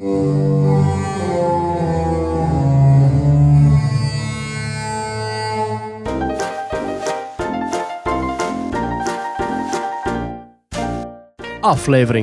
[0.00, 1.08] Aflevering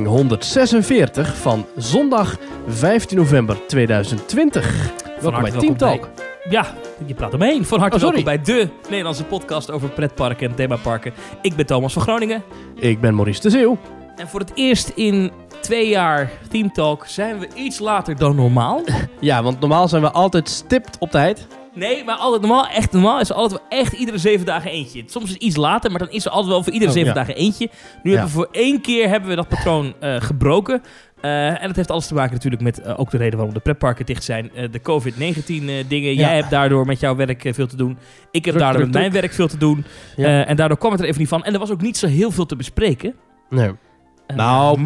[0.06, 2.36] 146 van zondag
[2.66, 4.90] 15 november 2020.
[5.20, 6.08] Welkom bij Team Talk.
[6.48, 6.66] Ja,
[7.06, 7.64] je praat omheen.
[7.64, 11.12] Van harte Oh, welkom bij de Nederlandse podcast over pretparken en themaparken.
[11.42, 12.42] Ik ben Thomas van Groningen.
[12.74, 13.78] Ik ben Maurice de Zeeuw.
[14.18, 18.80] En voor het eerst in twee jaar Team Talk zijn we iets later dan normaal.
[19.20, 21.46] Ja, want normaal zijn we altijd stipt op tijd.
[21.74, 25.02] Nee, maar altijd normaal, echt normaal, is er altijd wel echt iedere zeven dagen eentje.
[25.06, 27.14] Soms is het iets later, maar dan is er altijd wel voor iedere Oh, zeven
[27.14, 27.14] ja.
[27.18, 27.70] dagen eentje.
[28.02, 28.16] Nu Ja.
[28.18, 30.82] hebben we voor één keer hebben we dat patroon eh, gebroken.
[31.20, 33.60] Eh, en dat heeft alles te maken natuurlijk met eh, ook de reden waarom de
[33.60, 34.50] pretparken dicht zijn.
[34.70, 36.14] De COVID-19 eh, dingen.
[36.14, 36.20] Ja.
[36.20, 37.98] Jij hebt daardoor met jouw werk veel te doen.
[38.30, 39.84] Ik heb Druk, daardoor druk, met mijn werk veel te doen.
[40.16, 41.44] En daardoor kwam het er even niet van.
[41.44, 43.14] En er was ook niet zo heel veel te bespreken.
[43.50, 43.70] Nee.
[44.28, 44.78] Eh, Nou,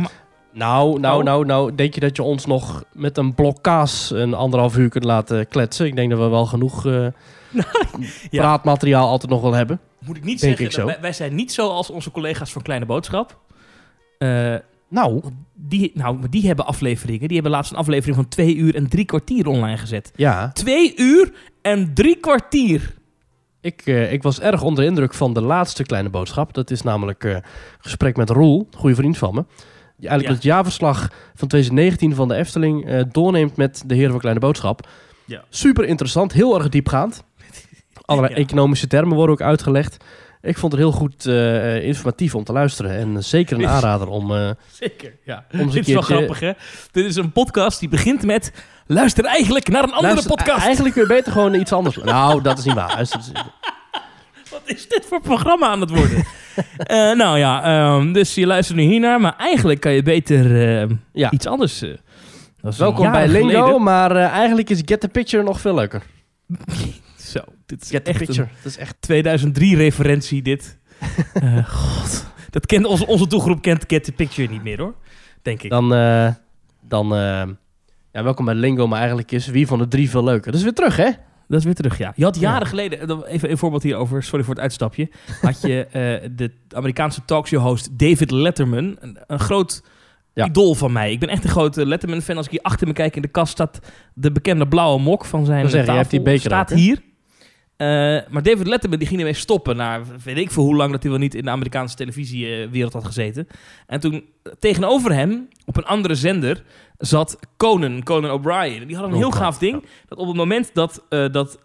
[0.54, 1.24] Nou, nou, Oh.
[1.24, 1.74] nou, nou.
[1.74, 5.48] Denk je dat je ons nog met een blok kaas een anderhalf uur kunt laten
[5.48, 5.86] kletsen?
[5.86, 7.06] Ik denk dat we wel genoeg eh,
[8.30, 8.40] Ja.
[8.42, 9.80] praatmateriaal altijd nog wel hebben.
[9.98, 10.86] moet ik niet denk zeggen, ik zo.
[10.86, 13.38] Wij, wij zijn niet zoals onze collega's van Kleine Boodschap.
[14.18, 14.54] Eh,
[14.88, 15.22] Nou,
[15.54, 17.26] die, nou, maar die hebben afleveringen.
[17.26, 20.12] Die hebben laatst een aflevering van twee uur en drie kwartier online gezet.
[20.16, 20.50] ja.
[20.52, 22.94] Twee uur en drie kwartier.
[23.62, 26.54] Ik, eh, ik was erg onder de indruk van de laatste kleine boodschap.
[26.54, 27.36] Dat is namelijk eh
[27.78, 29.44] gesprek met Roel, goede vriend van me.
[29.96, 30.34] Die eigenlijk Ja.
[30.34, 34.88] het jaarverslag van 2019 van de Efteling eh, doorneemt met de heren van Kleine Boodschap.
[35.24, 35.44] Ja.
[35.48, 37.22] Super interessant, heel erg diepgaand.
[38.04, 38.40] Allerlei Ja.
[38.40, 40.04] economische termen worden ook uitgelegd.
[40.42, 42.90] Ik vond het heel goed eh, informatief om te luisteren.
[42.98, 44.34] En eh, zeker een aanrader om...
[44.34, 45.44] eh, Zeker, ja.
[45.50, 46.52] een Dit is wel grappig, hè?
[46.90, 48.52] Dit is een podcast die begint met...
[48.86, 50.64] Luister eigenlijk naar een andere luister- podcast.
[50.64, 51.96] Eigenlijk weer beter gewoon iets anders.
[52.04, 52.94] nou, dat is niet waar.
[52.94, 53.20] Luister,
[54.50, 56.24] Wat is dit voor programma aan het worden?
[56.76, 59.20] Eh, nou ja, ehm, dus je luistert nu hiernaar.
[59.20, 61.30] Maar eigenlijk kan je beter eh, Ja.
[61.30, 61.82] iets anders...
[61.82, 61.90] eh,
[62.76, 63.82] Welkom bij Lingo, geleden.
[63.82, 66.02] maar eh, eigenlijk is Get the Picture nog veel leuker.
[67.32, 68.42] Zo, dit is Get echt Picture.
[68.42, 68.96] een Dat is echt
[69.56, 70.78] 2003-referentie, dit.
[71.34, 72.26] Eh, God.
[72.50, 74.94] Dat kent, onze, onze doelgroep kent Get the Picture niet meer, hoor.
[75.42, 75.70] Denk ik.
[75.70, 76.28] Dan, eh,
[76.80, 77.42] dan eh,
[78.12, 80.44] ja, welkom bij Lingo, maar eigenlijk is wie van de drie veel leuker.
[80.50, 81.10] Dat is weer terug, hè?
[81.48, 82.12] Dat is weer terug, ja.
[82.16, 82.66] Je had jaren Ja.
[82.68, 85.10] geleden, even een voorbeeld hierover, sorry voor het uitstapje.
[85.40, 85.86] Had je
[86.36, 89.82] de Amerikaanse talkshow-host David Letterman, een, een groot
[90.34, 90.46] Ja.
[90.46, 91.12] idool van mij.
[91.12, 92.36] Ik ben echt een grote Letterman-fan.
[92.36, 93.78] Als ik hier achter me kijk in de kast staat
[94.14, 95.92] de bekende blauwe mok van zijn zeg tafel.
[95.92, 97.02] je hebt die beker staat hier.
[97.82, 97.88] Eh,
[98.30, 99.76] maar David Letterman die ging ermee stoppen.
[99.76, 103.04] Na weet ik veel hoe lang dat hij wel niet in de Amerikaanse televisiewereld had
[103.04, 103.46] gezeten.
[103.86, 104.12] En toen
[104.42, 106.62] eh, tegenover hem, op een andere zender,
[106.98, 108.80] zat Conan, Conan O'Brien.
[108.80, 109.84] En Die had een heel Oh, gaaf ding.
[110.08, 111.58] Dat op het moment dat, eh, dat,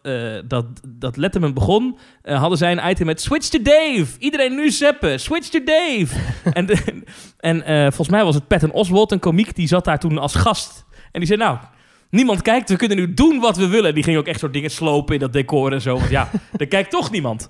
[0.48, 4.06] dat, dat Letterman begon, hadden zij een item met Switch to Dave.
[4.20, 5.20] Iedereen nu zeppen.
[5.20, 6.08] Switch to Dave.
[6.54, 7.04] en de-
[7.38, 7.62] en
[7.94, 10.86] volgens mij was het Patton Oswalt, een komiek, die zat daar toen als gast.
[11.12, 11.58] En die zei, nou,
[12.10, 13.94] niemand kijkt, we kunnen nu doen wat we willen.
[13.94, 15.98] Die ging ook echt soort dingen slopen in dat decor en zo.
[15.98, 17.50] Want ja, er kijkt toch niemand.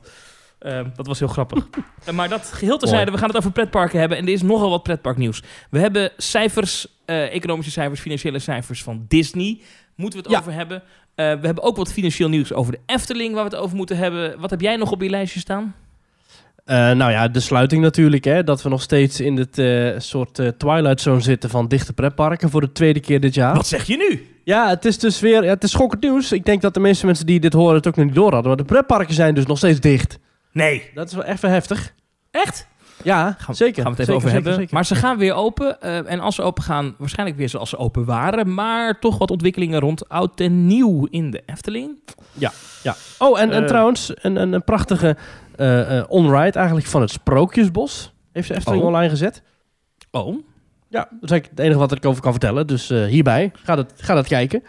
[0.59, 1.67] Eh, dat was heel grappig.
[2.13, 4.17] Maar dat geheel terzijde, we gaan het over pretparken hebben.
[4.17, 5.43] En er is nogal wat pretparknieuws.
[5.69, 9.59] We hebben cijfers, eh, economische cijfers, financiële cijfers van Disney.
[9.95, 10.39] Moeten we het Ja.
[10.39, 10.77] over hebben.
[11.15, 13.97] Eh, we hebben ook wat financieel nieuws over de Efteling, waar we het over moeten
[13.97, 14.39] hebben.
[14.39, 15.75] Wat heb jij nog op je lijstje staan?
[16.65, 18.43] Eh, nou ja, de sluiting natuurlijk, hè.
[18.43, 22.49] Dat we nog steeds in dit eh, soort eh, Twilight Zone zitten van dichte pretparken
[22.49, 23.55] voor de tweede keer dit jaar.
[23.55, 24.36] Wat zeg je nu?
[24.47, 26.31] Ja, het is dus weer, ja, het is schokkend nieuws.
[26.31, 28.47] Ik denk dat de meeste mensen die dit horen het ook nog niet door hadden.
[28.47, 30.19] Maar de pretparken zijn dus nog steeds dicht.
[30.51, 30.89] Nee.
[30.93, 31.93] Dat is wel echt wel heftig.
[32.31, 32.67] Echt?
[33.03, 33.83] Ja, Gaan, zeker.
[33.83, 34.53] Gaan we het even zeker, over zeker, hebben.
[34.53, 34.73] zeker.
[34.73, 35.81] Maar ze gaan weer open.
[35.81, 38.53] eh, en als ze open gaan, waarschijnlijk weer zoals ze open waren.
[38.53, 41.99] Maar toch wat ontwikkelingen rond oud en nieuw in de Efteling.
[43.17, 43.67] Oh, en, en Eh.
[43.67, 45.17] trouwens, een, een, een prachtige
[45.55, 48.13] eh, eh, on-ride eigenlijk van het Sprookjesbos.
[48.31, 48.87] Heeft de Efteling Oh.
[48.87, 49.41] online gezet.
[50.11, 50.37] Oh,
[50.89, 52.67] Ja, dat is eigenlijk het enige wat ik over kan vertellen.
[52.67, 54.63] Dus eh, hierbij, ga dat, ga dat kijken.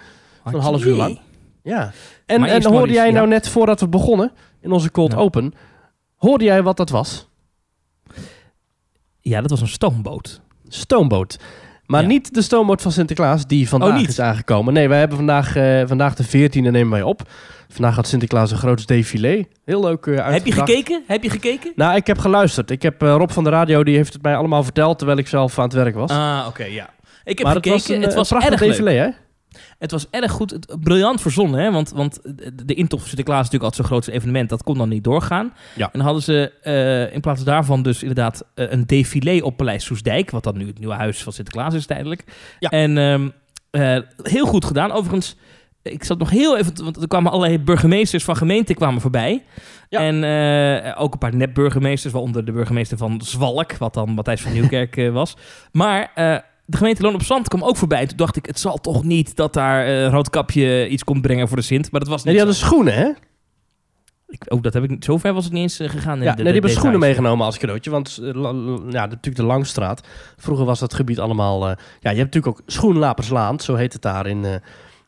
[0.45, 1.21] Een half uur lang.
[1.62, 1.93] Ja.
[2.27, 5.19] En, en hoorde jij nou net voordat we begonnen in onze cold Ja.
[5.19, 5.53] open,
[6.17, 7.28] hoorde jij wat dat was?
[9.21, 10.41] Ja, dat was een stoomboot.
[10.69, 11.39] Stoomboot.
[11.88, 12.06] Maar Ja.
[12.09, 14.09] niet de stoomboot van Sinterklaas die vandaag Oh, niet?
[14.09, 14.72] is aangekomen.
[14.75, 17.22] Nee, wij hebben vandaag, eh, vandaag de 14e nemen wij op.
[17.68, 19.45] Vandaag had Sinterklaas een groot défilé.
[19.65, 21.03] Heel leuk eh Heb je gekeken?
[21.07, 21.72] Heb je gekeken?
[21.77, 22.71] Nou, ik heb geluisterd.
[22.71, 25.27] Ik heb eh, Rob van de radio, die heeft het mij allemaal verteld terwijl ik
[25.28, 26.10] zelf aan het werk was.
[26.10, 26.91] Ah, oké, ja.
[27.24, 27.72] Ik heb maar gekeken.
[27.77, 28.71] het was een, het was prachtig erg leuk.
[28.71, 29.09] défilé, hè?
[29.78, 30.51] Het was erg goed.
[30.51, 31.71] Het, briljant verzonnen, hè?
[31.71, 32.21] Want, want
[32.65, 34.48] de, intocht van Sinterklaas is natuurlijk altijd zo'n grootste evenement.
[34.48, 35.53] Dat kon dan niet doorgaan.
[35.75, 35.84] Ja.
[35.84, 39.84] En dan hadden ze eh, in plaats daarvan dus inderdaad eh, een défilé op Paleis
[39.84, 40.30] Soesdijk.
[40.30, 42.25] Wat dan nu het nieuwe huis van Sinterklaas is tijdelijk.
[42.59, 42.71] Ja.
[42.71, 43.28] En ehm,
[43.71, 44.92] eh, heel goed gedaan.
[44.92, 45.36] Overigens,
[45.83, 46.84] ik zat nog heel even...
[46.84, 49.45] Want er kwamen allerlei burgemeesters van gemeenten kwamen voorbij.
[49.89, 50.01] Ja.
[50.01, 55.10] En ook een paar nepburgemeesters, waaronder de burgemeester van Zwalk, wat dan Matthijs van Nieuwkerk
[55.13, 55.36] was.
[55.72, 56.10] Maar
[56.70, 58.06] de gemeente Loon op Zand kwam ook voorbij.
[58.06, 61.56] Toen dacht ik, het zal toch niet dat daar eh Roodkapje iets komt brengen voor
[61.56, 61.91] de Sint.
[61.91, 63.10] Maar dat was Nee, niet die hadden schoenen, hè?
[64.28, 66.16] Ik, oh, dat heb ik, niet- zo ver was ik niet eens eh, gegaan.
[66.18, 67.91] in Ja, de- nee, de die hebben schoenen meegenomen als cadeautje.
[67.91, 68.48] Want eh, la-
[68.91, 70.06] ja, natuurlijk de Langstraat.
[70.36, 71.68] Vroeger was dat gebied allemaal...
[71.68, 73.60] ja, je hebt natuurlijk ook Schoenlaperslaan.
[73.60, 74.44] Zo heet het daar in,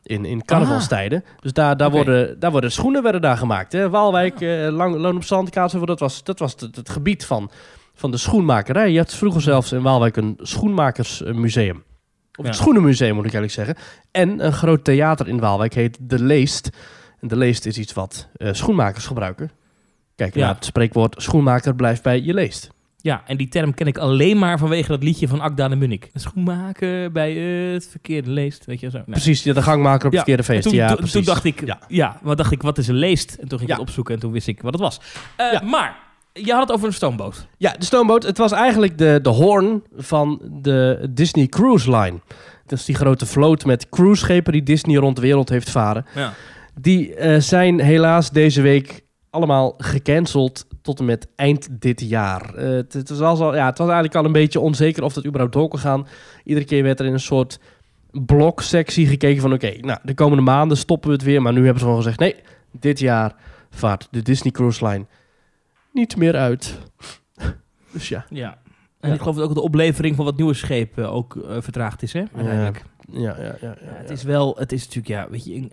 [0.03, 1.23] in, in carnavalstijden.
[1.39, 1.93] Dus daar, daar, Ah.
[1.93, 3.71] Worden, daar worden schoenen werden daar gemaakt.
[3.71, 3.89] Hè?
[3.89, 5.87] Waalwijk, eh, Lang, Loon op Zand, Kaatsheuvel.
[5.87, 7.51] Dat was, dat was het, het gebied van,
[8.01, 8.91] van de schoenmakerij.
[8.91, 11.75] Je had vroeger zelfs in Waalwijk een schoenmakersmuseum.
[12.35, 12.61] Of het Ja.
[12.61, 13.85] schoenenmuseum moet ik eigenlijk zeggen.
[14.11, 16.69] En een groot theater in Waalwijk heet De Leest.
[17.19, 19.51] En De Leest is iets wat eh, schoenmakers gebruiken.
[20.15, 20.45] Kijk, Ja.
[20.45, 22.69] naar het spreekwoord schoenmaker blijft bij je leest.
[22.97, 26.09] Ja, en die term ken ik alleen maar vanwege dat liedje van Akda de Munnik.
[26.13, 27.33] Schoenmaken bij
[27.73, 29.01] het verkeerde leest, weet je zo.
[29.05, 30.63] Precies, ja, de gangmaker op het verkeerde feest.
[30.63, 31.11] Toen, ja, precies.
[31.11, 31.79] toen dacht ik, Ja.
[31.87, 32.19] ja.
[32.21, 33.33] wat dacht ik, wat is een leest?
[33.33, 35.01] En toen ging ik het opzoeken en toen wist ik wat het was.
[35.35, 35.61] Eh.
[35.61, 35.97] Maar,
[36.33, 37.47] je had het over een stoomboot.
[37.57, 38.23] Ja, de stoomboot.
[38.23, 42.19] Het was eigenlijk de, de hoorn van de Disney Cruise Line.
[42.65, 46.05] Dat is die grote vloot met cruiseschepen die Disney rond de wereld heeft varen.
[46.15, 46.33] Ja.
[46.79, 52.55] Die eh, zijn helaas deze week allemaal gecanceld tot en met eind dit jaar.
[52.55, 55.25] Eh, het, het was al, ja, het was eigenlijk al een beetje onzeker of dat
[55.25, 56.07] überhaupt door kon gaan.
[56.43, 57.59] Iedere keer werd er in een soort
[58.11, 59.53] bloksectie gekeken van...
[59.53, 61.41] oké, nou, de komende maanden stoppen we het weer.
[61.41, 62.19] Maar nu hebben ze gewoon gezegd...
[62.19, 62.35] nee,
[62.71, 63.35] dit jaar
[63.69, 65.05] vaart de Disney Cruise Line
[65.93, 66.77] niet meer uit.
[67.93, 68.57] dus ja, Ja.
[68.99, 69.15] En Ja.
[69.15, 72.23] ik geloof dat ook de oplevering van wat nieuwe schepen ook eh, vertraagd is, hè?
[72.35, 72.83] Uiteindelijk.
[73.11, 73.55] ja, ja, ja.
[73.61, 75.55] ja, Ja, het is wel, het is natuurlijk, ja, weet je...
[75.55, 75.71] een-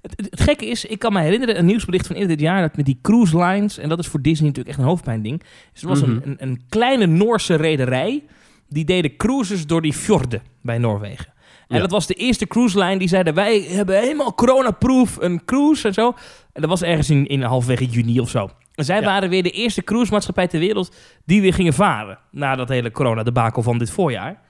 [0.00, 2.60] Het, het, het gekke is, ik kan me herinneren, een nieuwsbericht van eerder dit jaar,
[2.60, 5.42] dat met die cruise lines, en dat is voor Disney natuurlijk echt een hoofdpijnding.
[5.72, 6.10] Dus er was Mhm.
[6.10, 8.22] een, een, een kleine Noorse rederij,
[8.68, 11.32] die deden cruises door die fjorden bij Noorwegen.
[11.68, 11.80] En Ja.
[11.82, 15.94] dat was de eerste cruise line die zeiden, wij hebben helemaal corona-proof een cruise en
[15.94, 16.14] zo.
[16.52, 18.50] En dat was ergens in, in halfwege juni of zo.
[18.74, 19.04] En zij Ja.
[19.04, 20.94] waren weer de eerste cruisemaatschappij ter wereld
[21.26, 22.18] die weer gingen varen.
[22.30, 24.40] Na dat hele corona-debakel van dit voorjaar.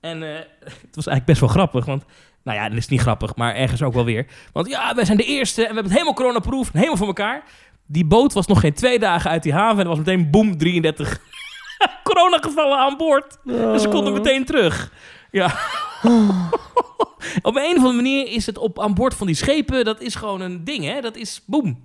[0.00, 0.28] En eh,
[0.64, 2.04] het was eigenlijk best wel grappig, want...
[2.44, 4.26] Nou ja, dat is niet grappig, maar ergens ook wel weer.
[4.52, 7.06] Want ja, wij zijn de eerste en we hebben het helemaal coronaproof en helemaal voor
[7.06, 7.42] elkaar.
[7.86, 10.58] Die boot was nog geen twee dagen uit die haven en er was meteen boem,
[10.58, 11.18] 33
[12.04, 13.38] coronagevallen aan boord.
[13.44, 14.92] Dus ze konden meteen terug.
[15.30, 15.54] Ja.
[17.42, 20.14] op een of andere manier is het op aan boord van die schepen, dat is
[20.14, 21.00] gewoon een ding, hè?
[21.00, 21.78] Dat is boem.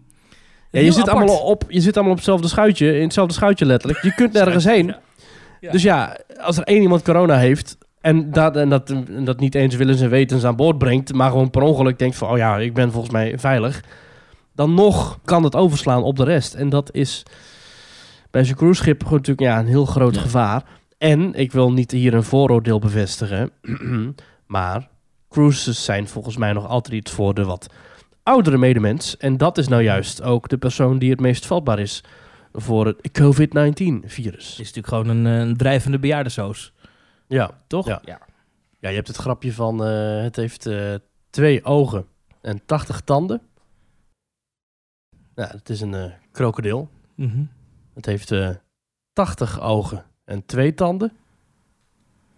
[0.71, 1.17] Ja, je, zit apart.
[1.17, 4.01] allemaal op, je zit allemaal op hetzelfde schuitje, in hetzelfde schuitje letterlijk.
[4.03, 4.85] Je kunt nergens heen.
[4.85, 4.99] Ja.
[5.59, 5.71] Ja.
[5.71, 9.55] Dus ja, als er één iemand corona heeft en dat, en dat, en dat niet
[9.55, 12.57] eens willens en wetens aan boord brengt, maar gewoon per ongeluk denkt van, oh ja,
[12.57, 13.83] ik ben volgens mij veilig,
[14.55, 16.53] dan nog kan het overslaan op de rest.
[16.53, 17.23] En dat is
[18.31, 20.21] bij zo'n cruiseschip gewoon natuurlijk ja, een heel groot Ja.
[20.21, 20.63] gevaar.
[21.05, 23.51] En ik wil niet hier een vooroordeel bevestigen,
[24.55, 24.89] maar
[25.29, 27.73] cruises zijn volgens mij nog altijd iets voor de wat
[28.23, 29.17] oudere medemens.
[29.17, 32.03] En dat is nou juist ook de persoon die het meest vatbaar is
[32.53, 34.49] voor het COVID-19-virus.
[34.49, 36.73] Het is natuurlijk gewoon een, eh, een drijvende bejaardensoos,
[37.27, 37.61] Ja.
[37.67, 37.87] toch?
[37.87, 38.01] Ja.
[38.79, 40.93] Ja, je hebt het grapje van eh, het heeft eh,
[41.29, 42.05] twee ogen
[42.41, 43.41] en 80 tanden.
[45.35, 46.89] Ja, het is een eh, krokodil.
[47.15, 47.43] Mhm.
[47.93, 48.49] Het heeft eh
[49.13, 51.13] 80 ogen en twee tanden.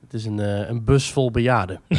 [0.01, 1.81] Het is een, eh, een bus vol bejaarden.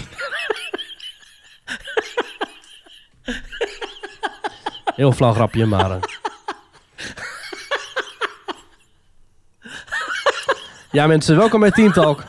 [4.97, 5.91] Heel flauw grapje, maar...
[5.91, 6.01] eh.
[10.91, 12.25] Ja mensen, welkom bij Team Talk.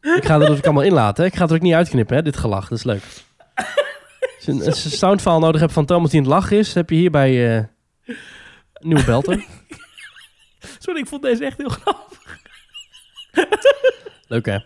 [0.00, 1.22] Ik ga er dus ook allemaal inlaten.
[1.24, 1.28] hè.
[1.30, 2.68] Ik ga het er ook niet uitknippen, hè, dit gelach.
[2.68, 3.02] Dat is leuk.
[4.46, 6.90] Als je een, een soundfile nodig hebt van Thomas die aan het lachen is, heb
[6.90, 7.64] je hierbij eh
[8.80, 9.44] nieuwe belter.
[10.78, 12.38] Sorry, ik vond deze echt heel grappig.
[14.28, 14.58] Leuk hè?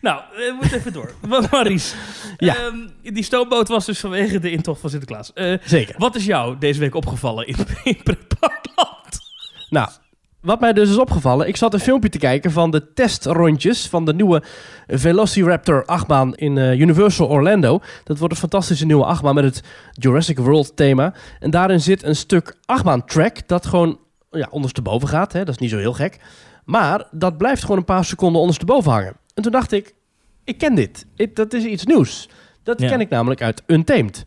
[0.00, 1.14] Nou, eh, we moeten even door.
[1.28, 1.94] Wat Maries,
[2.36, 2.56] Ja.
[2.56, 5.32] ehm, die stoomboot was dus vanwege de intocht van Sinterklaas.
[5.32, 5.94] Eh, Zeker.
[5.98, 7.98] wat is jou deze week opgevallen in, in?
[9.68, 9.88] Nou,
[10.46, 14.04] wat mij dus is opgevallen, ik zat een filmpje te kijken van de testrondjes van
[14.04, 14.42] de nieuwe
[14.86, 17.80] Velociraptor achtbaan in eh, Universal Orlando.
[18.04, 19.62] Dat wordt een fantastische nieuwe achtbaan met het
[19.92, 21.14] Jurassic World thema.
[21.40, 23.98] En daarin zit een stuk achtbaan track dat gewoon
[24.30, 25.32] ja, ondersteboven gaat.
[25.32, 25.38] Hè?
[25.44, 26.18] Dat is niet zo heel gek.
[26.64, 29.16] Maar dat blijft gewoon een paar seconden ondersteboven hangen.
[29.34, 29.94] En toen dacht ik,
[30.44, 31.06] ik ken dit.
[31.16, 32.28] Ik- dat is iets nieuws.
[32.62, 32.88] Dat Ja.
[32.88, 34.26] ken ik namelijk uit Untamed.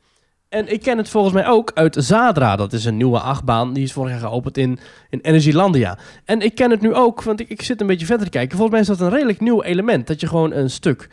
[0.49, 2.55] En ik ken het volgens mij ook uit Zadra.
[2.55, 3.73] Dat is een nieuwe achtbaan.
[3.73, 4.79] Die is vorig jaar geopend in,
[5.09, 5.97] in Energylandia.
[6.25, 8.57] En ik ken het nu ook, want ik, ik zit een beetje verder te kijken.
[8.57, 10.07] Volgens mij is dat een redelijk nieuw element.
[10.07, 11.09] Dat je gewoon een stuk...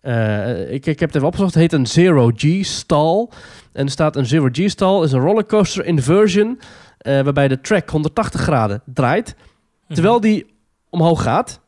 [0.00, 1.54] eh, ik, ik heb het even opgezocht.
[1.54, 3.28] Het heet een Zero G stall.
[3.72, 5.02] En er staat een Zero G stall.
[5.04, 6.60] is een rollercoaster inversion.
[6.98, 9.34] eh, waarbij de track 180 graden draait.
[9.88, 10.46] Terwijl die
[10.90, 11.60] omhoog gaat.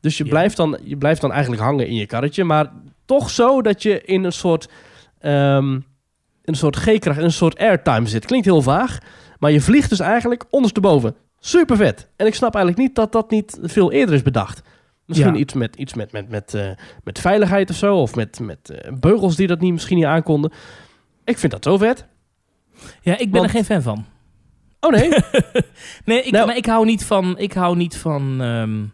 [0.00, 0.30] Dus je, Ja.
[0.30, 2.44] blijft dan, je blijft dan eigenlijk hangen in je karretje.
[2.44, 2.72] Maar
[3.04, 4.68] toch zo dat je in een soort...
[5.18, 5.78] ehm,
[6.46, 8.24] een soort G-kracht, een soort airtime zit.
[8.26, 8.98] Klinkt heel vaag.
[9.38, 11.14] Maar je vliegt dus eigenlijk ondersteboven.
[11.38, 12.08] Super vet.
[12.16, 14.62] En ik snap eigenlijk niet dat dat niet veel eerder is bedacht.
[15.06, 15.38] Misschien Ja.
[15.38, 16.68] iets, met, iets met, met, met, eh,
[17.04, 17.96] met veiligheid of zo.
[17.96, 20.52] Of met, met eh, beugels die dat niet, misschien niet aankonden.
[21.24, 22.06] Ik vind dat zo vet.
[23.00, 24.04] Ja, ik ben Want- er geen fan van.
[24.80, 25.08] Oh nee?
[26.04, 28.84] Nee, ik, Nou- maar ik hou niet van, ik hou niet van, ehm,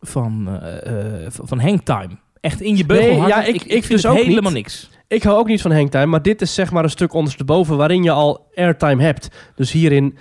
[0.00, 2.08] van, eh, van hangtime.
[2.40, 3.28] Echt in je beugel Nee, hangen.
[3.36, 4.52] ja, ik- ik, ik vind dus het ook helemaal niet.
[4.62, 4.90] niks.
[5.12, 6.06] Ik hou ook niet van hangtime.
[6.06, 9.28] Maar dit is zeg maar een stuk ondersteboven waarin je al airtime hebt.
[9.54, 10.16] Dus hierin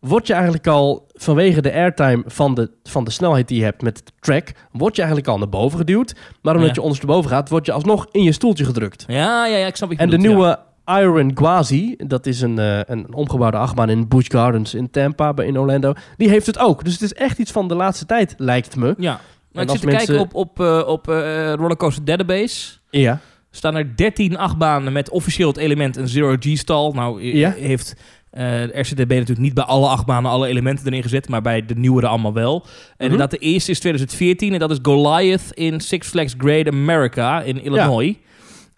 [0.00, 3.82] word je eigenlijk al vanwege de airtime van de, van de snelheid die je hebt
[3.82, 4.52] met de track...
[4.72, 6.14] word je eigenlijk al naar boven geduwd.
[6.42, 6.74] Maar omdat Ja.
[6.74, 9.04] je ondersteboven gaat, word je alsnog in je stoeltje gedrukt.
[9.06, 10.22] Ja, ja, ja, ik snap je En de ja.
[10.26, 15.34] nieuwe Iron Gwazi, dat is een, eh, een omgebouwde achtbaan in Busch Gardens in Tampa,
[15.34, 15.92] bij in Orlando.
[16.16, 16.84] Die heeft het ook.
[16.84, 18.94] Dus het is echt iets van de laatste tijd, lijkt me.
[18.98, 19.20] Ja.
[19.52, 22.72] Maar ik als zit te mensen- kijken op, op, eh, op eh, Rollercoaster Database.
[22.90, 23.20] Ja.
[23.56, 26.92] Staan er 13 achtbanen met officieel het element een zero G-stal.
[26.92, 27.50] Nou Ja.
[27.58, 27.94] heeft
[28.30, 32.06] eh RCDB natuurlijk niet bij alle achtbanen alle elementen erin gezet, maar bij de nieuwere
[32.06, 32.62] allemaal wel.
[32.64, 33.02] En Mhm.
[33.02, 37.62] inderdaad, de eerste is 2014 en dat is Goliath in Six Flags Great America in
[37.62, 38.14] Illinois.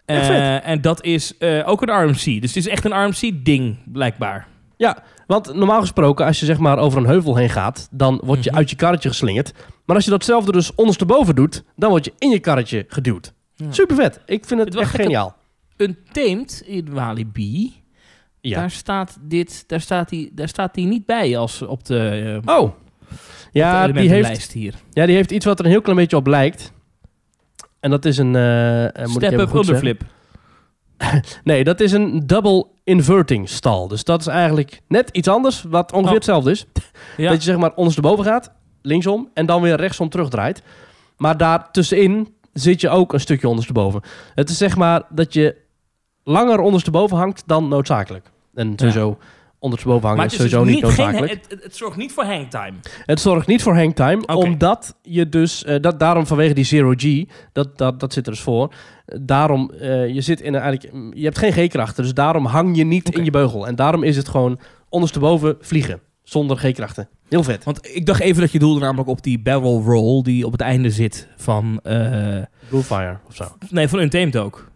[0.05, 2.23] Echt Eh, en dat is eh, ook een RMC.
[2.41, 4.47] Dus het is echt een RMC-ding, blijkbaar.
[4.77, 8.43] ja, want normaal gesproken, als je zeg maar over een heuvel heen gaat, dan word
[8.43, 8.59] je Mhm.
[8.59, 9.51] uit je karretje geslingerd.
[9.85, 13.33] Maar als je datzelfde dus ondersteboven doet, dan word je in je karretje geduwd.
[13.65, 13.71] Ja.
[13.71, 14.19] Super vet.
[14.25, 15.35] Ik vind het echt geniaal.
[15.77, 17.73] Een Tamed in Walibi,
[18.41, 18.59] Ja.
[18.59, 22.55] daar, staat dit, daar, staat die, daar staat die niet bij als op de, eh,
[22.59, 22.71] Oh.
[23.51, 24.73] Ja de die, heeft, hier.
[24.91, 26.71] ja, die heeft iets wat er een heel klein beetje op lijkt.
[27.79, 28.35] En dat is een...
[28.35, 30.01] eh, eh, even Step-up underflip.
[31.43, 33.87] Nee, dat is een double inverting stal.
[33.87, 36.15] Dus dat is eigenlijk net iets anders, wat ongeveer Oh.
[36.15, 36.65] hetzelfde is.
[37.17, 37.29] Ja.
[37.29, 38.51] Dat je zeg maar ondersteboven gaat,
[38.81, 40.61] linksom, en dan weer rechtsom terugdraait.
[41.17, 44.01] Maar daar tussenin zit je ook een stukje ondersteboven.
[44.35, 45.55] Het is zeg maar dat je
[46.23, 48.31] langer ondersteboven hangt dan noodzakelijk.
[48.53, 49.17] En sowieso
[49.59, 51.31] ondersteboven hangen Maar is sowieso dus niet niet noodzakelijk.
[51.31, 52.73] geen, het, het, zorgt niet voor hangtime.
[53.05, 57.23] Het zorgt niet voor hangtime, omdat je dus, eh, dat, daarom vanwege die zero G,
[57.51, 58.73] dat, dat, dat zit er dus voor.
[59.05, 62.83] Daarom, eh, je zit in een, eigenlijk, je hebt geen G-krachten, dus daarom hang je
[62.83, 63.67] niet in je beugel.
[63.67, 65.99] En daarom is het gewoon ondersteboven vliegen,
[66.31, 67.07] zonder G-krachten.
[67.29, 67.63] Heel vet.
[67.63, 70.61] Want ik dacht even dat je doelde namelijk op die barrel roll die op het
[70.61, 71.79] einde zit van...
[71.83, 72.37] eh,
[72.69, 73.45] Bluefire of zo.
[73.69, 74.67] nee, van Untamed ook.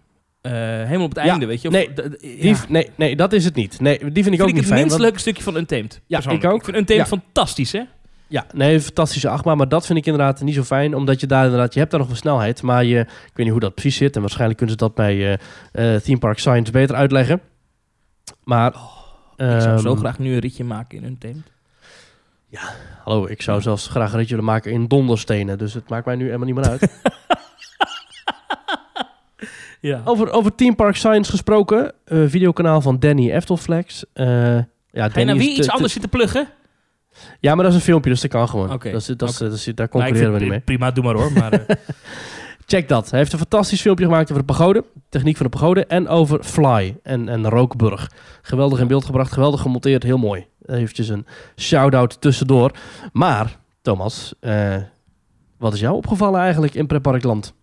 [0.41, 1.67] Eh, helemaal op het Ja, einde, weet je.
[1.67, 1.89] Of- nee,
[2.21, 2.55] ja.
[2.55, 3.79] v- nee, nee, dat is het niet.
[3.79, 4.79] Nee, die vind ik vind ook ik niet het fijn.
[4.79, 6.01] minst want- leuke stukje van Untamed.
[6.05, 6.57] Ja, ik ook.
[6.57, 7.17] Ik vind Untamed Ja.
[7.17, 7.81] fantastisch, hè?
[8.27, 11.43] Ja, nee, fantastische achtbaan, maar dat vind ik inderdaad niet zo fijn, omdat je daar
[11.43, 13.95] inderdaad, je hebt daar nog wel snelheid, maar je, ik weet niet hoe dat precies
[13.95, 15.37] zit en waarschijnlijk kunnen ze dat bij
[15.71, 17.41] eh, eh, Theme Park Science beter uitleggen.
[18.43, 18.73] Maar,
[19.55, 21.51] ik zou zo ehm, graag nu een ritje maken in Untamed.
[23.03, 26.15] hallo, ik zou zelfs graag een ritje willen maken in donderstenen, dus het maakt mij
[26.15, 26.81] nu helemaal niet meer uit.
[29.79, 30.01] Ja.
[30.05, 34.03] over, over Theme Park Science gesproken, eh, videokanaal van Danny Eftelflex.
[34.13, 36.47] Eh ja, Ga je nou weer te- iets te- anders zitten pluggen?
[37.39, 38.67] Ja, maar dat is een filmpje, dus dat kan gewoon.
[38.67, 39.43] Dat is, dat is, oké.
[39.49, 40.59] dat is- daar Nou, concurreren we vind- niet mee.
[40.59, 41.31] Prima, doe maar hoor.
[41.31, 41.75] Maar, eh,
[42.73, 43.09] Check dat.
[43.09, 46.43] Hij heeft een fantastisch filmpje gemaakt over de pagode, techniek van de pagode en over
[46.43, 48.11] Fly en, en Rookburg.
[48.41, 50.45] Geweldig in beeld gebracht, geweldig gemonteerd, heel mooi.
[50.65, 51.25] Eventjes een
[51.55, 52.71] shout-out tussendoor.
[53.11, 54.75] Maar, Thomas, eh,
[55.57, 57.53] wat is jou opgevallen eigenlijk in Pretparkland?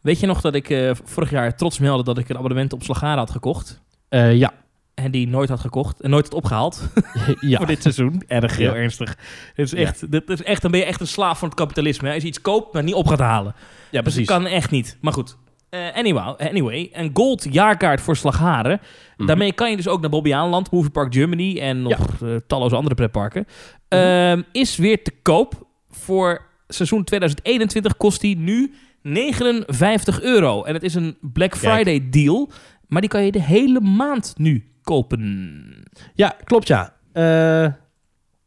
[0.00, 2.82] weet je nog dat ik eh, vorig jaar trots meldde dat ik een abonnement op
[2.82, 3.80] Slagara had gekocht?
[4.08, 4.52] Eh, ja.
[4.96, 6.88] En die nooit had gekocht en nooit had opgehaald.
[7.40, 7.56] ja.
[7.56, 8.22] voor dit seizoen.
[8.26, 8.76] Erg heel Ja.
[8.76, 9.16] ernstig.
[9.54, 12.08] Dit is echt, dit is echt, dan ben je echt een slaaf van het kapitalisme.
[12.08, 12.14] hè.
[12.14, 13.54] Als je iets koopt, maar niet op gaat halen.
[13.56, 14.26] ja, Dus precies.
[14.26, 14.96] dat kan echt niet.
[15.00, 15.36] Maar goed.
[15.68, 18.80] Eh, anyway, anyway, een gold jaarkaart voor Slagharen.
[19.16, 19.26] Mhm.
[19.26, 22.94] Daarmee kan je dus ook naar Bobbejaanland, Movie Park Germany en nog eh, talloze andere
[22.94, 23.46] pretparken.
[23.88, 25.66] Ehm, is weer te koop.
[25.90, 30.62] Voor seizoen 2021 kost die nu 59 euro.
[30.62, 31.62] En het is een Black Kijk.
[31.62, 32.50] Friday deal.
[32.86, 35.82] Maar die kan je de hele maand nu kopen.
[36.14, 36.92] Ja, klopt ja.
[37.12, 37.72] Eh,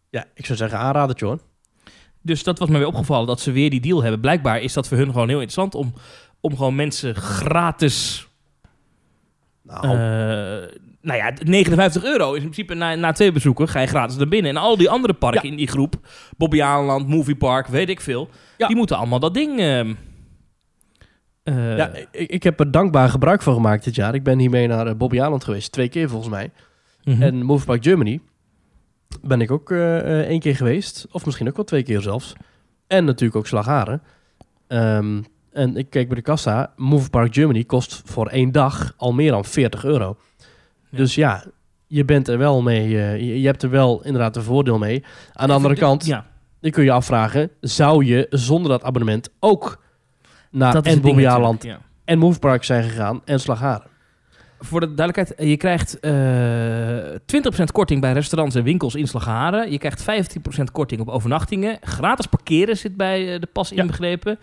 [0.09, 1.39] ja, ik zou zeggen aanradertje hoor.
[2.21, 4.19] Dus dat was me weer opgevallen dat ze weer die deal hebben.
[4.19, 5.93] Blijkbaar is dat voor hun gewoon heel interessant om,
[6.41, 8.27] om gewoon mensen gratis.
[9.63, 13.87] Nou, eh, nou ja, 59 euro is in principe na, na twee bezoeken ga je
[13.87, 14.51] gratis naar binnen.
[14.51, 15.49] En al die andere parken Ja.
[15.51, 15.95] in die groep,
[16.37, 18.67] Bobbejaanland, Movie Park, weet ik veel, Ja.
[18.67, 19.59] die moeten allemaal dat ding.
[19.59, 19.93] ehm,
[21.43, 24.13] eh, ja, ik, ik heb er dankbaar gebruik van gemaakt dit jaar.
[24.15, 26.51] Ik ben hiermee naar uh, Bobby Aland geweest, twee keer volgens mij.
[27.03, 27.21] mhm.
[27.21, 28.19] En Movie Park Germany
[29.21, 31.07] ben ik ook eh, één keer geweest.
[31.11, 32.33] Of misschien ook wel twee keer zelfs.
[32.87, 34.01] En natuurlijk ook Slagharen.
[34.67, 36.73] Ehm, en ik keek bij de kassa.
[36.75, 40.17] Movie Park Germany kost voor één dag al meer dan 40 euro.
[40.89, 40.97] Ja.
[40.97, 41.43] Dus ja,
[41.87, 42.89] je bent er wel mee.
[42.89, 45.03] je, je hebt er wel inderdaad een voordeel mee.
[45.33, 46.25] Aan de andere kant, Ja,
[46.61, 47.51] dan kun je afvragen...
[47.61, 49.81] zou je zonder dat abonnement ook
[50.51, 51.89] naar dat en Bobby Aland natuurlijk, ja.
[52.05, 53.87] en Movie Park zijn gegaan en Slagharen?
[54.59, 59.71] voor de duidelijkheid, je krijgt eh 20% korting bij restaurants en winkels in Slagharen.
[59.71, 60.01] Je krijgt
[60.59, 61.77] 15% korting op overnachtingen.
[61.81, 63.81] Gratis parkeren zit bij eh, de pas Ja.
[63.81, 64.39] inbegrepen.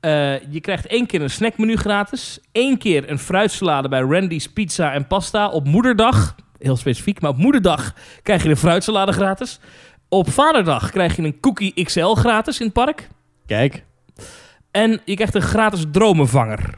[0.00, 2.40] Eh, je krijgt één keer een snackmenu gratis.
[2.52, 6.34] Eén keer een fruitsalade bij Randy's Pizza en Pasta op moederdag.
[6.58, 9.60] Heel specifiek, maar op moederdag krijg je een fruitsalade gratis.
[10.08, 13.08] Op vaderdag krijg je een cookie XL gratis in het park.
[13.46, 13.84] Kijk.
[14.70, 16.74] En je krijgt een gratis dromenvanger.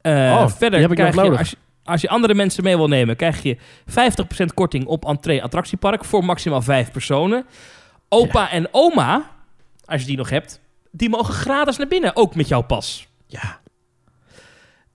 [0.00, 1.38] Eh, Oh, verder die heb ik nog krijg je, nodig.
[1.38, 3.56] als je, als je andere mensen mee wil nemen, krijg je
[3.86, 7.46] 50% korting op entree attractiepark voor maximaal 5 personen.
[8.08, 9.30] Opa en oma,
[9.84, 13.06] als je die nog hebt, die mogen gratis naar binnen, ook met jouw pas.
[13.26, 13.60] Ja.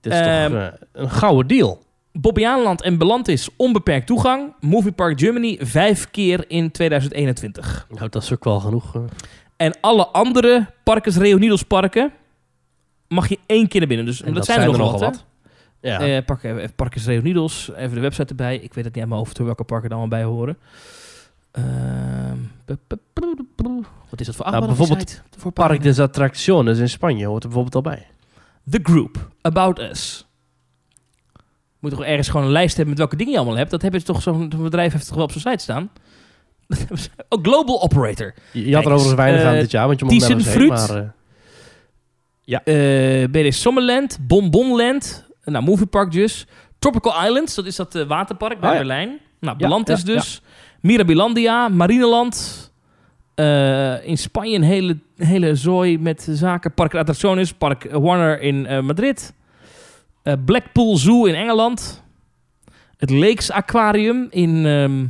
[0.00, 1.82] Het is Ehm, toch eh, een gouden deal.
[2.12, 4.54] Bobbejaanland en Belandis onbeperkt toegang.
[4.60, 7.86] Movie Park Germany vijf keer in 2021.
[7.90, 8.94] Nou, dat is ook wel genoeg.
[8.94, 9.00] eh.
[9.60, 12.12] En alle andere Parkes Reunidos parken
[13.08, 14.06] mag je één keer naar binnen.
[14.06, 15.24] Dus En dat, zijn er nog nogal wat.
[15.80, 16.22] Ja.
[16.22, 18.54] Park, eh, Parkes Reunidos, even de website erbij.
[18.54, 20.58] Ik weet het niet uit mijn hoofd hoor, welke parken er allemaal bij horen.
[21.50, 22.36] Ehm,
[24.10, 27.86] wat is dat voor Nou, bijvoorbeeld voor Park des Attracciones in Spanje hoort er bijvoorbeeld
[27.86, 28.06] al bij.
[28.70, 30.26] The Group, About Us.
[31.78, 33.70] Moet toch ergens gewoon een lijst hebben met welke dingen je allemaal hebt.
[33.70, 35.90] Dat hebben ze toch zo'n bedrijf heeft toch wel op zijn site staan.
[37.28, 38.34] Oh, Global Operator.
[38.52, 40.40] Je, je had er overigens weinig eh, aan dit jaar, want je mocht heen.
[40.40, 40.88] Fruit.
[40.88, 41.12] Maar,
[42.64, 46.46] eh, Eh BD Summerland, Bonbonland, nou, Movie Park dus.
[46.78, 48.80] Tropical Islands, dat is dat eh, waterpark bij Oh ja.
[48.80, 49.08] Berlijn.
[49.40, 50.42] Nou, Ja, Beland is ja, dus.
[50.80, 52.68] Mirabilandia, Marineland.
[53.34, 56.74] Eh, in Spanje een hele, hele zooi met zaken.
[56.74, 59.34] Park Attracciones, Park Warner in eh, Madrid.
[60.22, 62.02] Eh, Blackpool Zoo in Engeland.
[62.96, 65.06] Het Lakes Aquarium in, ehm,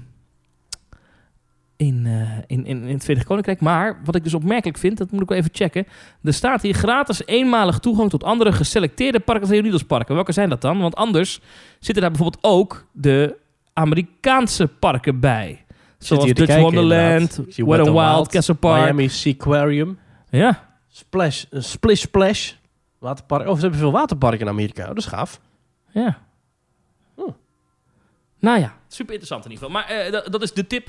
[1.81, 3.61] in, eh, in, in, in het Verenigd Koninkrijk.
[3.61, 5.87] Maar wat ik dus opmerkelijk vind, dat moet ik wel even checken.
[6.23, 10.15] Er staat hier gratis eenmalig toegang tot andere geselecteerde Parkes Reunidos parken.
[10.15, 10.81] Welke zijn dat dan?
[10.81, 11.41] Want anders
[11.79, 13.37] zitten daar bijvoorbeeld ook de
[13.73, 15.65] Amerikaanse parken bij.
[15.99, 18.83] Zoals Dutch kijken, Wonderland, Wet Wild, Castle Park.
[18.83, 19.99] Miami Seaquarium,
[20.31, 22.53] Ja, Splash, eh, Splish Splash,
[22.99, 23.49] waterpark.
[23.49, 24.83] Oh, ze hebben veel waterparken in Amerika.
[24.83, 25.41] Oh, dat is gaaf.
[25.90, 26.19] ja.
[27.14, 27.35] Oh.
[28.38, 29.83] Nou ja, super interessant in ieder geval.
[29.83, 30.88] Maar eh, dat, dat is de tip.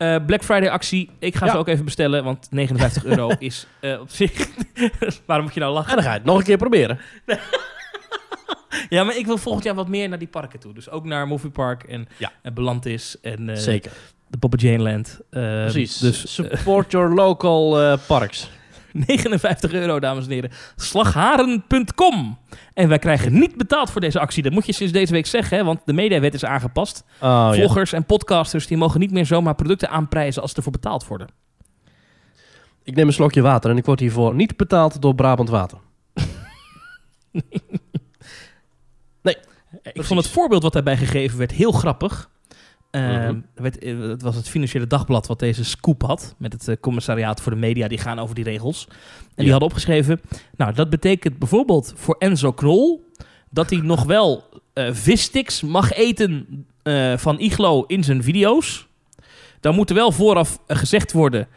[0.00, 1.10] Eh, Black Friday actie.
[1.18, 1.52] Ik ga Ja.
[1.52, 4.32] ze ook even bestellen, want 59 euro is eh, op zich...
[5.26, 5.88] Waarom moet je nou lachen?
[5.90, 6.98] En dan ga je het nog een keer proberen.
[8.88, 10.74] Ja, maar ik wil volgend jaar wat meer naar die parken toe.
[10.74, 12.32] Dus ook naar Movie Park en, Ja.
[12.42, 13.92] en Belandis en eh, Zeker.
[14.28, 15.20] de Papa Jane Land.
[15.30, 15.98] Eh, Precies.
[15.98, 18.50] Dus eh, Support your local eh, parks.
[19.06, 20.50] 59 euro, dames en heren.
[20.76, 22.38] Slagharen.com.
[22.74, 24.42] En wij krijgen niet betaald voor deze actie.
[24.42, 27.04] Dat moet je sinds deze week zeggen, hè, want de mediawet is aangepast.
[27.14, 27.52] Oh, ja.
[27.52, 31.28] Vloggers en podcasters die mogen niet meer zomaar producten aanprijzen als ze ervoor betaald worden.
[32.82, 35.78] Ik neem een slokje water en ik word hiervoor niet betaald door Brabant Water.
[39.92, 42.30] Ik vond het voorbeeld wat daarbij gegeven werd heel grappig.
[42.90, 43.40] Eh, Mhm.
[43.54, 46.34] werd, eh, het was het Financiële Dagblad wat deze scoop had.
[46.38, 47.88] Met het eh, commissariaat voor de media.
[47.88, 48.86] Die gaan over die regels.
[49.34, 50.20] En die hadden opgeschreven...
[50.56, 53.10] Nou, dat betekent bijvoorbeeld voor Enzo Knol...
[53.50, 56.64] dat hij nog wel eh vissticks mag eten
[57.16, 58.86] van Iglo in zijn video's.
[59.60, 61.48] Dan moet er wel vooraf gezegd worden...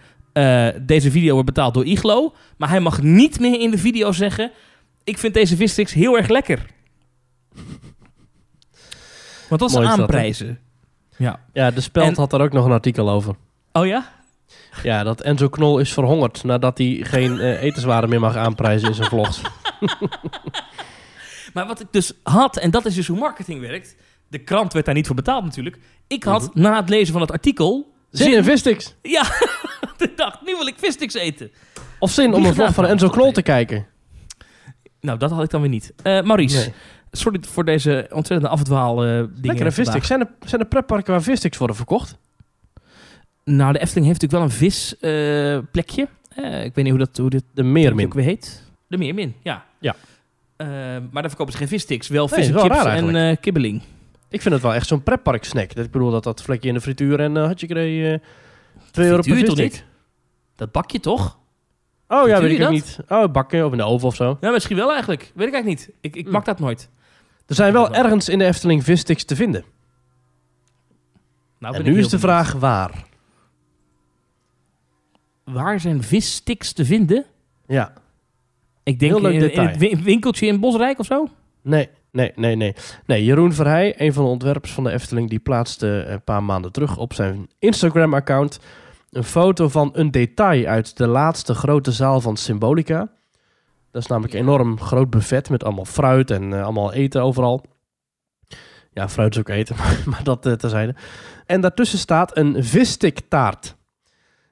[0.81, 2.33] deze video wordt betaald door Iglo.
[2.57, 4.51] Maar hij mag niet meer in de video zeggen...
[5.03, 6.65] ik vind deze vissticks heel erg lekker.
[9.49, 10.59] Want dat is Mooi aanprijzen.
[11.23, 11.39] Ja.
[11.53, 13.35] Ja, de Speld En- had daar ook nog een artikel over.
[13.71, 14.11] Oh ja?
[14.83, 18.93] Ja, dat Enzo Knol is verhongerd nadat hij geen eh, etenswaren meer mag aanprijzen in
[18.93, 19.41] zijn vlogs.
[21.53, 23.95] Maar wat ik dus had, en dat is dus hoe marketing werkt.
[24.27, 25.77] De krant werd daar niet voor betaald natuurlijk.
[26.07, 27.91] Ik had na het lezen van het artikel...
[28.09, 28.95] Zin in vissticks.
[29.01, 29.21] Ja,
[29.97, 31.51] ik dacht, nu wil ik vissticks eten.
[31.99, 32.85] Of zin om een vlog van?
[32.85, 33.85] Enzo Knol te kijken.
[35.01, 35.93] Nou, dat had ik dan weer niet.
[36.03, 36.71] Eh Maurice.
[37.17, 40.07] Sorry voor deze ontzettende afdwaal eh dingen Lekkere vissticks.
[40.07, 42.17] Zijn er, zijn er pretparken waar vissticks worden verkocht?
[43.45, 44.71] Nou, de Efteling heeft natuurlijk wel een
[45.61, 46.07] visplekje.
[46.35, 48.09] Eh ik weet niet hoe dat hoe dit De ook Meermin.
[48.11, 48.63] weer heet.
[48.87, 49.65] De Meermin, ja.
[49.79, 49.95] Ja.
[50.55, 50.67] Eh,
[51.11, 52.07] maar daar verkopen ze geen vissticks.
[52.07, 53.81] Wel Nee, en chips en eh, kibbeling.
[54.29, 55.75] Ik vind het wel echt zo'n pretpark snack.
[55.75, 58.19] Dat- Ik bedoel dat dat vlekje in de frituur en uh, had je kreeg
[58.91, 59.85] 2 euro per toch niet?
[60.55, 61.37] Dat bakje toch?
[62.07, 62.71] Oh ja, weet ik je ook dat?
[62.71, 62.99] niet.
[63.09, 64.37] Oh, bakken of in de oven of zo.
[64.41, 65.31] Ja, misschien wel eigenlijk.
[65.35, 65.95] Weet ik eigenlijk niet.
[66.01, 66.31] Ik, ik Hmm.
[66.33, 66.89] bak dat nooit.
[67.45, 69.63] Er zijn wel ergens in de Efteling vissticks te vinden.
[71.59, 73.05] Nou, en ben nu ik is de heel vraag waar.
[75.43, 77.25] Waar zijn vissticks te vinden?
[77.67, 77.93] Ja.
[78.83, 79.67] Ik denk Heel leuk in, in detail.
[79.67, 81.27] het wi- winkeltje in Bosrijk of zo?
[81.61, 82.73] Nee, nee, nee, nee.
[83.05, 86.71] Nee, Jeroen Verheij, een van de ontwerpers van de Efteling, die plaatste een paar maanden
[86.71, 88.59] terug op zijn Instagram-account
[89.09, 93.11] een foto van een detail uit de laatste grote zaal van Symbolica.
[93.93, 97.65] Dat is namelijk een enorm groot buffet met allemaal fruit en eh, allemaal eten overal.
[98.91, 100.95] Ja, fruit is ook eten, maar, maar dat eh, terzijde.
[101.45, 103.75] En daartussen staat een visstick taart.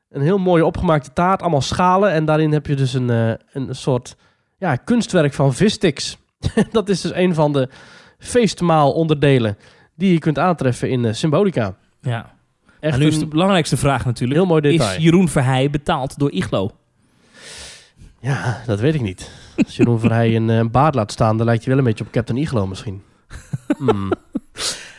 [0.09, 2.11] Een heel mooie opgemaakte taart, allemaal schalen.
[2.11, 4.15] En daarin heb je dus een, eh, een soort
[4.57, 6.17] ja, kunstwerk van vissticks.
[6.71, 7.69] dat is dus een van de
[8.17, 9.57] feestmaalonderdelen
[9.95, 11.75] die je kunt aantreffen in Symbolica.
[12.01, 12.33] Ja.
[12.79, 14.39] Echt en nu is de belangrijkste vraag natuurlijk.
[14.39, 14.97] heel mooi detail.
[14.97, 16.71] Is Jeroen Verheij betaald door Iglo?
[18.21, 19.31] Ja, dat weet ik niet.
[19.57, 22.11] Als Jeroen Verheij een eh, baard laat staan, dan lijkt je wel een beetje op
[22.11, 23.01] Captain Iglo misschien.
[23.77, 24.11] Hmm.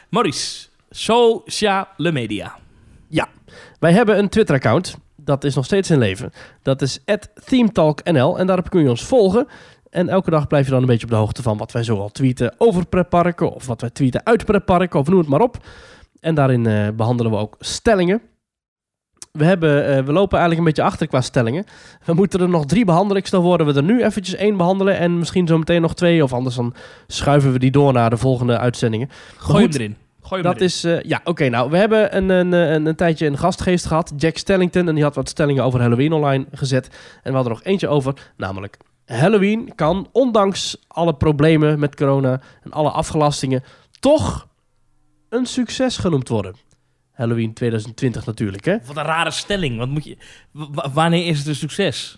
[0.08, 2.56] Maurice, sociale media.
[3.82, 4.96] Wij hebben een Twitter-account.
[5.16, 6.32] Dat is nog steeds in leven.
[6.62, 6.98] Dat is
[7.44, 9.46] @themetalknl en daarop kun je ons volgen.
[9.90, 12.08] En elke dag blijf je dan een beetje op de hoogte van wat wij zoal
[12.08, 15.56] tweeten over pretparken of wat wij tweeten uit pretparken of noem het maar op.
[16.20, 18.20] En daarin eh, behandelen we ook stellingen.
[19.38, 21.64] We, hebben, eh, we lopen eigenlijk een beetje achter qua stellingen.
[22.04, 23.16] We moeten er nog drie behandelen.
[23.16, 26.22] Ik stel worden we er nu eventjes één behandelen en misschien zo meteen nog twee.
[26.22, 26.74] Of anders dan
[27.06, 29.08] schuiven we die door naar de volgende uitzendingen.
[29.36, 29.72] Gooi goed.
[29.72, 29.96] hem erin.
[30.22, 30.66] Gooi hem Dat erin.
[30.66, 31.48] is, eh, ja, oké.
[31.48, 34.88] nou, we hebben een, een, een, een tijdje een gastgeest gehad, Jack Stellington.
[34.88, 36.86] En die had wat stellingen over Halloween online gezet.
[37.22, 42.40] En we hadden er nog eentje over, namelijk Halloween kan, ondanks alle problemen met corona
[42.62, 43.62] en alle afgelastingen,
[44.00, 44.46] toch
[45.28, 46.54] een succes genoemd worden.
[47.22, 48.76] Halloween 2020 natuurlijk, hè?
[48.86, 49.78] Wat een rare stelling.
[49.78, 50.16] Wat moet je,
[50.92, 52.16] wanneer is het een succes?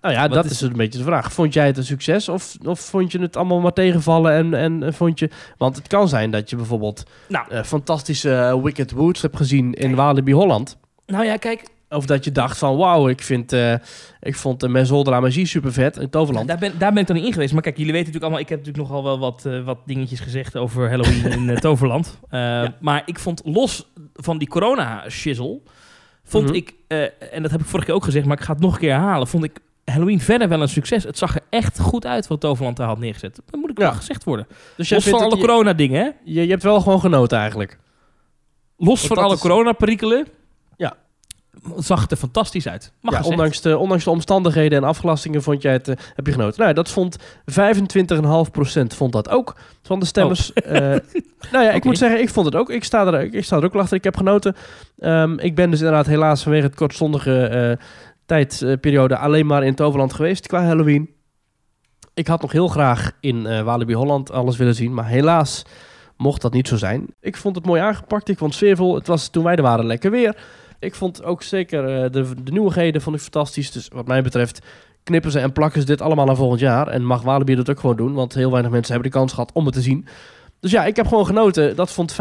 [0.00, 1.32] Nou ja, Wat dat is- is een beetje de vraag.
[1.32, 4.82] Vond jij het een succes of, of vond je het allemaal maar tegenvallen en, en
[4.82, 5.30] eh, vond je...
[5.58, 7.46] Want het kan zijn dat je bijvoorbeeld Nou.
[7.50, 10.76] eh, fantastische eh, Wicked Woods hebt gezien in Walibi Holland.
[11.06, 13.74] Nou ja, kijk, Of dat je dacht van, wauw, ik, vind, eh,
[14.20, 16.48] ik vond de Maison de la Magie super vet in Toverland.
[16.48, 17.52] daar ben, daar ben ik dan niet in geweest.
[17.52, 18.42] Maar kijk, jullie weten natuurlijk allemaal...
[18.52, 22.18] Ik heb natuurlijk nogal wel wat, eh, wat dingetjes gezegd over Halloween in eh, Toverland.
[22.28, 25.60] Eh, Maar ik vond, los van die corona-shizzle...
[26.24, 26.54] Vond Mhm.
[26.54, 27.02] ik, eh,
[27.32, 28.26] en dat heb ik vorige keer ook gezegd...
[28.26, 29.26] maar ik ga het nog een keer herhalen...
[29.26, 31.04] vond ik Halloween verder wel een succes.
[31.04, 33.40] Het zag er echt goed uit wat Toverland daar had neergezet.
[33.50, 33.84] Dat moet ik Ja.
[33.84, 34.46] wel gezegd worden.
[34.76, 36.10] dus Los van alle corona-dingen, hè?
[36.24, 37.78] je, je hebt wel gewoon genoten eigenlijk.
[38.76, 40.26] Los van dat alle is- corona-perikelen...
[41.76, 42.92] Zag het er fantastisch uit.
[43.00, 43.36] Mag Ja, gezegd.
[43.36, 46.62] ondanks, de, ondanks de omstandigheden en afgelastingen vond jij het, eh, heb je genoten.
[46.62, 50.52] Nou, dat vond 25,5% vond dat ook van de stemmers.
[50.52, 50.80] Eh,
[51.52, 52.70] nou ja, ik moet zeggen, ik vond het ook.
[52.70, 53.96] Ik sta er, ik sta er ook wel achter.
[53.96, 54.56] Ik heb genoten.
[54.98, 57.86] Ehm, ik ben dus inderdaad helaas vanwege het kortstondige eh
[58.26, 61.10] tijdperiode alleen maar in Toverland geweest qua Halloween.
[62.14, 65.64] Ik had nog heel graag in Walibi Holland alles willen zien, maar helaas
[66.16, 67.06] mocht dat niet zo zijn.
[67.20, 68.28] Ik vond het mooi aangepakt.
[68.28, 68.94] Ik vond het sfeervol.
[68.94, 70.36] Het was toen wij er waren lekker weer.
[70.78, 73.70] Ik vond ook zeker eh, de, de nieuwigheden vond ik fantastisch.
[73.70, 74.66] Dus wat mij betreft
[75.02, 76.88] knippen ze en plakken ze dit allemaal naar volgend jaar.
[76.88, 79.50] En mag Walibi dat ook gewoon doen, want heel weinig mensen hebben de kans gehad
[79.52, 80.06] om het te zien.
[80.60, 81.76] Dus ja, ik heb gewoon genoten.
[81.76, 82.16] Dat vond 25,5%.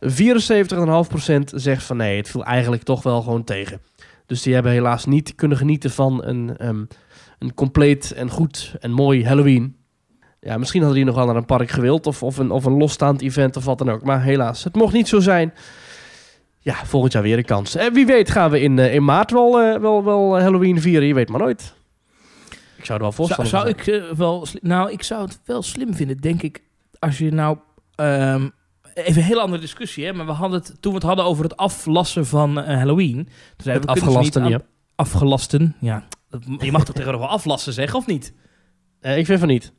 [0.00, 3.80] 74,5% zegt van nee, het viel eigenlijk toch wel gewoon tegen.
[4.26, 6.84] Dus die hebben helaas niet kunnen genieten van een, ehm,
[7.38, 9.76] een compleet en goed en mooi Halloween.
[10.40, 12.76] Ja, misschien hadden die nog wel naar een park gewild of, of, een, of een
[12.76, 14.02] losstaand event of wat dan ook.
[14.02, 15.52] Maar helaas, het mocht niet zo zijn.
[16.60, 17.74] Ja, volgend jaar weer een kans.
[17.74, 21.08] En wie weet gaan we in, eh, in maart wel, eh, wel, wel Halloween vieren.
[21.08, 21.76] Je weet maar nooit.
[22.76, 24.46] Ik zou er wel Zou, voorstander zou ik eh, wel...
[24.60, 26.62] Nou, ik zou het wel slim vinden, denk ik.
[26.98, 27.58] Als je nou...
[27.94, 28.48] ehm,
[28.94, 30.12] even een hele andere discussie, hè.
[30.12, 33.14] Maar we hadden het, toen we het hadden over het aflassen van eh, Halloween...
[33.24, 34.60] Toen zeiden Het we, afgelasten, niet ja.
[34.94, 36.06] Afgelasten, ja.
[36.58, 38.32] Je mag toch tegenwoordig wel aflassen zeggen, of niet?
[39.00, 39.72] Eh, ik vind van niet.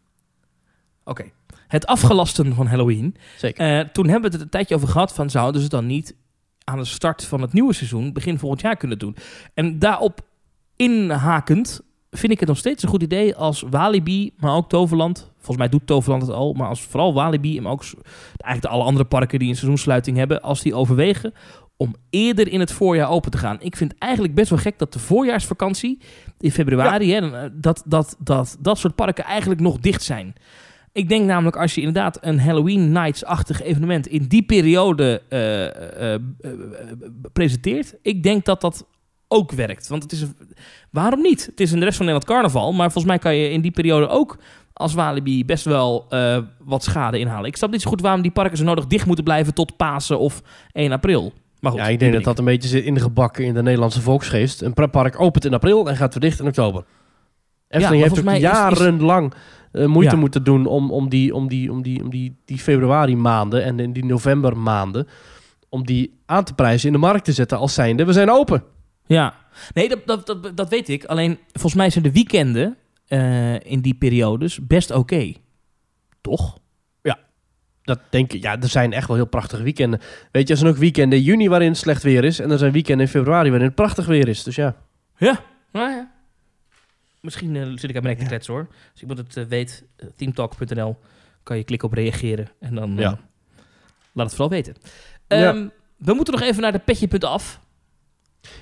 [1.04, 1.24] Oké.
[1.68, 3.16] Het afgelasten van Halloween.
[3.38, 3.80] Zeker.
[3.80, 5.30] Eh, toen hebben we het een tijdje over gehad van...
[5.30, 6.16] zouden ze het dan niet
[6.70, 8.14] aan de start van het nieuwe seizoen...
[8.14, 9.16] begin volgend jaar kunnen doen?
[9.54, 10.22] En daarop
[10.76, 13.36] inhakend vind ik het nog steeds een goed idee...
[13.36, 15.32] als Walibi, maar ook Toverland...
[15.36, 16.54] volgens mij doet Toverland het al...
[16.54, 17.58] maar als vooral Walibi...
[17.58, 17.84] en ook
[18.38, 20.42] eigenlijk de alle andere parken die een seizoenssluiting hebben...
[20.42, 21.34] als die overwegen
[21.78, 23.58] om eerder in het voorjaar open te gaan.
[23.60, 26.00] Ik vind eigenlijk best wel gek dat de voorjaarsvakantie...
[26.40, 30.36] in februari, hè, eh, dat, dat, dat dat soort parken eigenlijk nog dicht zijn...
[30.92, 36.14] Ik denk namelijk als je inderdaad een Halloween Nights-achtig evenement in die periode eh, eh,
[36.14, 36.22] eh,
[37.34, 38.86] presenteert, ik denk dat dat
[39.28, 39.88] ook werkt.
[39.88, 40.36] Want het is een,
[40.92, 41.46] waarom niet?
[41.46, 43.72] Het is in de rest van Nederland carnaval, maar volgens mij kan je in die
[43.72, 44.38] periode ook
[44.74, 46.08] als Walibi best wel
[46.64, 47.46] wat schade inhalen.
[47.46, 50.20] Ik snap niet zo goed waarom die parken zo nodig dicht moeten blijven tot Pasen
[50.20, 51.34] of 1 april.
[51.60, 54.62] Maar goed, Ja, ik denk dat dat een beetje zit ingebakken in de Nederlandse volksgeest.
[54.62, 56.84] Een pretpark opent in april en gaat weer dicht in oktober.
[57.68, 58.26] Efteling heeft ook
[58.72, 58.78] is-
[59.72, 60.20] eh, moeite Ja.
[60.20, 63.80] moeten doen om, om, die, om, die, om, die, om die, die februari maanden en
[63.80, 65.08] in die november maanden...
[65.70, 68.06] om die aan te prijzen in de markt te zetten als zijnde.
[68.06, 68.64] We zijn open.
[69.06, 69.34] Ja,
[69.74, 71.04] nee, dat, dat, dat, dat weet ik.
[71.06, 72.78] Alleen, volgens mij zijn de weekenden
[73.08, 75.34] eh, in die periodes best oké.
[76.22, 76.58] Toch?
[77.84, 80.00] Dat denk ik, ja, er zijn echt wel heel prachtige weekenden.
[80.32, 82.40] Weet je, er zijn ook weekenden in juni waarin het slecht weer is.
[82.40, 84.44] En er zijn weekenden in februari waarin het prachtig weer is.
[84.44, 84.76] Dus ja,
[85.18, 85.40] Ja.
[85.72, 86.12] Nou ja.
[87.22, 88.68] Misschien eh, zit ik aan mijn nek te kletsen hoor.
[88.92, 90.98] Als iemand het eh, weet, uh, teamtalk.nl
[91.44, 92.48] kan je klikken op reageren.
[92.60, 93.12] En dan Ja.
[93.12, 93.18] eh,
[94.12, 94.76] laat het vooral weten.
[95.28, 95.50] Ja.
[95.54, 97.60] Ehm, We moeten nog even naar de petje.af.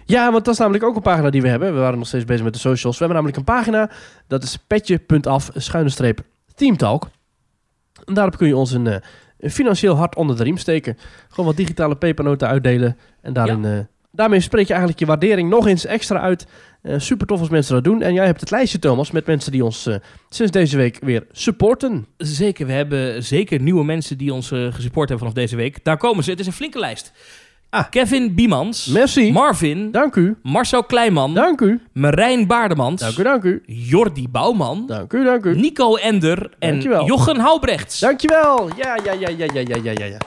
[0.06, 1.74] Ja, want dat is namelijk ook een pagina die we hebben.
[1.74, 2.98] We waren nog steeds bezig met de socials.
[2.98, 3.89] We hebben namelijk een pagina.
[4.28, 6.20] Dat is petje.af, schuine streep,
[6.56, 7.10] teamtalk.
[8.06, 9.00] En daarop kun je ons een, eh,
[9.39, 10.98] een financieel hart onder de riem steken.
[11.30, 12.98] Gewoon wat digitale pepernoten uitdelen.
[13.22, 13.80] En daarin, eh,
[14.17, 16.47] daarmee spreek je eigenlijk je waardering nog eens extra uit.
[16.82, 18.01] Eh, super tof als mensen dat doen.
[18.01, 19.95] En jij hebt het lijstje, Thomas, met mensen die ons eh,
[20.30, 22.08] sinds deze week weer supporten.
[22.17, 25.84] Zeker, we hebben zeker nieuwe mensen die ons eh, gesupport hebben vanaf deze week.
[25.84, 26.30] Daar komen ze.
[26.32, 27.12] Het is een flinke lijst.
[27.69, 27.89] Ah.
[27.89, 28.86] Kevin Biemans.
[28.86, 29.32] Merci.
[29.32, 29.91] Marvin.
[29.91, 30.36] dank u.
[30.43, 31.34] Marcel Kleiman.
[31.34, 31.82] Dank u.
[31.93, 33.01] Marijn Baardemans.
[33.01, 33.63] Dank u, dank u.
[33.65, 34.84] Jordi Bouwman.
[34.88, 35.56] Dank u, dank u.
[35.56, 36.51] Nico Ender.
[36.60, 37.06] En Dankjewel.
[37.06, 37.99] Jochen Houbrechts.
[37.99, 38.69] Dankjewel.
[38.77, 40.17] Ja, ja, ja, ja, ja, ja, ja, ja,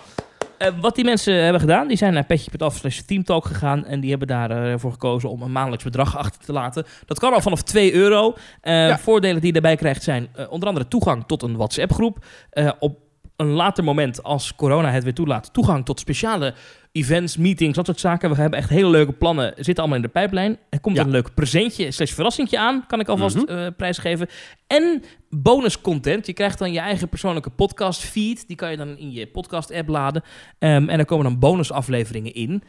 [0.60, 3.84] Eh, wat die mensen hebben gedaan, die zijn naar petje.af slash teamtalk gegaan.
[3.84, 6.84] En die hebben daarvoor gekozen om een maandelijks bedrag achter te laten.
[7.06, 8.34] Dat kan al vanaf 2 euro.
[8.60, 8.98] Eh, Ja.
[8.98, 12.24] Voordelen die je daarbij krijgt zijn eh, onder andere toegang tot een WhatsApp groep.
[12.50, 12.98] Eh, op
[13.36, 16.54] een later moment, als corona het weer toelaat, toegang tot speciale
[16.92, 18.30] events, meetings, dat soort zaken.
[18.30, 20.58] We hebben echt hele leuke plannen, zitten allemaal in de pijplijn.
[20.70, 21.02] Er komt Ja.
[21.02, 23.46] een leuk presentje slash verrassingje aan, kan ik alvast Mhm.
[23.48, 24.28] eh, prijsgeven.
[24.66, 26.26] En bonus content.
[26.26, 28.46] Je krijgt dan je eigen persoonlijke podcast feed.
[28.46, 30.22] Die kan je dan in je podcast app laden.
[30.58, 32.62] Ehm, en er komen dan bonusafleveringen in.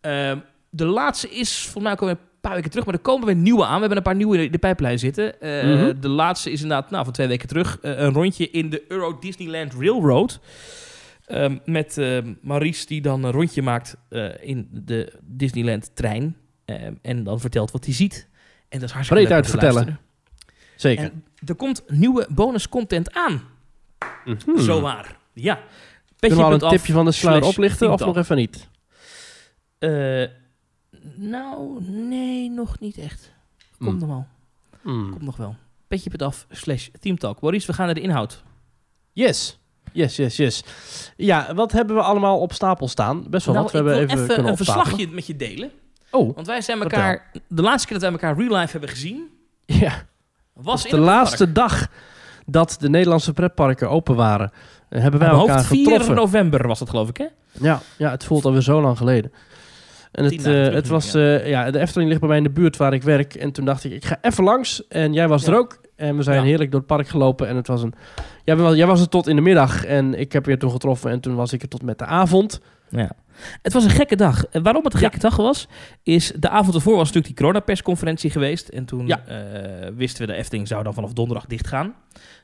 [0.00, 0.38] Ehm,
[0.70, 3.36] de laatste is volgens mij ook alweer een paar weken terug, maar er komen weer
[3.36, 3.74] nieuwe aan.
[3.74, 5.40] We hebben een paar nieuwe in de pijplijn zitten.
[5.40, 6.00] Eh, Mhm.
[6.00, 9.18] De laatste is inderdaad nou, van twee weken terug eh, een rondje in de Euro
[9.18, 10.40] Disneyland Railroad.
[11.30, 16.36] Ehm, met ehm Maurice die dan een rondje maakt eh, in de Disneyland trein.
[16.64, 18.28] Ehm, en dan vertelt wat hij ziet.
[18.68, 19.74] En dat is hartstikke Breed leuk om te uit vertellen.
[19.74, 20.08] luisteren.
[20.76, 21.04] Zeker.
[21.04, 23.42] En er komt nieuwe bonus content aan.
[24.24, 24.58] Mhm.
[24.60, 25.18] Zo waar.
[25.32, 25.60] Ja.
[26.18, 28.68] Kunnen we al een tipje van de sluier oplichten of nog even niet?
[29.78, 30.24] Eh,
[31.14, 33.32] nou, nee, nog niet echt.
[33.78, 33.98] Komt Hmm.
[33.98, 34.26] nog wel.
[34.82, 35.10] Hmm.
[35.10, 35.56] Komt nog wel.
[35.88, 37.40] Petje.af slash teamtalk.
[37.40, 38.42] Maurice, we gaan naar de inhoud.
[39.12, 39.58] Yes.
[39.92, 40.64] Yes, yes, yes.
[41.16, 43.24] Ja, wat hebben we allemaal op stapel staan?
[43.30, 43.72] Best wel nou, wat.
[43.72, 44.56] We ik hebben even, een opstapelen.
[44.56, 45.70] verslagje met je delen.
[46.10, 46.98] Oh, Want wij zijn Vertel.
[46.98, 47.30] elkaar...
[47.48, 49.28] De laatste keer dat wij elkaar real life hebben gezien...
[49.66, 49.92] ja.
[50.52, 51.88] was in de laatste dag
[52.46, 54.52] dat de Nederlandse pretparken open waren,
[54.88, 56.14] eh, hebben wij elkaar hoofd 4 getroffen.
[56.14, 57.26] november was dat geloof ik, hè?
[57.52, 59.32] Ja, ja, het voelt alweer zo lang geleden.
[60.12, 62.76] En het, eh, het was, eh, ja, de Efteling ligt bij mij in de buurt
[62.76, 63.34] waar ik werk.
[63.34, 64.88] En toen dacht ik, ik ga even langs.
[64.88, 65.52] En jij was Ja.
[65.52, 65.80] er ook.
[65.96, 66.44] En we zijn Ja.
[66.44, 67.48] heerlijk door het park gelopen.
[67.48, 67.94] En het was een...
[68.44, 69.84] Jij, was, jij was er tot in de middag.
[69.84, 71.10] En ik heb je toen getroffen.
[71.10, 72.60] En toen was ik er tot met de avond.
[72.88, 73.10] Ja.
[73.62, 74.44] Het was een gekke dag.
[74.46, 75.06] En waarom het een Ja.
[75.08, 75.68] gekke dag was,
[76.02, 78.68] is de avond ervoor was natuurlijk die coronapersconferentie geweest.
[78.68, 79.20] En toen Ja.
[79.26, 81.94] eh, wisten we de Efteling zou dan vanaf donderdag dichtgaan.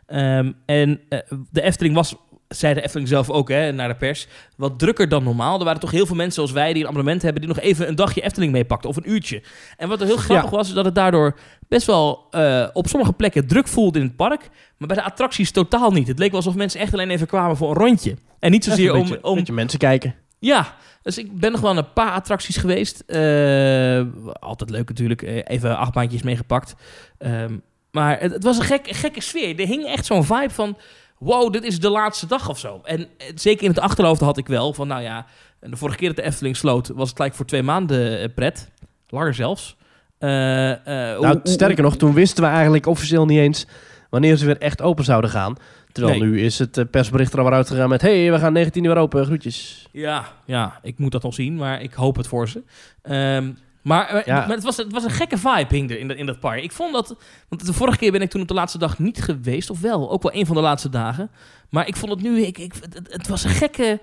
[0.06, 1.18] Ehm, en eh,
[1.50, 2.16] de Efteling was,
[2.48, 5.58] zei de Efteling zelf ook hè, naar de pers, wat drukker dan normaal.
[5.58, 7.88] Er waren toch heel veel mensen zoals wij die een abonnement hebben, die nog even
[7.88, 9.42] een dagje Efteling meepakten of een uurtje.
[9.76, 13.12] En wat er heel grappig was, is dat het daardoor best wel eh, op sommige
[13.12, 14.48] plekken druk voelde in het park.
[14.76, 16.08] Maar bij de attracties totaal niet.
[16.08, 18.16] Het leek wel alsof mensen echt alleen even kwamen voor een rondje.
[18.38, 20.14] En niet zozeer een om, beetje, om mensen kijken.
[20.38, 23.00] ja, dus ik ben nog wel naar een paar attracties geweest.
[23.06, 25.22] Eh, altijd leuk natuurlijk.
[25.22, 26.74] Eh, even acht maandjes meegepakt.
[27.18, 27.56] Ehm,
[27.90, 29.60] maar het, het was een gek, gekke sfeer.
[29.60, 30.76] Er hing echt zo'n vibe van...
[31.18, 32.80] Wow, dit is de laatste dag of zo.
[32.84, 34.88] En eh, zeker in het achterhoofd had ik wel van...
[34.88, 35.26] Nou ja,
[35.60, 36.88] de vorige keer dat de Efteling sloot...
[36.88, 38.70] was het gelijk voor twee maanden eh, pret.
[39.08, 39.76] Langer zelfs.
[40.18, 43.66] Eh, Nou, sterker nog, toen wisten we eigenlijk officieel niet eens
[44.10, 45.56] wanneer ze weer echt open zouden gaan.
[45.92, 46.28] Terwijl Nee.
[46.28, 48.02] nu is het persbericht er al uitgegaan met...
[48.02, 49.88] hey, we gaan 19 weer open, groetjes.
[49.92, 52.62] Ja, ja, ik moet dat nog zien, maar ik hoop het voor ze.
[53.02, 53.50] Ehm,
[53.86, 54.38] maar eh, Ja.
[54.46, 56.62] maar het, was, het was een gekke vibe hing er in, dat- in dat park.
[56.62, 57.16] Ik vond dat...
[57.48, 59.70] Want de vorige keer ben ik toen op de laatste dag niet geweest.
[59.70, 61.30] Of wel, ook wel een van de laatste dagen.
[61.70, 62.40] Maar ik vond het nu...
[62.42, 64.00] Ik, ik, het, het was een gekke...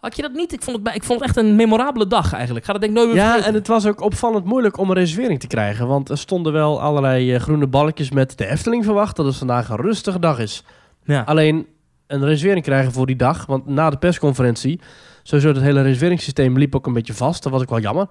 [0.00, 0.52] Had je dat niet?
[0.52, 2.60] Ik vond het, ik vond het echt een memorabele dag eigenlijk.
[2.60, 3.48] Ik ga dat denk ik nooit meer Ja, vergeten.
[3.52, 5.86] en het was ook opvallend moeilijk om een reservering te krijgen.
[5.86, 9.68] Want er stonden wel allerlei eh, groene balkjes met de Efteling verwacht dat het vandaag
[9.68, 10.62] een rustige dag is.
[11.04, 11.22] Ja.
[11.26, 11.66] Alleen
[12.06, 13.46] een reservering krijgen voor die dag.
[13.46, 14.80] Want na de persconferentie,
[15.22, 17.42] sowieso het hele reserveringssysteem liep ook een beetje vast.
[17.42, 18.06] Dat was ook wel jammer.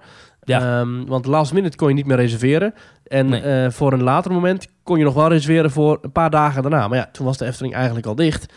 [0.46, 0.80] Ja.
[0.80, 2.74] Ehm, want last minute kon je niet meer reserveren.
[3.06, 3.40] En Nee.
[3.40, 6.88] eh, voor een later moment kon je nog wel reserveren voor een paar dagen daarna.
[6.88, 8.52] Maar ja, toen was de Efteling eigenlijk al dicht.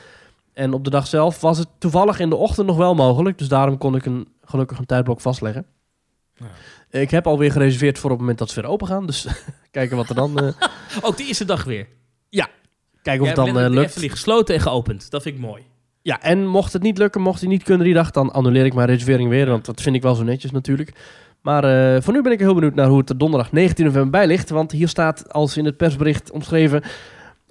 [0.54, 3.38] En op de dag zelf was het toevallig in de ochtend nog wel mogelijk.
[3.38, 5.65] Dus daarom kon ik een, gelukkig een tijdblok vastleggen.
[6.36, 6.45] Ja.
[6.99, 9.06] Ik heb alweer gereserveerd voor op het moment dat ze weer open gaan.
[9.06, 9.28] Dus
[9.71, 10.54] kijken wat er dan, eh,
[11.06, 11.88] Ook die eerste dag weer.
[13.02, 13.86] kijken of Jij het dan de lukt.
[13.88, 15.12] Efteling gesloten en geopend.
[15.12, 15.63] Dat vind ik mooi.
[16.02, 18.73] Ja, en mocht het niet lukken, mocht hij niet kunnen die dag, dan annuleer ik
[18.73, 19.45] mijn reservering weer.
[19.49, 20.91] Want dat vind ik wel zo netjes natuurlijk.
[21.41, 24.10] Maar eh, voor nu ben ik heel benieuwd naar hoe het er donderdag 19 november
[24.10, 24.49] bij ligt.
[24.49, 26.84] Want hier staat als in het persbericht omschreven...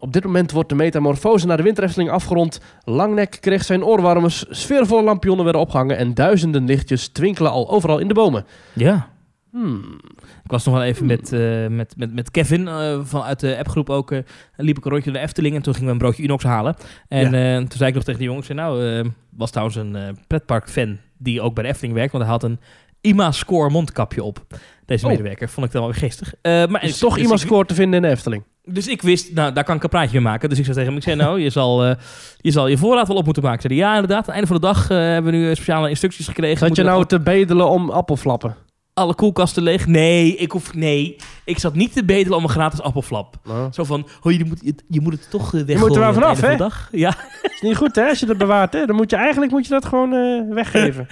[0.00, 2.60] Op dit moment wordt de metamorfose naar de winterefteling afgerond.
[2.84, 5.96] Langnek kreeg zijn oorwarmers, sfeervolle lampionnen werden opgehangen...
[5.96, 8.44] en duizenden lichtjes twinkelen al overal in de bomen.
[8.72, 9.08] Ja.
[9.50, 10.00] Hmm.
[10.44, 13.90] Ik was nog wel even met, eh, met, met, met Kevin eh, vanuit de appgroep
[13.90, 14.10] ook.
[14.56, 16.76] liep ik een rondje naar de Efteling en toen gingen we een broodje Unox halen.
[17.08, 17.30] En
[17.68, 21.62] toen zei ik nog tegen de jongens, nou, was trouwens een pretpark-fan die ook bij
[21.62, 22.58] de Efteling werkt, want hij had een
[23.00, 24.46] IMA-score mondkapje op.
[24.86, 25.10] Deze Oh.
[25.10, 26.34] medewerker vond ik dan wel weer geestig.
[26.42, 28.42] Eh, maar Is toch dus iemand ik- score te vinden in de Efteling?
[28.64, 30.48] Dus ik wist, nou, daar kan ik een praatje mee maken.
[30.48, 31.94] Dus ik zei tegen hem, ik zei, nou, je zal, eh,
[32.40, 33.62] je zal je voorraad wel op moeten maken.
[33.62, 34.16] Zei ja, inderdaad.
[34.16, 36.58] Aan het einde van de dag eh, hebben we nu speciale instructies gekregen.
[36.66, 38.56] Zat je nou te bedelen om appelflappen?
[38.94, 39.86] alle koelkasten leeg?
[39.86, 41.16] Nee, ik hoef, nee.
[41.44, 43.36] Ik zat niet te bedelen om een gratis appelflap.
[43.44, 45.80] Nou, Zo van, oh, je, moet, je, je moet het toch eh, weggooien.
[45.80, 46.88] moet er wel vanaf, van dag.
[46.92, 47.14] Ja,
[47.54, 48.86] is niet goed hè, als je dat bewaart hè.
[48.86, 50.10] Dan moet je eigenlijk moet je dat gewoon
[50.54, 51.06] weggeven.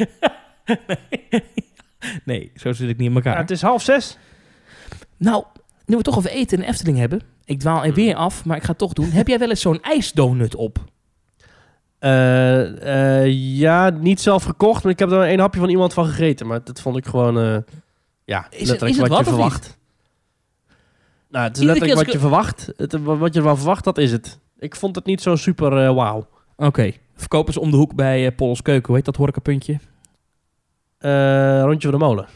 [0.87, 1.43] nee,
[2.55, 3.35] zo zit ik niet in elkaar.
[3.35, 4.19] Ja, het is half zes.
[5.17, 7.21] Nou, nu we het toch over eten in de Efteling hebben.
[7.45, 9.11] Ik dwaal er weer af, maar ik ga het toch doen.
[9.11, 10.79] Heb jij wel eens zo'n ijsdonut op?
[11.99, 16.07] Eh, eh, ja, niet zelf gekocht, maar ik heb er één hapje van iemand van
[16.07, 16.47] gegeten.
[16.47, 17.57] Maar dat vond ik gewoon, eh,
[18.25, 19.79] ja, Is het- letterlijk is het wat, wat je verwacht.
[21.29, 22.73] Nou, het is Iedere letterlijk keer wat je verwacht.
[22.77, 24.39] Het, wat je ervan verwacht, dat is het.
[24.59, 26.29] Ik vond het niet zo super eh, wauw.
[26.57, 26.93] Oké.
[27.15, 28.87] Verkopen ze om de hoek bij uh, Pols Keuken.
[28.87, 29.79] Hoe heet dat horecapuntje?
[30.99, 32.27] Eh, rondje van de molen.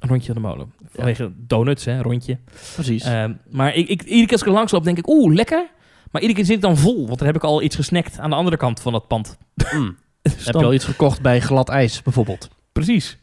[0.00, 0.72] Een rondje aan de molen.
[0.92, 2.38] Vanwege donuts, hè, rondje.
[2.74, 3.04] Precies.
[3.04, 5.66] Ehm, maar ik, ik, iedere keer als ik er langs loop, denk ik, oeh, lekker.
[6.10, 8.30] Maar iedere keer zit ik dan vol, want dan heb ik al iets gesnackt aan
[8.30, 9.38] de andere kant van dat pand.
[9.72, 9.96] Mm.
[10.22, 12.48] Dus Heb je al iets gekocht bij glad ijs, bijvoorbeeld?
[12.72, 13.18] Precies.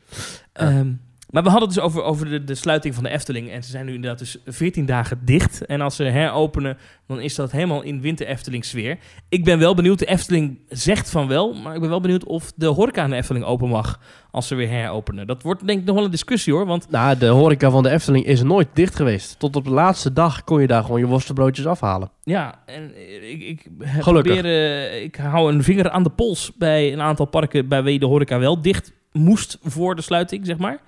[0.53, 0.85] Ja.
[1.29, 3.49] Maar we hadden het dus over, over de, de sluiting van de Efteling.
[3.49, 5.65] En ze zijn nu inderdaad dus 14 dagen dicht.
[5.65, 8.97] En als ze heropenen, dan is dat helemaal in winter Efteling sfeer.
[9.29, 11.53] Ik ben wel benieuwd, de Efteling zegt van wel.
[11.53, 13.99] Maar ik ben wel benieuwd of de horeca in de Efteling open mag
[14.31, 15.27] als ze weer heropenen.
[15.27, 16.65] Dat wordt denk ik nog wel een discussie hoor.
[16.65, 19.39] Want Nou, de horeca van de Efteling is nooit dicht geweest.
[19.39, 22.09] Tot op de laatste dag kon je daar gewoon je worstenbroodjes afhalen.
[22.23, 22.91] ja, en
[23.31, 23.67] ik, ik
[23.99, 28.05] proberen, ik hou een vinger aan de pols bij een aantal parken bij wie de
[28.05, 30.79] horeca wel dicht moest voor de sluiting, zeg maar.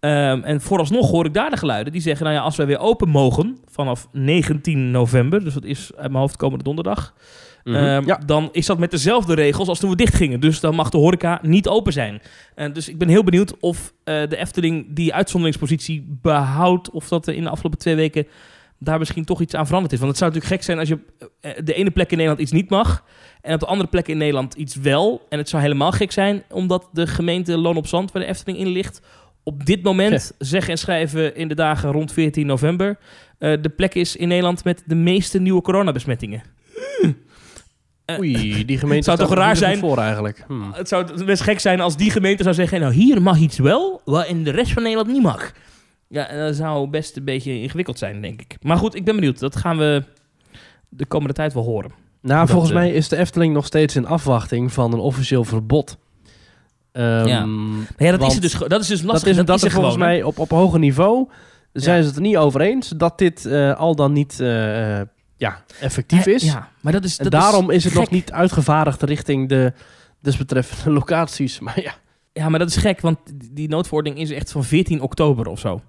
[0.00, 2.78] Ehm, en vooralsnog hoor ik daar de geluiden die zeggen, nou ja, als wij weer
[2.78, 7.14] open mogen vanaf 19 november, dus dat is uit mijn hoofd komende donderdag,
[7.64, 7.76] Mhm.
[7.76, 10.40] Ehm, ja, Dan is dat met dezelfde regels als toen we dicht gingen.
[10.40, 12.22] Dus dan mag de horeca niet open zijn.
[12.54, 16.90] En dus ik ben heel benieuwd of eh, de Efteling die uitzonderingspositie behoudt.
[16.90, 18.26] Of dat er in de afgelopen twee weken
[18.82, 19.98] daar misschien toch iets aan veranderd is.
[19.98, 22.42] Want het zou natuurlijk gek zijn als je op eh, de ene plek in Nederland
[22.42, 23.04] iets niet mag.
[23.40, 25.26] En op de andere plek in Nederland iets wel.
[25.28, 28.58] En het zou helemaal gek zijn omdat de gemeente Loon op Zand, waar de Efteling
[28.58, 29.00] in ligt,
[29.42, 32.98] op dit moment zeggen en schrijven in de dagen rond 14 november.
[33.38, 36.42] eh, de plek is in Nederland met de meeste nieuwe coronabesmettingen.
[38.04, 39.78] Eh, oei, die gemeente zou toch raar zijn?
[39.78, 40.44] voor eigenlijk.
[40.46, 40.72] Hmm.
[40.72, 42.80] Het zou best gek zijn als die gemeente zou zeggen...
[42.80, 45.52] nou, hier mag iets wel, waar in de rest van Nederland niet mag.
[46.12, 48.56] Ja, en dat zou best een beetje ingewikkeld zijn, denk ik.
[48.62, 49.38] Maar goed, ik ben benieuwd.
[49.38, 50.02] Dat gaan we
[50.88, 51.90] de komende tijd wel horen.
[52.22, 55.44] Nou, Dat, volgens eh, mij is de Efteling nog steeds in afwachting van een officieel
[55.44, 55.96] verbod.
[56.92, 57.46] Ehm, Ja.
[57.96, 59.30] Ja, dat is, dus, dat is dus Dat lastig.
[59.30, 61.28] is, Dat, dat is er er volgens mij op, op hoger niveau
[61.72, 62.02] zijn Ja.
[62.02, 65.00] ze het er niet over eens dat dit eh, al dan niet eh,
[65.36, 66.42] ja, effectief is.
[66.42, 67.16] Ja, maar dat is...
[67.18, 68.00] en dat daarom is, het gek.
[68.02, 69.72] nog niet uitgevaardigd richting de
[70.20, 71.60] desbetreffende locaties.
[71.60, 71.92] Maar ja,
[72.32, 75.58] Ja, maar dat is gek, want die- die noodverordening is echt van 14 oktober of
[75.58, 75.80] zo.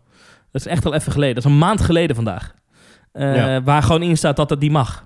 [0.53, 1.35] Dat is echt al even geleden.
[1.35, 2.53] Dat is een maand geleden vandaag.
[3.11, 3.63] Eh, Ja.
[3.63, 5.05] Waar gewoon in staat dat dat niet mag.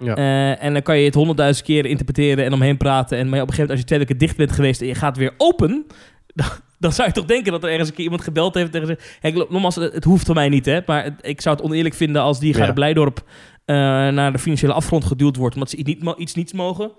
[0.00, 0.14] Ja.
[0.16, 3.18] Eh, en dan kan je het honderdduizend keer interpreteren en omheen praten.
[3.18, 4.94] En maar op een gegeven moment, als je twee weken dicht bent geweest en je
[4.94, 5.86] gaat weer open...
[6.34, 6.46] Dan,
[6.78, 8.98] dan zou je toch denken dat er ergens een keer iemand gebeld heeft tegen ze.
[9.20, 10.80] Hey, nogmaals, het het hoeft van mij niet, hè.
[10.86, 12.72] Maar het- ik zou het oneerlijk vinden als die Ja.
[12.72, 13.22] Blijdorp...
[13.64, 13.76] eh,
[14.08, 15.54] naar de financiële afgrond geduwd wordt...
[15.54, 16.90] omdat ze iets, niet, iets niets mogen.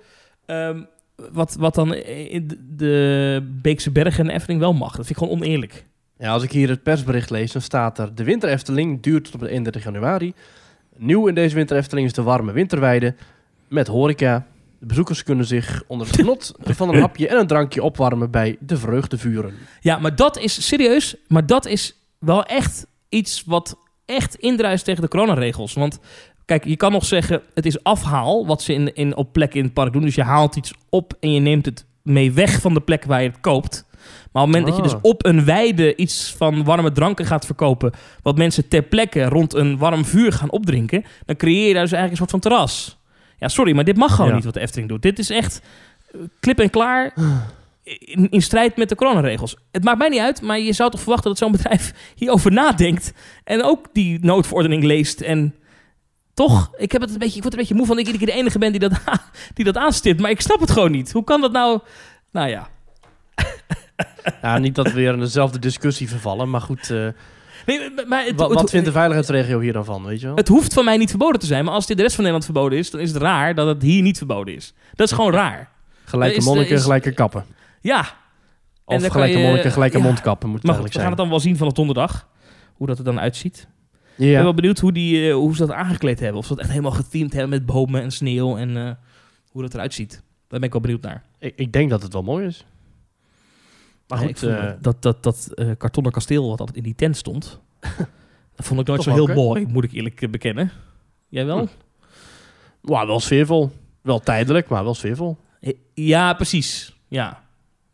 [0.45, 0.79] Ehm,
[1.31, 4.95] wat, wat dan in de- de Beekse Bergen en Efteling wel mag.
[4.95, 5.85] Dat vind ik gewoon oneerlijk.
[6.19, 8.15] Ja, als ik hier het persbericht lees, dan staat er...
[8.15, 10.33] De winter Efteling duurt tot op de 31 januari.
[10.95, 13.15] Nieuw in deze winter Efteling is de warme winterweide
[13.67, 14.45] met horeca.
[14.79, 18.57] De bezoekers kunnen zich onder het genot van een hapje en een drankje opwarmen bij
[18.59, 19.53] de vreugdevuren.
[19.79, 21.15] Ja, maar dat is serieus.
[21.27, 25.73] Maar dat is wel echt iets wat echt indruist tegen de coronaregels.
[25.73, 25.99] Want
[26.45, 29.65] kijk, je kan nog zeggen, het is afhaal wat ze in, in, op plekken in
[29.65, 30.01] het park doen.
[30.01, 33.21] Dus je haalt iets op en je neemt het mee weg van de plek waar
[33.21, 33.85] je het koopt.
[34.37, 35.01] Maar op het moment dat je Ah.
[35.01, 39.53] dus op een weide iets van warme dranken gaat verkopen, wat mensen ter plekke rond
[39.53, 42.97] een warm vuur gaan opdrinken, dan creëer je daar dus eigenlijk een soort van terras.
[43.37, 44.35] Ja, sorry, maar dit mag gewoon Ja.
[44.35, 45.01] niet wat de Efteling doet.
[45.01, 45.61] Dit is echt
[46.11, 47.13] eh, klip en klaar
[47.83, 49.55] in, in strijd met de coronaregels.
[49.71, 53.13] Het maakt mij niet uit, maar je zou toch verwachten dat zo'n bedrijf hierover nadenkt
[53.43, 55.55] en ook die noodverordening leest en
[56.33, 58.25] toch, ik, heb het een beetje, ik word een beetje moe van dat ik iedere
[58.25, 58.91] keer de enige ben die dat,
[59.53, 61.11] die dat aanstipt, maar ik snap het gewoon niet.
[61.11, 61.79] Hoe kan dat nou?
[62.31, 62.67] Nou ja.
[64.41, 66.89] Ja, niet dat we weer in dezelfde discussie vervallen, maar goed...
[66.91, 67.07] eh,
[67.65, 70.35] Nee, maar het, wat, vindt de veiligheidsregio hier dan van, weet je wel?
[70.35, 72.51] Het hoeft van mij niet verboden te zijn, maar als dit de rest van Nederland
[72.53, 74.73] verboden is, dan is het raar dat het hier niet verboden is.
[74.95, 75.69] Dat is gewoon raar.
[76.05, 77.45] Gelijke is- monniken, is- gelijke kappen.
[77.81, 77.99] Ja.
[78.85, 80.03] Of gelijke je- monniken, gelijke ja.
[80.03, 81.21] mondkappen moet het Maar goed, we gaan het zijn.
[81.27, 82.27] dan wel zien vanaf donderdag.
[82.73, 83.67] Hoe dat er dan uitziet.
[84.17, 86.37] Ik ben wel benieuwd hoe, die, eh, hoe ze dat aangekleed hebben.
[86.39, 88.57] Of ze dat echt helemaal gethemed hebben met bomen en sneeuw.
[88.57, 88.91] En eh,
[89.51, 90.11] hoe dat eruit ziet.
[90.11, 91.23] Daar ben ik wel benieuwd naar.
[91.39, 92.65] Ik, ik denk dat het wel mooi is.
[94.07, 97.59] Maar goed, eh, dat, dat, dat eh, kartonnen kasteel wat altijd in die tent stond.
[98.55, 100.71] dat vond ik nooit zo heel mooi, moet ik eerlijk eh, bekennen.
[101.29, 101.67] Jij wel?
[102.81, 102.87] Hm.
[103.05, 103.71] wel sfeervol.
[104.01, 105.37] Wel tijdelijk, maar wel sfeervol.
[105.93, 106.95] Ja, precies.
[107.07, 107.43] Ja.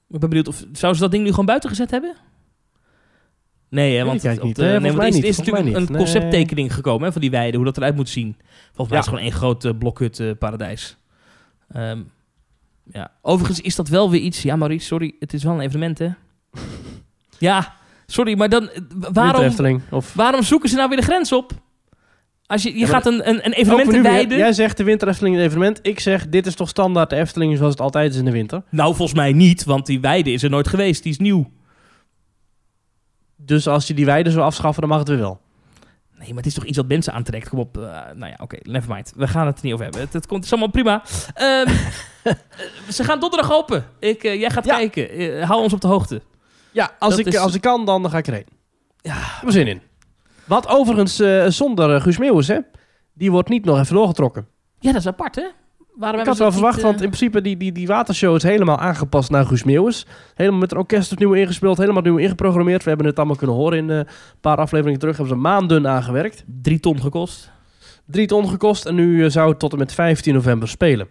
[0.09, 0.57] Ik ben benieuwd of...
[0.57, 2.15] Zouden ze dat ding nu gewoon buiten gezet hebben?
[3.69, 5.23] Nee, hè, want, het- op de- nee, want is, niet.
[5.23, 5.85] is natuurlijk een.
[5.87, 5.97] Nee.
[5.97, 8.35] concepttekening gekomen hè, van die weide, hoe dat eruit moet zien.
[8.73, 8.93] Volgens mij Ja.
[8.97, 10.97] is het gewoon één groot eh, blokhut paradijs.
[11.71, 12.01] Ehm,
[12.91, 13.11] ja.
[13.21, 14.41] Overigens is dat wel weer iets...
[14.41, 16.09] Ja, Maurice, sorry, het is wel een evenement, hè?
[17.39, 17.73] ja,
[18.05, 18.69] sorry, maar dan...
[18.69, 18.81] eh,
[19.13, 20.13] Waarom, Of...
[20.13, 21.51] waarom zoeken ze nou weer de grens op?
[22.45, 24.37] Als je, je Ja, gaat een, een, een evenement wijden...
[24.37, 25.79] Jij zegt de winterefteling een evenement.
[25.81, 28.63] Ik zeg, dit is toch standaard de Efteling zoals het altijd is in de winter.
[28.69, 31.03] Nou, volgens mij niet, want die weide is er nooit geweest.
[31.03, 31.49] Die is nieuw.
[33.35, 35.41] Dus als je die weide zou afschaffen, dan mag het weer wel.
[36.23, 37.49] Nee, maar het is toch iets wat mensen aantrekt.
[37.49, 37.77] Kom op.
[37.77, 39.13] eh, nou ja, oké, nevermind.
[39.15, 40.01] We gaan het er niet over hebben.
[40.03, 41.03] Het, het, komt, het is allemaal prima.
[41.33, 41.67] Ehm,
[42.23, 42.33] eh,
[42.97, 43.85] ze gaan donderdag open.
[43.99, 44.75] Ik, eh, jij gaat Ja.
[44.75, 45.09] kijken.
[45.09, 46.21] Eh, hou ons op de hoogte.
[46.71, 48.45] Ja, als, Dat ik, is- als ik kan, dan ga ik erheen.
[49.01, 49.15] Ja.
[49.15, 49.81] Ik heb er zin in.
[50.45, 51.15] Wat overigens
[51.55, 52.57] zonder Guus Meeuwis, hè?
[53.13, 54.47] Die wordt niet nog even doorgetrokken.
[54.79, 55.47] Ja, dat is apart, hè?
[55.95, 58.35] Waarom Ik hebben had wel verwacht, niet, eh, want in principe die, die, die watershow
[58.35, 60.05] is helemaal aangepast naar Guus Meeuwis.
[60.35, 62.83] Helemaal met een orkest opnieuw ingespeeld, helemaal opnieuw ingeprogrammeerd.
[62.83, 64.05] We hebben het allemaal kunnen horen in eh, een
[64.41, 65.17] paar afleveringen terug.
[65.17, 66.43] Hebben ze maanden aangewerkt.
[66.61, 67.51] Drie ton gekost.
[68.05, 71.07] Drie ton gekost en nu eh, zou het tot en met 15 november spelen.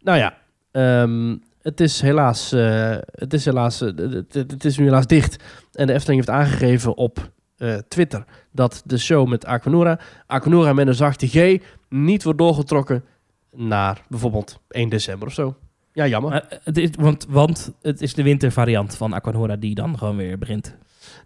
[0.00, 0.34] Nou ja,
[0.70, 5.42] ehm, het is helaas, eh, het, is helaas het, is nu helaas dicht.
[5.72, 10.86] En de Efteling heeft aangegeven op eh, Twitter dat de show met Aquanura, Aquanura met
[10.86, 13.04] een zachte G, niet wordt doorgetrokken
[13.56, 15.54] naar bijvoorbeeld 1 december of zo.
[15.92, 16.30] Ja, jammer.
[16.30, 20.16] Maar, eh, het is, want, want het is de wintervariant van Aquanora die dan gewoon
[20.16, 20.76] weer begint.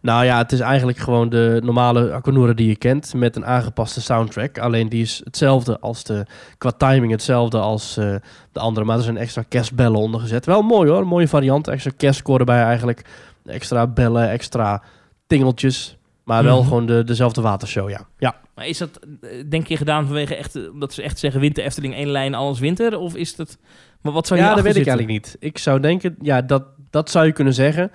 [0.00, 4.00] Nou ja, het is eigenlijk gewoon de normale Aquanura die je kent met een aangepaste
[4.00, 4.58] soundtrack.
[4.58, 6.26] Alleen die is hetzelfde als de,
[6.58, 8.14] qua timing hetzelfde als eh,
[8.52, 8.86] de andere.
[8.86, 10.46] Maar er zijn extra kerstbellen onder gezet.
[10.46, 11.68] Wel mooi hoor, mooie variant.
[11.68, 13.04] Extra kerstkoor erbij eigenlijk.
[13.44, 14.82] Extra bellen, extra
[15.26, 15.98] tingeltjes.
[16.30, 16.68] Maar wel Mhm.
[16.68, 18.06] gewoon de, dezelfde watershow, ja.
[18.18, 21.40] Ja, Maar is dat, eh, denk je, gedaan vanwege echt, eh, omdat ze echt zeggen
[21.40, 22.98] winter Efteling één lijn, alles winter?
[22.98, 23.58] Of is dat...
[24.00, 25.50] Maar wat zou je ja dat weet ik eigenlijk eigenlijk niet.
[25.52, 27.90] Ik zou denken, ja, dat, dat zou je kunnen zeggen.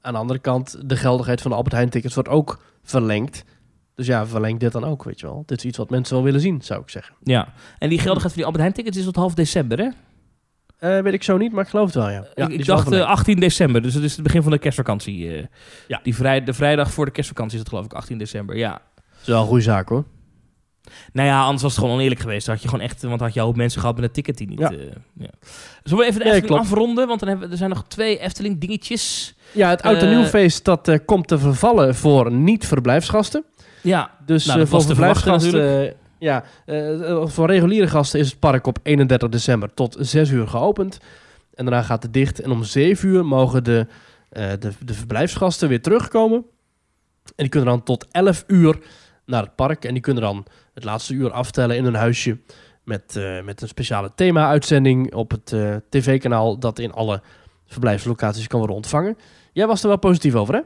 [0.00, 3.44] Aan de andere kant, de geldigheid van de Albert Heijn tickets wordt ook verlengd.
[3.94, 5.42] Dus ja, verleng dit dan ook, weet je wel.
[5.46, 7.14] Dit is iets wat mensen wel willen zien, zou ik zeggen.
[7.22, 7.48] Ja,
[7.78, 9.88] en die geldigheid van die Albert Heijn tickets is tot half december, hè?
[10.82, 12.24] Eh, weet ik zo niet, maar ik geloof het wel, ja.
[12.34, 13.08] ja ik dacht eh, verlengd.
[13.10, 15.36] 18 december, dus het is het begin van de kerstvakantie.
[15.36, 15.44] eh.
[15.88, 16.00] Ja.
[16.02, 18.70] Die vrij, de vrijdag voor de kerstvakantie is het geloof ik 18 december, ja.
[18.94, 20.04] Dat is wel een goede zaak, hoor.
[21.12, 22.46] Nou ja, anders was het gewoon oneerlijk geweest.
[22.46, 24.48] Dan had je gewoon echt, want had je hoop mensen gehad met een ticket die
[24.48, 24.58] niet...
[24.58, 24.70] Ja.
[24.70, 24.78] eh,
[25.18, 25.30] ja.
[25.82, 27.06] Zullen we even de Efteling afronden?
[27.06, 29.34] Want dan hebben we, er zijn nog twee Efteling dingetjes.
[29.52, 33.44] Ja, het oud en Eh, nieuwfeest dat eh, komt te vervallen voor niet-verblijfsgasten.
[33.82, 35.94] Ja, Dus Nou, eh, voor verblijfsgasten...
[36.22, 40.48] eh, ja, eh, voor reguliere gasten is het park op 31 december tot 6 uur
[40.48, 40.98] geopend.
[41.54, 42.40] En daarna gaat het dicht.
[42.40, 43.86] En om 7 uur mogen de,
[44.28, 46.44] eh, de, de verblijfsgasten weer terugkomen.
[47.24, 48.78] En die kunnen dan tot 11 uur
[49.26, 49.84] naar het park.
[49.84, 52.38] En die kunnen dan het laatste uur aftellen in hun huisje.
[52.84, 56.58] Met, eh, met een speciale thema-uitzending op het eh, tv-kanaal...
[56.58, 57.22] dat in alle
[57.66, 59.16] verblijfslocaties kan worden ontvangen.
[59.52, 60.60] Jij was er wel positief over, hè?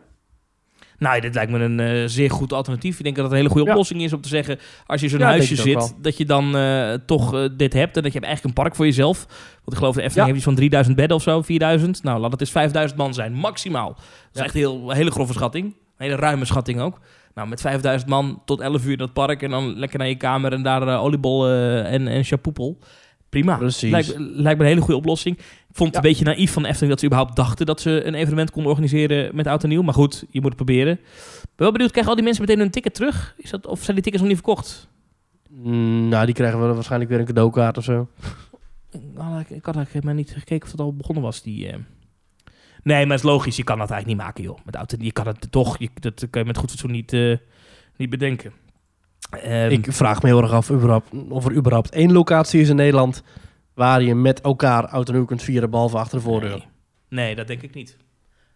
[0.98, 2.98] Nou, dit lijkt me een eh, zeer goed alternatief.
[2.98, 4.58] Ik denk dat het een hele goede oplossing is om te zeggen...
[4.86, 7.96] als je in zo'n huisje zit, dat je dan eh, toch eh, dit hebt...
[7.96, 9.26] en dat je hebt eigenlijk een park voor jezelf.
[9.26, 12.02] Want ik geloof de Efteling heeft iets van 3000 bedden of zo, 4000.
[12.02, 13.94] Nou, laat het eens 5000 man zijn, maximaal.
[13.94, 15.64] Dat is echt heel, een hele grove schatting.
[15.64, 17.00] Een hele ruime schatting ook.
[17.36, 19.42] Nou, met 5000 man tot 11 uur in dat park...
[19.42, 22.78] en dan lekker naar je kamer en daar eh, oliebol eh, en, en chapoepel.
[23.28, 23.56] Prima.
[23.56, 23.90] Precies.
[23.90, 25.38] Lijkt, lijkt me een hele goede oplossing.
[25.76, 26.08] Vond het Ja.
[26.10, 28.70] een beetje naïef van de Efteling dat ze überhaupt dachten dat ze een evenement konden
[28.70, 29.82] organiseren met oud en nieuw.
[29.82, 30.92] Maar goed, je moet het proberen.
[30.92, 31.00] Ik
[31.42, 33.34] ben wel benieuwd, krijgen al die mensen meteen een ticket terug?
[33.38, 34.88] Is dat, of zijn die tickets nog niet verkocht?
[35.50, 38.08] Mm, nou, die krijgen we waarschijnlijk weer een cadeaukaart of zo.
[39.14, 41.42] Nou, ik, ik had eigenlijk maar niet gekeken of het al begonnen was.
[41.42, 41.76] Die, eh.
[42.82, 43.56] Nee, maar het is logisch.
[43.56, 44.58] Je kan dat eigenlijk niet maken, joh.
[44.64, 45.78] Met oud en je kan het toch.
[45.78, 47.36] Je, dat kan je met goed fatsoen niet, eh,
[47.96, 48.52] niet bedenken.
[49.30, 52.76] Ehm, Ik vraag me heel erg af überhaupt, of er überhaupt één locatie is in
[52.76, 53.22] Nederland
[53.76, 56.50] waar je met elkaar nieuw kunt vieren, behalve achter de voordeur.
[56.50, 56.66] Nee.
[57.08, 57.96] Nee, dat denk ik niet.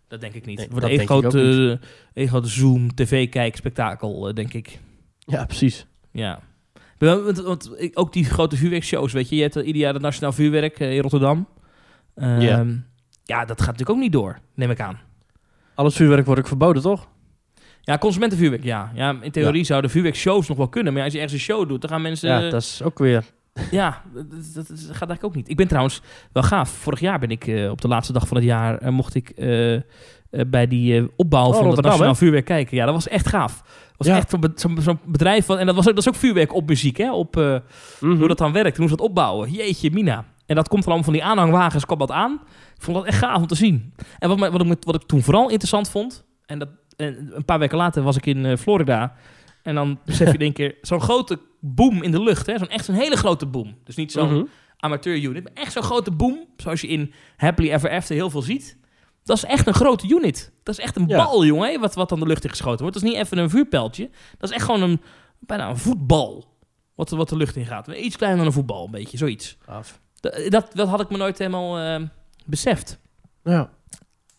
[0.08, 0.58] Dat denk ik niet.
[0.58, 1.78] Nee, dat een grote,
[2.14, 4.78] een grote Zoom, tv-kijk-spektakel, eh, denk ik.
[5.18, 5.86] Ja, precies.
[6.12, 6.40] Ja.
[6.98, 9.36] Want, ook die grote vuurwerkshows, weet je.
[9.36, 11.48] Je hebt eh, ieder jaar het Nationaal Vuurwerk eh, in Rotterdam.
[12.14, 12.66] Ehm, Ja.
[13.24, 14.98] Ja, dat gaat natuurlijk ook niet door, neem ik aan.
[15.74, 17.08] Alles vuurwerk wordt ook verboden, toch?
[17.80, 18.92] Ja, consumentenvuurwerk, ja.
[18.94, 20.92] ja in theorie zouden vuurwerkshows nog wel kunnen.
[20.92, 22.28] Maar als je ergens een show doet, dan gaan mensen...
[22.28, 23.24] Ja, dat is ook weer
[23.70, 25.48] ja, dat, dat, dat gaat eigenlijk ook niet.
[25.48, 26.70] Ik ben trouwens wel gaaf.
[26.70, 28.78] Vorig jaar ben ik eh, op de laatste dag van het jaar...
[28.78, 29.80] eh, mocht ik eh,
[30.46, 32.18] bij die opbouw van het Rotterdam, Nationaal hè?
[32.18, 32.76] Vuurwerk kijken.
[32.76, 33.62] Ja, dat was echt gaaf.
[33.62, 34.16] Dat was Ja.
[34.16, 35.58] echt zo'n be- zo'n zo'n bedrijf van...
[35.58, 37.12] En dat, was ook, dat is ook vuurwerk op muziek, hè?
[37.12, 38.16] Op, Mhm.
[38.16, 38.76] hoe dat dan werkt.
[38.76, 39.50] Hoe ze dat opbouwen.
[39.50, 40.24] Jeetje, Mina.
[40.46, 42.40] En dat komt allemaal van die aanhangwagens, kwam dat aan.
[42.76, 43.94] Ik vond dat echt gaaf om te zien.
[44.18, 46.24] En wat, wat, ik, wat ik toen vooral interessant vond...
[46.46, 49.14] En dat, en een paar weken later was ik in Florida...
[49.62, 52.46] En dan besef je in één keer zo'n grote boom in de lucht.
[52.46, 52.58] Hè?
[52.58, 53.78] Zo'n echt een hele grote boom.
[53.84, 54.44] Dus niet zo'n Mhm.
[54.76, 55.42] amateur unit.
[55.44, 56.46] Maar echt zo'n grote boom.
[56.56, 58.78] Zoals je in Happily Ever After heel veel ziet.
[59.24, 60.52] Dat is echt een grote unit.
[60.62, 61.16] Dat is echt een Ja.
[61.24, 61.70] bal, jongen.
[61.72, 62.94] hè, Wat, wat dan de lucht in geschoten wordt.
[62.94, 64.10] Dat is niet even een vuurpijltje.
[64.38, 65.00] Dat is echt gewoon een,
[65.38, 66.48] bijna een voetbal.
[66.94, 67.86] Wat, wat de lucht in gaat.
[67.88, 69.16] Iets kleiner dan een voetbal, een beetje.
[69.18, 69.56] Zoiets.
[69.60, 70.00] Gaaf.
[70.20, 72.06] Dat, dat, dat had ik me nooit helemaal eh,
[72.46, 72.98] beseft.
[73.44, 73.70] Ja.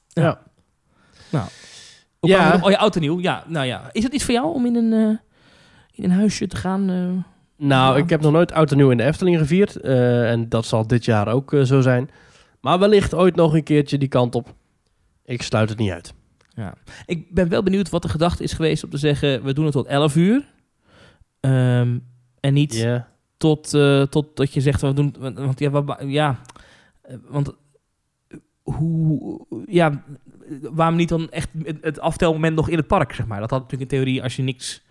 [0.08, 0.42] Ja.
[1.30, 1.48] Ja.
[2.22, 2.54] Hoe Ja.
[2.56, 3.20] op- Oh, je auto nieuw.
[3.20, 3.90] Ja, nou ja.
[3.92, 5.18] Is het iets voor jou om in een, eh,
[5.92, 6.90] in een huisje te gaan?
[6.90, 7.66] eh?
[7.68, 8.04] Nou, Ja.
[8.04, 9.76] ik heb nog nooit oud en nieuw in de Efteling gevierd.
[9.76, 12.10] eh, en dat zal dit jaar ook zo zijn.
[12.62, 14.54] Maar wellicht ooit nog een keertje die kant op.
[15.26, 16.14] Ik sluit het niet uit.
[16.56, 16.74] Ja.
[17.06, 19.44] Ik ben wel benieuwd wat de gedachte is geweest om te zeggen...
[19.44, 20.46] we doen het tot 11 uur.
[21.40, 21.98] Ehm,
[22.40, 23.08] en niet Ja.
[23.38, 23.70] tot,
[24.10, 24.82] tot dat je zegt...
[24.82, 26.40] We doen, want ja, ja
[27.28, 27.54] want
[28.74, 29.40] hoe...
[29.68, 30.04] Ja,
[30.62, 31.50] waarom niet dan echt
[31.82, 33.40] het, aftelmoment nog in het park, zeg maar?
[33.40, 34.82] Dat had natuurlijk in theorie, als je niks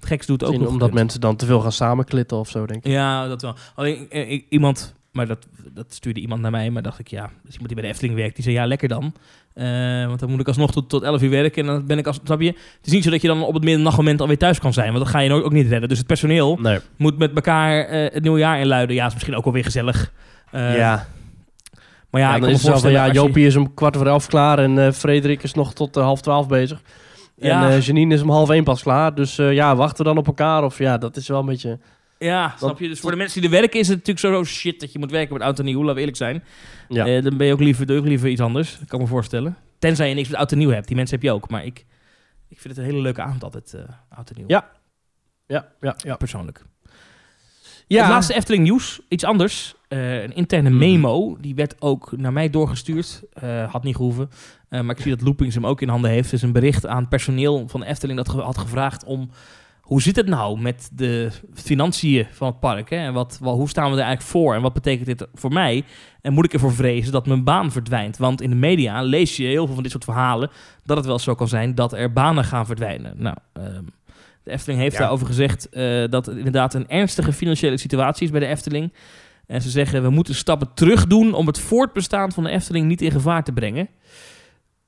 [0.00, 2.92] geks doet, ook nog omdat mensen dan te veel gaan samenklitten of zo, denk ik.
[2.92, 3.54] Ja, dat wel.
[3.74, 7.30] Alleen eh, ik- iemand, maar dat, dat stuurde iemand naar mij, maar dacht ik, ja,
[7.42, 9.14] dus iemand die bij de Efteling werkt, die zei, ja, lekker dan.
[9.54, 12.06] Eh, want dan moet ik alsnog tot, tot 11 uur werken en dan ben ik
[12.06, 12.46] als, snap je?
[12.46, 14.98] Het is niet zo dat je dan op het middernachtmoment alweer thuis kan zijn, want
[14.98, 15.88] dat ga je ook ook niet redden.
[15.88, 16.78] Dus het personeel Nee.
[16.96, 18.94] moet met elkaar eh, het nieuwe jaar inluiden.
[18.96, 20.12] Ja, is misschien ook wel weer gezellig.
[20.50, 21.06] Eh, ja.
[22.10, 24.06] Maar ja, dan is het zo van, voorstellen ja, je- Jopie is om kwart voor
[24.06, 26.82] elf klaar en eh, Frederik is nog tot eh, half twaalf bezig.
[27.36, 27.64] Ja.
[27.64, 29.14] En eh, Janine is om half één pas klaar.
[29.14, 30.64] Dus ja, wachten we dan op elkaar?
[30.64, 31.78] Of ja, dat is wel een beetje...
[32.18, 32.88] Ja, snap je?
[32.88, 35.10] Dus voor de mensen die er werken is het natuurlijk zo, shit dat je moet
[35.10, 36.44] werken met oud en nieuw, laten we eerlijk zijn.
[36.88, 37.20] Ja.
[37.20, 39.56] Dan ben je ook liever, doe liever iets anders, dat kan ik me voorstellen.
[39.78, 41.50] Tenzij je niks met oud en nieuw hebt, die mensen heb je ook.
[41.50, 41.84] Maar ik,
[42.48, 43.74] ik vind het een hele leuke avond altijd,
[44.08, 44.44] oud en nieuw.
[44.48, 44.70] Ja.
[45.46, 46.16] Ja, ja, ja.
[46.16, 46.64] Persoonlijk.
[47.86, 49.74] Ja, Het laatste Efteling nieuws, iets anders.
[49.90, 50.78] Eh, een interne Mhm.
[50.78, 53.22] memo, die werd ook naar mij doorgestuurd.
[53.32, 54.30] Eh, had niet gehoeven.
[54.68, 56.30] Eh, maar ik zie dat Loopings hem ook in handen heeft.
[56.30, 59.30] Dus een bericht aan personeel van de Efteling dat ge- had gevraagd om...
[59.80, 62.90] Hoe zit het nou met de financiën van het park?
[62.90, 62.96] Hè?
[62.96, 64.54] En wat, wel, hoe staan we er eigenlijk voor?
[64.54, 65.84] En wat betekent dit voor mij?
[66.22, 68.16] En moet ik ervoor vrezen dat mijn baan verdwijnt?
[68.16, 70.50] Want in de media lees je heel veel van dit soort verhalen...
[70.84, 73.12] dat het wel zo kan zijn dat er banen gaan verdwijnen.
[73.16, 73.82] Nou, ehm,
[74.42, 75.00] de Efteling heeft Ja.
[75.00, 75.68] daarover gezegd
[76.10, 78.92] dat het inderdaad een ernstige financiële situatie is bij de Efteling.
[79.50, 83.02] En ze zeggen, we moeten stappen terug doen om het voortbestaan van de Efteling niet
[83.02, 83.88] in gevaar te brengen.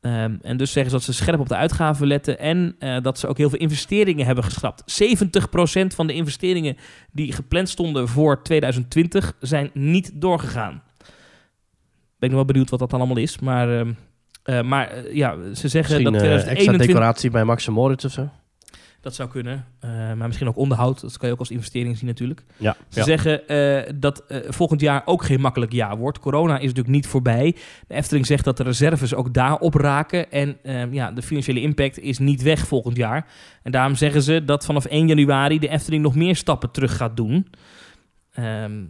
[0.00, 3.18] Ehm, en dus zeggen ze dat ze scherp op de uitgaven letten en eh, dat
[3.18, 4.82] ze ook heel veel investeringen hebben geschrapt.
[4.86, 6.76] 70% van de investeringen
[7.12, 10.82] die gepland stonden voor 2020 zijn niet doorgegaan.
[12.18, 13.92] Ben ik nog wel benieuwd wat dat dan allemaal is, maar, ehm,
[14.42, 16.86] eh, maar eh, ja, ze zeggen misschien dat eh, extra 2021...
[16.86, 18.30] decoratie bij Max Moritz of zo.
[19.02, 19.66] Dat zou kunnen.
[19.78, 21.00] Eh, maar misschien ook onderhoud.
[21.00, 22.44] Dat kan je ook als investering zien natuurlijk.
[22.56, 22.76] Ja.
[22.88, 23.04] Ze ja.
[23.04, 26.18] zeggen eh, dat eh, volgend jaar ook geen makkelijk jaar wordt.
[26.18, 27.56] Corona is natuurlijk niet voorbij.
[27.86, 30.30] De Efteling zegt dat de reserves ook daar opraken.
[30.30, 33.26] En eh, ja, de financiële impact is niet weg volgend jaar.
[33.62, 37.16] En daarom zeggen ze dat vanaf 1 januari de Efteling nog meer stappen terug gaat
[37.16, 37.46] doen.
[38.32, 38.84] Ehm,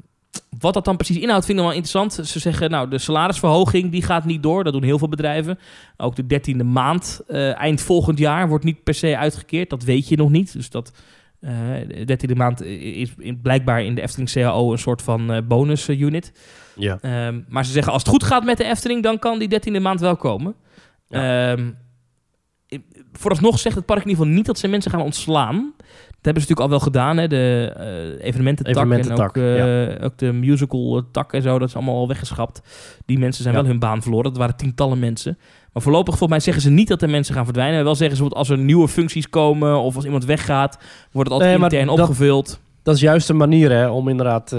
[0.58, 2.28] wat dat dan precies inhoudt, vind ik nog wel interessant.
[2.28, 4.64] Ze zeggen, nou, de salarisverhoging die gaat niet door.
[4.64, 5.58] Dat doen heel veel bedrijven.
[5.96, 9.70] Ook de dertiende maand, eh, eind volgend jaar, wordt niet per se uitgekeerd.
[9.70, 10.52] Dat weet je nog niet.
[10.52, 10.92] Dus dat
[11.40, 11.50] eh,
[11.88, 16.32] de dertiende maand is blijkbaar in de Efteling CAO een soort van bonus eh, unit.
[16.76, 16.98] Ja.
[17.00, 19.80] Ehm, maar ze zeggen, als het goed gaat met de Efteling, dan kan die dertiende
[19.80, 20.54] maand wel komen.
[21.08, 21.72] Ehm, i-
[23.12, 25.72] vooralsnog zegt het park in ieder geval niet dat ze mensen gaan ontslaan.
[25.76, 27.28] Dat hebben ze natuurlijk al wel gedaan, hè?
[27.28, 31.58] de eh evenemententak, Evenemententak, en ook, eh, ook de musical eh, tak en zo.
[31.58, 32.62] Dat is allemaal al weggeschapt.
[33.06, 33.60] Die mensen zijn Ja.
[33.60, 34.24] wel hun baan verloren.
[34.30, 35.38] Dat waren tientallen mensen.
[35.72, 37.84] Maar voorlopig volgens mij zeggen ze niet dat er mensen gaan verdwijnen.
[37.84, 40.78] Wel zeggen ze als er nieuwe functies komen of als iemand weggaat,
[41.12, 42.60] wordt het altijd Nee, intern dat- opgevuld.
[42.82, 44.56] Dat is juist een manier hè, om inderdaad...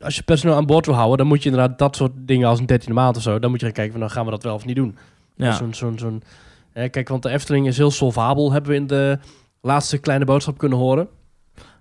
[0.00, 2.58] als je personeel aan boord wil houden, dan moet je inderdaad dat soort dingen als
[2.58, 3.38] een dertiende maand of zo...
[3.38, 4.96] dan moet je gaan kijken van, dan gaan we dat wel of niet doen.
[5.36, 5.52] Ja.
[5.52, 6.22] Zo'n, zo'n, zo'n,
[6.80, 9.18] hè, kijk, want de Efteling is heel solvabel, hebben we in de
[9.60, 11.08] laatste kleine boodschap kunnen horen.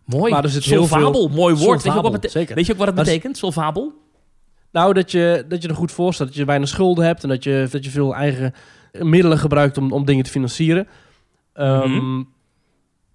[0.06, 0.32] Mooi.
[0.32, 1.58] Maar er zit heel Solvabel, mooi woord.
[1.58, 2.56] Weet je, ook Solvabel, wat bete- zeker.
[2.56, 3.94] weet je ook wat het betekent, solvabel?
[4.72, 6.28] Nou, dat je, dat je er goed voor staat.
[6.28, 8.54] Dat je weinig schulden hebt en dat je, dat je veel eigen
[8.92, 10.88] middelen gebruikt om, om dingen te financieren.
[11.54, 12.24] Ehm, Mhm.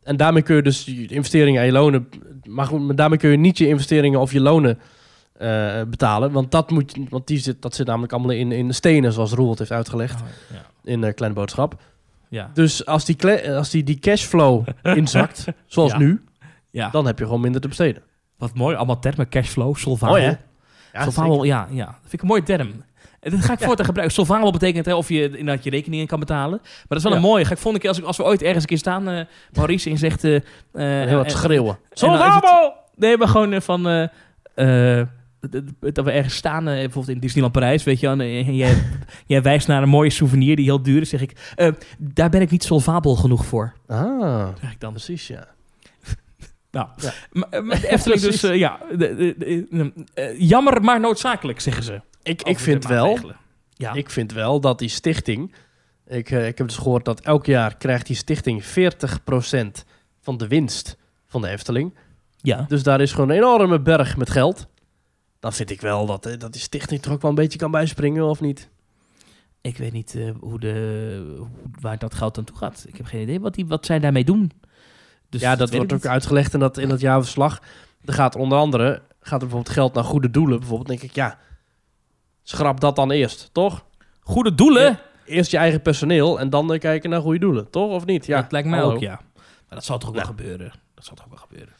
[0.03, 2.09] En daarmee kun je dus je investeringen en je lonen...
[2.49, 4.79] Maar goed, maar daarmee kun je niet je investeringen of je lonen
[5.41, 6.33] eh, betalen.
[6.33, 9.13] Want, dat, moet, je- want die zit, dat zit namelijk allemaal in, in de stenen,
[9.13, 10.21] zoals Roel het heeft uitgelegd
[10.53, 10.63] ja.
[10.85, 11.75] in de Kleine Boodschap.
[12.29, 12.51] Ja.
[12.55, 15.99] Dus als die, als die, die cashflow inzakt, zoals Ja.
[15.99, 16.25] nu,
[16.71, 16.89] ja.
[16.91, 18.03] dan heb je gewoon minder te besteden.
[18.39, 19.29] Wat mooi, allemaal termen.
[19.29, 20.17] Cashflow, solvabel.
[20.17, 20.39] Ja,
[21.03, 21.85] solvabel, ja, ja.
[21.85, 22.85] Dat vind ik een mooi term.
[23.21, 24.17] En dat ga ik voortaan gebruiken.
[24.17, 26.59] Solvabel betekent hè, of je inderdaad je rekeningen kan betalen.
[26.63, 27.19] Maar dat is wel Ja.
[27.19, 27.45] een mooie.
[27.45, 29.91] Ga ik volgende keer, als, ik, als we ooit ergens een keer staan, eh Maurice,
[29.91, 30.25] en zegt...
[30.25, 30.43] eh, eh,
[31.09, 31.79] Heel wat en- schreeuwen.
[31.93, 32.73] Solvabel!
[32.97, 34.09] Nee, maar gewoon eh, van...
[35.81, 38.83] dat we ergens staan, eh, bijvoorbeeld in Disneyland Parijs, weet je en, eh, jij,
[39.27, 42.41] jij wijst naar een mooie souvenir die heel duur is, zeg ik, eh, daar ben
[42.41, 44.93] ik niet solvabel genoeg voor, Ah, zeg ik dan.
[44.93, 45.49] precies, ja.
[46.71, 47.13] Nou, Ja.
[47.33, 49.35] maar, maar de Efteling dus, ja, de- de-
[49.71, 52.01] de- jammer maar noodzakelijk, zeggen ze.
[52.23, 53.19] Ik, ik vind wel.
[53.73, 55.55] Ja, ik vind wel dat die stichting...
[56.07, 58.67] Ik, ik heb dus gehoord dat elk jaar krijgt die stichting 40%
[60.21, 61.95] van de winst van de Efteling.
[62.41, 62.65] ja.
[62.69, 64.67] Dus daar is gewoon een enorme berg met geld.
[65.41, 67.71] Dan vind ik wel dat, eh, dat die stichting toch ook wel een beetje kan
[67.71, 68.69] bijspringen, of niet?
[69.63, 71.49] ik weet niet eh, hoe de, hoe-
[71.81, 72.85] waar dat geld aan toe gaat.
[72.89, 74.51] Ik heb geen idee wat, die, wat zij daarmee doen.
[75.29, 76.07] Dus ja, dat wordt ook niet.
[76.07, 77.63] uitgelegd in dat, in dat jaarverslag.
[78.05, 80.59] Er gaat onder andere gaat er bijvoorbeeld geld naar goede doelen.
[80.59, 81.39] Bijvoorbeeld denk ik, ja,
[82.43, 83.85] schrap dat dan eerst, toch?
[84.21, 84.83] Goede doelen?
[84.83, 85.01] Ja.
[85.25, 87.91] Eerst je eigen personeel en dan kijken naar goede doelen, toch?
[87.91, 88.27] Of niet?
[88.27, 88.95] Ja, dat lijkt mij hallo.
[88.95, 89.21] ook, ja.
[89.35, 89.45] Maar
[89.79, 90.27] dat zal toch ook Nou.
[90.27, 90.73] wel gebeuren.
[90.95, 91.75] Dat zal toch ook wel gebeuren.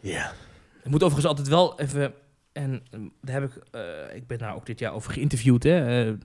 [0.00, 0.32] Ja.
[0.82, 2.14] Ik moet overigens altijd wel even...
[2.62, 3.62] En eh, daar heb ik...
[3.70, 5.86] eh, ik ben daar ook dit jaar over geïnterviewd, hè.
[5.86, 6.16] eh, eh,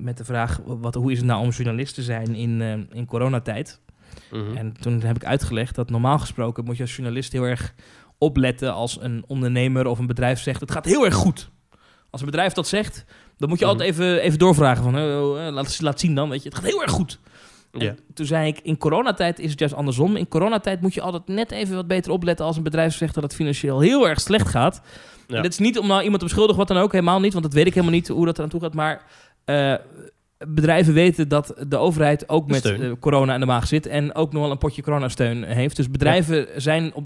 [0.00, 3.06] met de vraag, wat, hoe is het nou om journalist te zijn in, eh, in
[3.06, 3.80] coronatijd?
[4.30, 4.56] Mhm.
[4.56, 7.74] En toen heb ik uitgelegd dat normaal gesproken moet je als journalist heel erg
[8.18, 11.50] opletten als een ondernemer of een bedrijf zegt, het gaat heel erg goed.
[12.10, 13.04] Als een bedrijf dat zegt,
[13.36, 13.74] dan moet je Mhm.
[13.74, 16.82] altijd even, even doorvragen van, eh, laat, laat zien dan, weet je, het gaat heel
[16.82, 17.18] erg goed.
[17.72, 17.94] Ja.
[18.14, 20.16] Toen zei ik, in coronatijd is het juist andersom.
[20.16, 23.22] In coronatijd moet je altijd net even wat beter opletten als een bedrijf zegt dat
[23.22, 24.80] het financieel heel erg slecht gaat.
[25.28, 25.36] Ja.
[25.36, 27.44] En dat is niet om nou iemand te beschuldigen, wat dan ook, helemaal niet, want
[27.44, 28.74] dat weet ik helemaal niet hoe dat eraan toe gaat.
[28.74, 29.02] Maar
[29.44, 29.74] eh,
[30.46, 34.14] bedrijven weten dat de overheid ook De met eh, corona in de maag zit en
[34.14, 35.76] ook nog wel een potje coronasteun heeft.
[35.76, 37.04] Dus bedrijven zijn op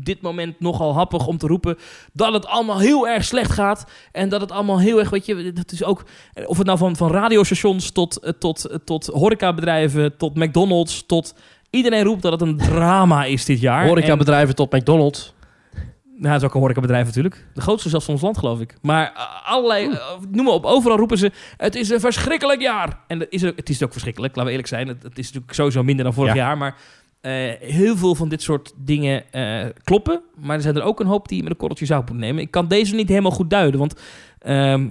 [0.00, 1.78] dit moment nogal happig om te roepen
[2.12, 5.52] dat het allemaal heel erg slecht gaat en dat het allemaal heel erg, weet je,
[5.52, 6.04] dat is ook,
[6.46, 11.34] of het nou van, van radiostations tot, eh, tot, tot horecabedrijven, tot McDonald's, tot
[11.70, 13.82] iedereen roept dat het een drama is dit jaar.
[13.82, 15.32] En- Horecabedrijven tot McDonald's.
[16.22, 17.46] Nou, dat is ook een horecabedrijf natuurlijk.
[17.54, 18.74] De grootste zelfs van ons land, geloof ik.
[18.82, 19.98] Maar eh, allerlei, eh,
[20.30, 21.30] noem maar op, overal roepen ze...
[21.56, 22.98] het is een verschrikkelijk jaar.
[23.06, 24.88] En dat is ook, het is ook verschrikkelijk, laten we eerlijk zijn.
[24.88, 26.36] Het, het is natuurlijk sowieso minder dan vorig Ja.
[26.44, 26.58] jaar.
[26.58, 26.76] Maar
[27.20, 29.24] eh, heel veel van dit soort dingen
[29.84, 30.22] kloppen.
[30.40, 32.42] Maar er zijn er ook een hoop die je met een korreltje zout moeten nemen.
[32.42, 34.00] Ik kan deze niet helemaal goed duiden, want...
[34.38, 34.88] ehm,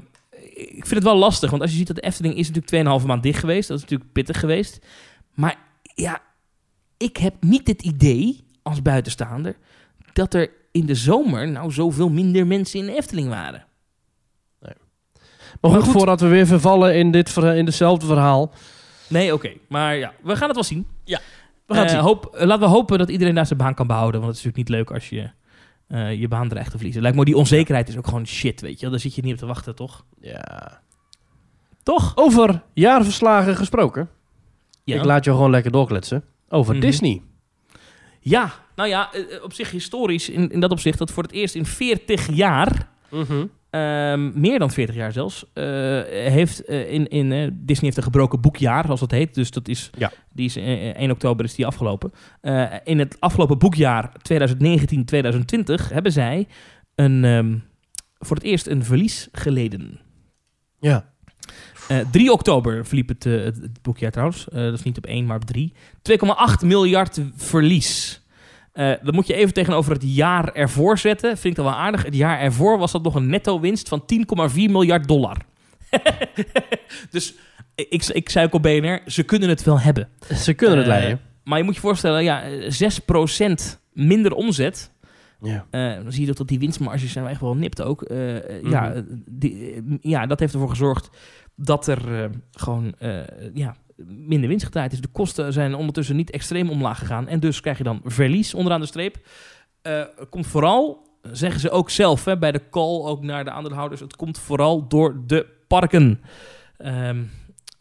[0.56, 3.06] ik vind het wel lastig, want als je ziet dat de Efteling is natuurlijk 2,5
[3.08, 3.68] maand dicht geweest.
[3.68, 4.80] Dat is natuurlijk pittig geweest.
[5.34, 5.56] Maar
[5.96, 6.20] ja,
[6.98, 9.56] ik heb niet het idee, als buitenstaander,
[10.14, 13.66] dat er in de zomer nou zoveel minder mensen in de Efteling waren.
[15.62, 15.92] Maar goed, goed.
[15.92, 18.54] voordat we weer vervallen in, dit, in hetzelfde verhaal.
[19.08, 19.52] Nee, oké.
[19.70, 20.88] Maar ja, we gaan het wel zien.
[21.06, 21.14] We
[21.78, 22.00] gaan het Eh, zien.
[22.00, 24.22] hoop, eh, laten we hopen dat iedereen daar zijn baan kan behouden.
[24.22, 25.30] Want het is natuurlijk niet leuk als je
[25.88, 27.02] eh, je baan dreigt te verliezen.
[27.02, 28.90] Lijkt me die onzekerheid is ook gewoon shit, weet je.
[28.90, 30.06] Daar zit je niet op te wachten, toch?
[30.20, 30.82] Ja.
[31.84, 32.12] Toch?
[32.18, 34.10] Over jaarverslagen gesproken.
[34.84, 34.96] Ja.
[34.96, 36.24] Ik laat je gewoon lekker doorkletsen.
[36.50, 36.82] Over Mhm.
[36.82, 37.22] Disney.
[38.24, 41.32] Ja, nou ja, eh, eh, op zich historisch in, in dat opzicht dat voor het
[41.32, 43.46] eerst in 40 jaar, Mhm.
[43.70, 45.64] ehm, meer dan 40 jaar zelfs, eh,
[46.10, 49.34] heeft eh, in, in Disney heeft een gebroken boekjaar, zoals dat heet.
[49.36, 50.12] Dus dat is, Ja.
[50.34, 52.12] die is eh, 1 oktober is die afgelopen.
[52.84, 56.48] In het afgelopen boekjaar 2019-2020 hebben zij
[56.96, 57.58] een, ehm,
[58.20, 60.00] voor het eerst een verlies geleden.
[60.80, 61.11] Ja.
[61.88, 64.48] Eh 3 oktober verliep het, eh, het, het boekjaar trouwens.
[64.50, 65.74] Eh, dat is niet op 1, maar op 3.
[66.02, 68.20] 2,8 miljard verlies.
[68.74, 71.30] Dat moet je even tegenover het jaar ervoor zetten.
[71.30, 72.04] Vind ik dat wel aardig.
[72.04, 75.38] Het jaar ervoor was dat nog een netto winst van 10,4 miljard dollar.
[77.12, 77.34] dus
[77.76, 80.08] ik, ik zei ook op BNR, ze kunnen het wel hebben.
[80.36, 81.22] Ze kunnen het leiden.
[81.44, 84.91] Maar je moet je voorstellen, ja, eh, 6% minder omzet.
[85.42, 85.66] Ja.
[85.70, 88.02] Eh, dan zie je dat die winstmarges zijn echt wel nipt ook.
[88.02, 89.04] Eh, eh, ja, Mhm.
[89.26, 91.10] die, eh, ja, dat heeft ervoor gezorgd
[91.56, 92.96] dat er gewoon
[93.54, 93.76] ja,
[94.06, 95.02] minder winst is.
[95.02, 97.28] De kosten zijn ondertussen niet extreem omlaag gegaan.
[97.28, 99.18] En dus krijg je dan verlies onderaan de streep.
[100.30, 104.16] Komt vooral, zeggen ze ook zelf hè, bij de call, ook naar de aandeelhouders, het
[104.16, 106.22] komt vooral door de parken.
[106.78, 107.24] Ehm,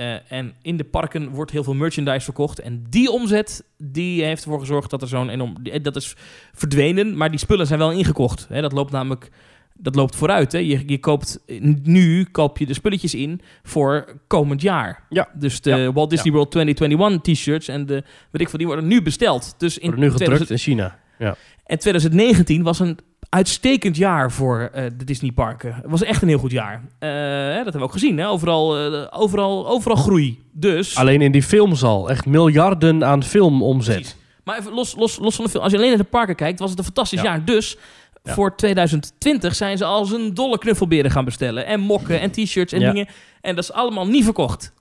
[0.01, 2.59] eh, en in de parken wordt heel veel merchandise verkocht.
[2.61, 5.57] En die omzet die heeft ervoor gezorgd dat er zo'n enorm.
[5.63, 6.15] die- Dat is
[6.55, 8.47] verdwenen, maar die spullen zijn wel ingekocht.
[8.49, 9.31] Hè, dat loopt namelijk.
[9.75, 10.53] Dat loopt vooruit.
[10.53, 10.59] Hè.
[10.59, 11.39] Je, je koopt
[11.83, 15.07] nu koop je de spulletjes in voor komend jaar.
[15.09, 15.29] Ja.
[15.35, 15.93] Dus de Ja.
[15.93, 19.55] Walt Disney World 2021 t-shirts en de weet ik veel, die worden nu besteld.
[19.59, 20.99] Dus in Worden nu gedrukt 2000 in China.
[21.19, 21.37] Ja.
[21.65, 22.99] en 2019 was een
[23.31, 25.75] uitstekend jaar voor eh, de Disneyparken.
[25.75, 26.75] Het was echt een heel goed jaar.
[26.99, 28.19] Eh, dat hebben we ook gezien.
[28.19, 28.29] Hè?
[28.29, 30.43] Overal, eh, overal, overal groei.
[30.53, 30.97] Dus.
[30.97, 32.11] Alleen in die films al.
[32.11, 33.95] Echt miljarden aan filmomzet.
[33.95, 34.17] Precies.
[34.45, 35.63] Maar even los, los, los van de film.
[35.63, 37.25] Als je alleen naar de parken kijkt, was het een fantastisch Ja.
[37.25, 37.45] jaar.
[37.45, 37.77] Dus
[38.23, 38.35] Ja.
[38.35, 41.67] Voor 2020 zijn ze als een dolle knuffelberen gaan bestellen.
[41.67, 42.93] En mokken en t-shirts en Ja.
[42.93, 43.09] dingen.
[43.41, 44.73] En dat is allemaal niet verkocht.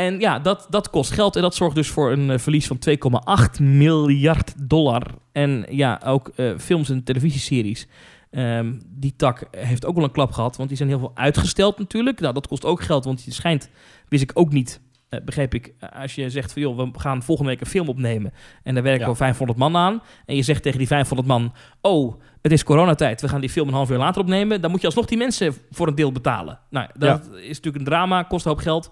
[0.00, 1.36] En ja, dat, dat kost geld.
[1.36, 2.78] En dat zorgt dus voor een eh, verlies van
[3.58, 5.02] 2,8 miljard dollar.
[5.32, 7.86] En ja, ook eh, films en televisieseries.
[8.30, 10.56] Ehm, die tak heeft ook wel een klap gehad.
[10.56, 12.20] Want die zijn heel veel uitgesteld natuurlijk.
[12.20, 13.04] Nou, dat kost ook geld.
[13.04, 13.70] Want het schijnt,
[14.08, 15.74] wist ik ook niet, eh, begreep ik.
[15.92, 18.32] Als je zegt van joh, we gaan volgende week een film opnemen.
[18.62, 19.10] En daar werken Ja.
[19.10, 20.02] we 500 man aan.
[20.26, 23.20] En je zegt tegen die 500 man, oh, het is coronatijd.
[23.20, 24.60] We gaan die film een half uur later opnemen.
[24.60, 26.58] Dan moet je alsnog die mensen voor een deel betalen.
[26.70, 28.90] Nou, dat is natuurlijk een drama, kost een hoop geld.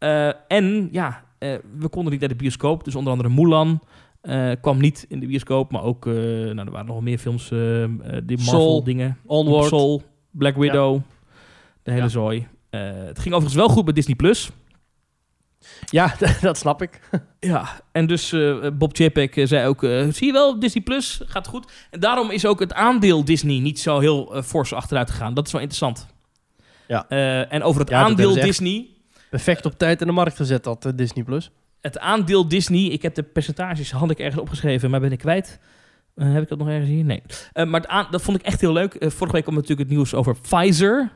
[0.00, 2.84] Eh, en ja, eh, we konden niet naar de bioscoop.
[2.84, 3.80] Dus onder andere Mulan
[4.20, 5.72] eh, kwam niet in de bioscoop.
[5.72, 7.48] Maar ook, nou, er waren nog meer films.
[7.48, 7.58] die
[8.36, 9.18] Marvel Soul, dingen.
[9.26, 9.68] Onward.
[9.68, 11.00] Soul, Black Widow.
[11.82, 12.08] De hele Ja.
[12.08, 12.46] zooi.
[12.70, 14.16] Het ging overigens wel goed met Disney+.
[14.16, 14.50] Plus.
[15.84, 17.00] Ja, dat snap ik.
[17.40, 19.80] Ja, en dus eh, Bob Chapek zei ook...
[20.10, 21.72] zie je wel, Disney Plus gaat goed.
[21.90, 25.34] En daarom is ook het aandeel Disney niet zo heel eh, fors achteruit gegaan.
[25.34, 26.06] Dat is wel interessant.
[26.88, 27.08] Ja.
[27.48, 28.86] En over het Ja, aandeel echt- Disney...
[29.30, 31.50] Perfect op tijd in de markt gezet, dat eh, Disney Plus.
[31.80, 35.58] Het aandeel Disney, ik heb de percentages, had ik ergens opgeschreven, maar ben ik kwijt.
[36.14, 37.04] Eh, heb ik dat nog ergens hier?
[37.04, 37.22] Nee.
[37.52, 38.96] Eh, maar aan- dat vond ik echt heel leuk.
[38.98, 41.10] Vorige week kwam natuurlijk het nieuws over Pfizer.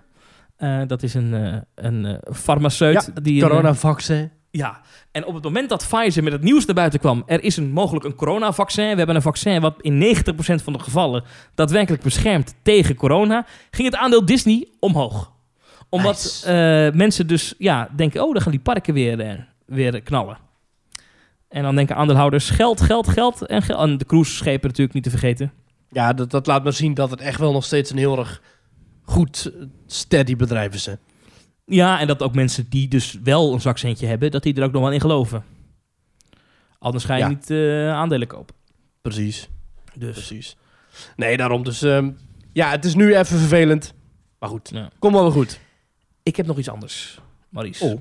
[0.86, 2.92] Dat is een, een farmaceut.
[3.14, 4.30] Ja, die Coronavaccin.
[4.50, 4.80] ja,
[5.12, 7.22] en op het moment dat Pfizer met het nieuws naar buiten kwam...
[7.26, 8.90] er is een, mogelijk een coronavaccin.
[8.90, 11.24] We hebben een vaccin wat in 90% van de gevallen...
[11.54, 13.46] daadwerkelijk beschermt tegen corona...
[13.70, 15.32] ging het aandeel Disney omhoog.
[15.94, 16.46] Omdat Nice.
[16.86, 18.22] eh, mensen dus ja, denken...
[18.24, 20.36] oh, dan gaan die parken weer, eh, weer knallen.
[21.48, 23.80] En dan denken aandeelhouders geld, geld, geld en geld.
[23.80, 25.52] En de cruiseschepen natuurlijk niet te vergeten.
[25.90, 28.42] Ja, dat, dat laat maar zien dat het echt wel nog steeds een heel erg
[29.02, 30.86] goed, eh, steady bedrijf is.
[30.86, 30.92] Hè?
[31.66, 34.30] Ja, en dat ook mensen die dus wel een zakcentje hebben...
[34.30, 35.44] dat die er ook nog wel in geloven.
[36.78, 37.28] Anders ga je Ja.
[37.28, 37.50] niet
[37.94, 38.54] aandelen kopen.
[39.02, 39.48] Precies,
[39.94, 40.56] Dus, precies.
[41.16, 41.82] Nee, daarom dus...
[41.82, 42.10] ehm,
[42.52, 43.94] ja, het is nu even vervelend.
[44.38, 44.88] Maar goed, ja.
[44.98, 45.60] kom wel weer goed.
[46.24, 47.84] Ik heb nog iets anders, Maurice.
[47.84, 48.00] Oh.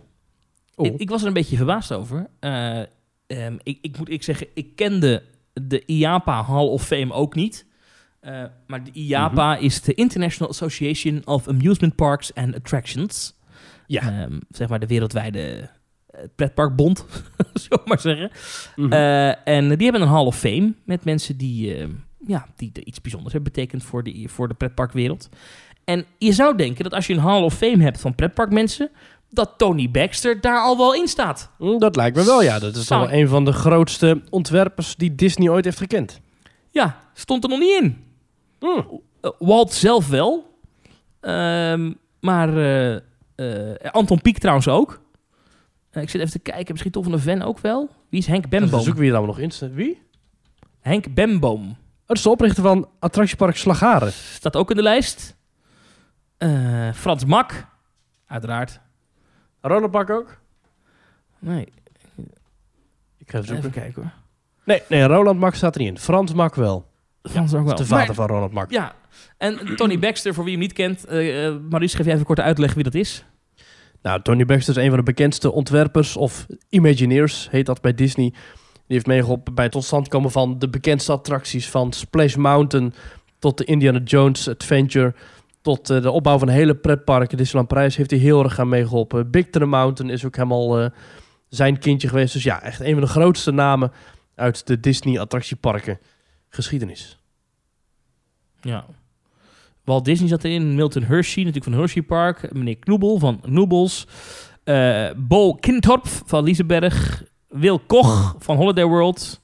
[0.76, 0.86] Oh.
[0.86, 2.30] Ik, ik was er een beetje verbaasd over.
[2.40, 2.80] Eh,
[3.28, 7.66] ehm, ik, ik moet ik zeggen, ik kende de IAPA Hall of Fame ook niet.
[8.20, 13.34] Eh, maar de IAPA is de International Association of Amusement Parks and Attractions.
[13.88, 14.02] Ja.
[14.02, 15.70] Ehm, zeg maar de wereldwijde
[16.08, 17.06] eh, pretparkbond,
[17.70, 18.32] we maar zeggen.
[18.76, 18.92] Mhm.
[19.44, 21.88] En die hebben een Hall of Fame met mensen die, eh,
[22.28, 25.30] ja, die iets bijzonders hebben betekend voor de, voor de pretparkwereld.
[25.86, 28.90] En je zou denken dat als je een Hall of Fame hebt van pretparkmensen,
[29.30, 31.50] dat Tony Baxter daar al wel in staat.
[31.58, 32.60] Mm, dat lijkt me wel, ja.
[32.60, 36.22] Dat is Zou- wel een van de grootste ontwerpers die Disney ooit heeft gekend.
[36.72, 38.04] Ja, stond er nog niet in.
[38.60, 39.02] Mm.
[39.22, 40.58] Eh, Walt zelf wel.
[41.20, 42.96] Ehm, maar eh,
[43.36, 45.02] eh, Anton Pieck trouwens ook.
[45.92, 47.90] Ik zit even te kijken, misschien toch van de Ven ook wel.
[48.10, 48.80] Wie is Henk Dan Bemboom?
[48.82, 49.74] zoeken we hier allemaal nog in.
[49.74, 50.02] Wie?
[50.80, 51.62] Henk Bemboom.
[51.70, 51.76] Oh,
[52.06, 54.12] dat is de oprichter van attractiepark Slagaren.
[54.12, 55.36] Staat ook in de lijst.
[56.38, 57.66] Eh, Frans Mak.
[58.28, 58.80] Uiteraard.
[59.62, 60.38] Ronald Pak ook?
[61.40, 61.62] Nee,
[63.18, 63.56] Ik ga even zoeken.
[63.58, 64.12] even kijken hoor.
[64.66, 65.98] Nee, nee, Roland Mak staat er niet in.
[65.98, 66.86] Frans Mak wel.
[67.24, 67.74] Frans ook Dat wel.
[67.74, 68.72] is de vader Maar- van Ronald Mak.
[68.72, 68.96] ja,
[69.38, 71.06] en Tony Baxter, voor wie hem niet kent.
[71.06, 73.26] eh eh, Maurice, geef jij even een korte uitleg wie dat is.
[74.02, 78.30] Nou, Tony Baxter is een van de bekendste ontwerpers of Imagineers, heet dat bij Disney.
[78.74, 82.94] Die heeft meegeholpen bij het tot stand komen van de bekendste attracties van Splash Mountain
[83.40, 85.14] tot de Indiana Jones Adventure
[85.64, 87.38] tot eh, de opbouw van hele pretparken.
[87.38, 89.32] Disneyland Parijs heeft hij heel erg aan meegeholpen.
[89.32, 90.90] Big Thunder Mountain is ook helemaal eh,
[91.50, 92.34] zijn kindje geweest.
[92.34, 93.92] Dus ja, echt een van de grootste namen
[94.36, 96.00] uit de Disney attractieparken
[96.50, 97.20] geschiedenis.
[98.62, 98.86] Ja.
[99.84, 100.76] Walt Disney zat erin.
[100.76, 102.54] Milton Hershey, natuurlijk van Hershey Park.
[102.54, 104.08] Meneer Knoebel van Noebels.
[104.64, 107.24] eh Bo Kintorp van Liseberg.
[107.48, 109.42] Wil Koch van Holiday World.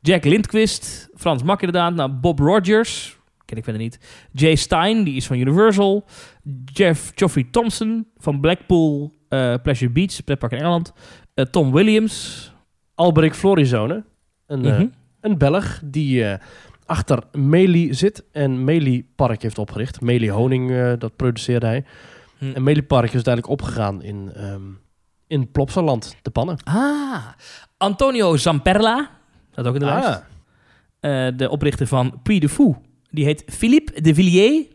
[0.00, 1.08] Jack Lindquist.
[1.14, 1.94] Frans Mak inderdaad.
[1.94, 3.18] Nou, Bob Rogers.
[3.52, 3.98] Ken ik verder niet.
[4.32, 6.04] Jay Stein, die is van Universal.
[6.64, 9.12] Jeff Geoffrey Thompson van Blackpool.
[9.28, 10.92] eh, Pleasure Beach, pretpark in Engeland.
[11.34, 12.52] Eh, Tom Williams.
[12.94, 14.04] Alberic Florizone,
[14.46, 14.86] een, eh, Mhm.
[15.20, 16.24] een Belg die
[16.86, 20.00] achter Meli zit en Meli Park heeft opgericht.
[20.00, 21.84] Meli Honing, dat produceerde hij.
[22.38, 22.50] Hm.
[22.54, 24.62] En Meli Park is uiteindelijk opgegaan in, ehm
[25.26, 26.56] in Plopsaland, de pannen.
[26.64, 27.26] Ah,
[27.76, 29.10] Antonio Zamperla.
[29.54, 30.08] Dat ook in de lijst.
[30.08, 30.16] Ah,
[31.00, 32.76] Eh, de oprichter van Puy de Fou.
[33.12, 34.66] Die heet Philippe de Villiers.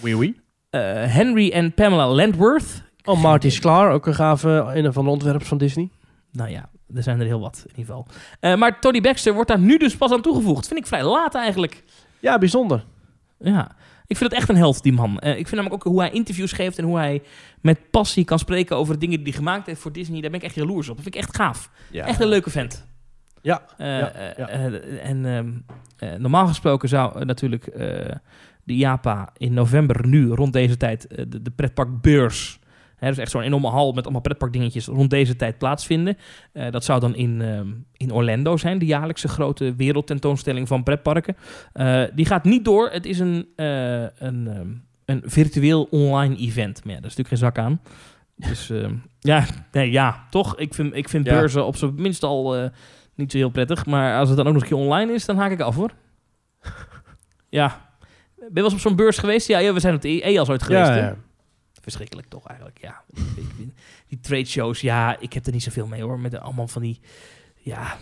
[0.00, 0.40] oui, oui.
[0.70, 2.82] Eh, Henry en Pamela Landworth.
[3.04, 5.90] Oh, Marty Sklar, ook een gave, een van de ontwerpers van Disney.
[6.32, 8.06] Nou ja, er zijn er heel wat in ieder geval.
[8.40, 10.66] Eh, maar Tony Baxter wordt daar nu dus pas aan toegevoegd.
[10.66, 11.84] Vind ik vrij laat eigenlijk.
[12.18, 12.84] Ja, bijzonder.
[13.38, 13.76] Ja,
[14.06, 15.18] ik vind het echt een held, die man.
[15.18, 17.22] Eh, ik vind namelijk ook hoe hij interviews geeft en hoe hij
[17.60, 20.20] met passie kan spreken over de dingen die hij gemaakt heeft voor Disney.
[20.20, 20.94] Daar ben ik echt jaloers op.
[20.94, 21.70] Dat vind ik echt gaaf.
[21.90, 22.06] Ja.
[22.06, 22.86] Echt een leuke vent.
[23.42, 24.48] Ja, Eh, Ja, eh, ja.
[24.48, 25.50] eh, en ehm,
[25.98, 27.64] eh, normaal gesproken zou natuurlijk
[28.64, 32.60] de IAPA in november nu, rond deze tijd, de, de pretparkbeurs.
[32.96, 36.16] Hè, dus echt zo'n enorme hal met allemaal pretparkdingetjes rond deze tijd plaatsvinden.
[36.70, 41.36] Dat zou dan in, ehm, in Orlando zijn, de jaarlijkse grote wereldtentoonstelling van pretparken.
[42.14, 42.90] Die gaat niet door.
[42.90, 44.66] Het is een, een, ehm,
[45.04, 46.84] een virtueel online event.
[46.84, 47.80] Maar ja, daar is natuurlijk geen zak aan.
[48.36, 48.70] Dus
[49.20, 50.58] ja, nee, ja, toch.
[50.58, 51.38] Ik vind, ik vind Ja.
[51.38, 52.70] beurzen op zijn minst al
[53.14, 53.86] niet zo heel prettig.
[53.86, 55.90] Maar als het dan ook nog een keer online is, dan haak ik af hoor.
[57.48, 57.90] ja.
[58.36, 59.46] Ben je wel eens op zo'n beurs geweest?
[59.46, 60.88] Ja, ja we zijn op de EAS ooit geweest.
[60.88, 61.16] Ja, ja.
[61.80, 63.02] Verschrikkelijk toch eigenlijk, ja.
[64.08, 66.20] Die trade shows, ja, ik heb er niet zoveel mee hoor.
[66.20, 67.00] Met allemaal van die,
[67.54, 67.96] ja...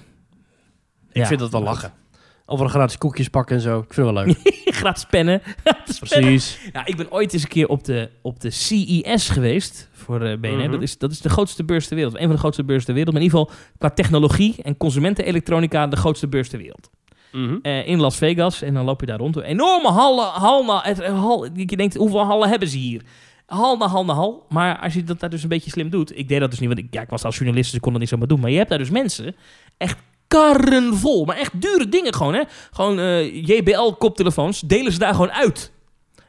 [1.12, 1.92] Ik vind dat wel lachen.
[2.52, 3.78] Over een gratis koekjes pakken en zo.
[3.78, 4.38] Ik vind het wel leuk.
[4.80, 5.42] Gratis pennen.
[5.64, 6.28] Gratis pennen.
[6.28, 6.58] Precies.
[6.72, 10.38] Ja, ik ben ooit eens een keer op de, op de CES geweest voor eh
[10.38, 10.56] BNR.
[10.56, 10.70] Mhm.
[10.70, 12.14] dat, is, dat is de grootste beurs ter wereld.
[12.14, 13.14] Een van de grootste beurzen ter wereld.
[13.14, 16.90] Maar in ieder geval qua technologie en consumentenelektronica de grootste beurs ter wereld.
[17.32, 17.58] Mhm.
[17.62, 18.62] Eh, in Las Vegas.
[18.62, 19.36] En dan loop je daar rond.
[19.36, 20.26] Enorme hallen.
[20.26, 23.02] Hal na, hal, je denkt, hoeveel hallen hebben ze hier?
[23.46, 24.46] Hal na hal na hal.
[24.48, 26.18] Maar als je dat daar dus een beetje slim doet.
[26.18, 27.92] Ik deed dat dus niet, want ik, ja, ik was als journalist, dus ik kon
[27.92, 28.40] dat niet zomaar doen.
[28.40, 29.36] Maar je hebt daar dus mensen,
[29.76, 29.98] echt
[30.30, 31.24] karren vol.
[31.24, 32.42] Maar echt dure dingen gewoon, hè.
[32.70, 35.72] Gewoon eh, JBL-koptelefoons, delen ze daar gewoon uit.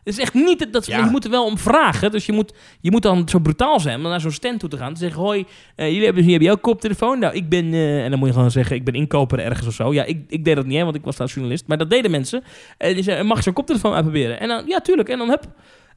[0.03, 0.97] Het is echt niet, dat, Ja.
[0.97, 2.11] je moet er wel om vragen.
[2.11, 4.77] Dus je moet, je moet dan zo brutaal zijn om naar zo'n stand toe te
[4.77, 4.93] gaan.
[4.93, 5.45] Te zeggen, hoi,
[5.75, 7.19] eh, jullie hebben hier jouw koptelefoon.
[7.19, 9.73] Nou, ik ben, eh, en dan moet je gewoon zeggen, ik ben inkoper ergens of
[9.73, 9.93] zo.
[9.93, 11.67] Ja, ik, ik deed dat niet, hè, want ik was daar journalist.
[11.67, 12.43] Maar dat deden mensen.
[12.77, 14.39] En die zeiden, mag ik zo'n koptelefoon uitproberen?
[14.39, 15.09] En dan, ja, tuurlijk.
[15.09, 15.43] En dan heb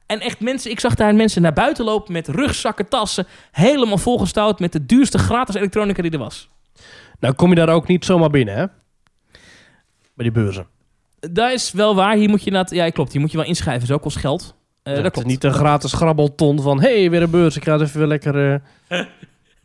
[0.05, 3.25] En echt mensen, ik zag daar mensen naar buiten lopen met rugzakken, tassen.
[3.51, 6.49] Helemaal volgestouwd met de duurste gratis elektronica die er was.
[7.19, 8.65] Nou kom je daar ook niet zomaar binnen, hè?
[10.13, 10.67] Bij die beurzen.
[11.31, 12.15] Dat is wel waar.
[12.15, 13.11] Hier moet je inderdaad, ja, klopt.
[13.11, 13.87] Hier moet je wel inschrijven.
[13.87, 14.55] Zo kost geld.
[14.83, 15.17] Eh dat klopt.
[15.17, 16.81] is niet een gratis grabbelton van...
[16.81, 17.55] hey, weer een beurs.
[17.55, 19.05] Ik ga even weer lekker eh,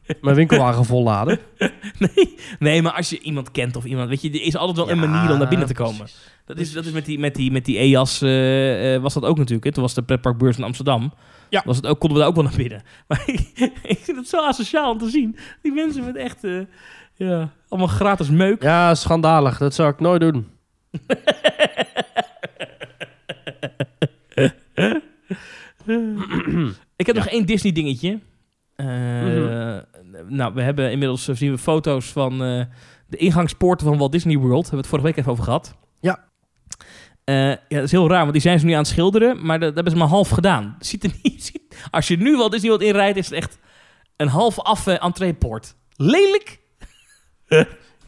[0.20, 1.38] mijn winkelwagen volladen.
[1.98, 4.90] Nee, nee, maar als je iemand kent of iemand, weet je, er is altijd wel
[4.90, 5.96] een manier om naar binnen te komen.
[5.96, 6.28] precies.
[6.44, 9.38] Dat is, dat is met die, met die, met die EAS eh, was dat ook
[9.38, 9.64] natuurlijk.
[9.64, 9.72] Hè?
[9.72, 11.12] Toen was de pretparkbeurs in Amsterdam.
[11.50, 11.62] Ja.
[11.64, 12.82] Was het ook, konden we daar ook wel naar binnen.
[13.08, 15.36] Maar ik, ik vind het zo asociaal om te zien.
[15.62, 16.42] Die mensen met echt,
[17.28, 18.62] ja, allemaal gratis meuk.
[18.62, 19.58] Ja, schandalig.
[19.58, 20.48] Dat zou ik nooit doen.
[26.96, 28.20] Ik heb nog één Disney dingetje.
[28.76, 29.92] Eh, Mhm.
[30.28, 32.64] Nou, we hebben inmiddels eh, zien we foto's van eh,
[33.06, 34.52] de ingangspoorten van Walt Disney World.
[34.62, 35.74] Hebben we het vorige week even over gehad.
[36.00, 36.28] Ja.
[37.24, 39.66] Ja, dat is heel raar, want die zijn ze nu aan het schilderen, maar dat,
[39.66, 40.76] dat hebben ze maar half gedaan.
[40.80, 43.58] Ziet er niet, ziet- als je nu Walt Disney World inrijdt, is het echt
[44.16, 45.74] een half af uh, entreepoort.
[45.96, 46.59] Lelijk.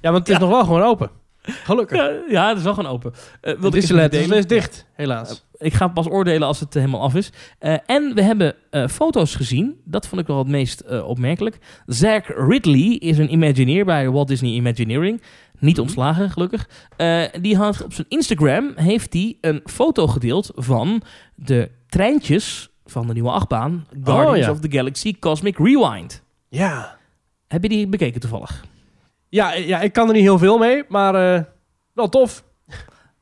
[0.01, 1.11] Ja, want het is nog wel gewoon open.
[1.43, 1.99] Gelukkig.
[1.99, 3.13] Ja, ja, het is wel gewoon open.
[3.41, 4.11] Eh met je is delen.
[4.27, 5.45] steeds dicht, helaas.
[5.59, 7.33] Ik ga pas oordelen als het eh, helemaal af is.
[7.59, 9.81] Eh, en we hebben eh, foto's gezien.
[9.85, 11.59] Dat vond ik wel het meest eh, opmerkelijk.
[11.87, 15.23] Zach Ridley is een Imagineer bij Walt Disney Imagineering.
[15.59, 16.69] Niet ontslagen, gelukkig.
[16.97, 21.03] Eh, die had op zijn Instagram heeft hij een foto gedeeld van
[21.35, 23.87] de treintjes van de nieuwe achtbaan.
[24.05, 24.51] Guardians ja.
[24.51, 26.23] of the Galaxy Cosmic Rewind.
[26.49, 26.97] Ja.
[27.49, 28.65] Heb je die bekeken toevallig?
[29.33, 31.43] Ja, ja, ik kan er niet heel veel mee, maar eh,
[31.93, 32.45] wel tof.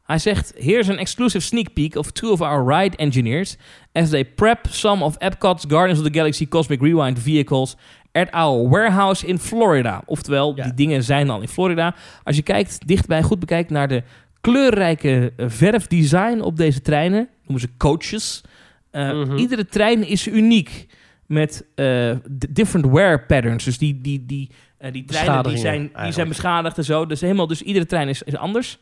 [0.03, 3.57] Hij zegt, here's an exclusive sneak peek of two of our ride engineers
[3.93, 7.77] as they prep some of Epcot's Guardians of the Galaxy Cosmic Rewind vehicles
[8.13, 10.03] at our warehouse in Florida.
[10.07, 10.63] Oftewel, Ja.
[10.65, 11.95] die dingen zijn al in Florida.
[12.25, 14.03] Als je kijkt, dichtbij goed bekijkt naar de
[14.41, 18.43] kleurrijke eh, verfdesign op deze treinen, noemen ze coaches.
[18.91, 19.37] Eh, Mhm.
[19.37, 20.87] Iedere trein is uniek
[21.27, 22.13] met eh,
[22.51, 23.65] different wear patterns.
[23.65, 24.51] Dus die, die, die,
[24.81, 27.07] eh, die treinen die zijn, die zijn beschadigd en zo.
[27.07, 28.79] Dus, helemaal, dus iedere trein is, is anders.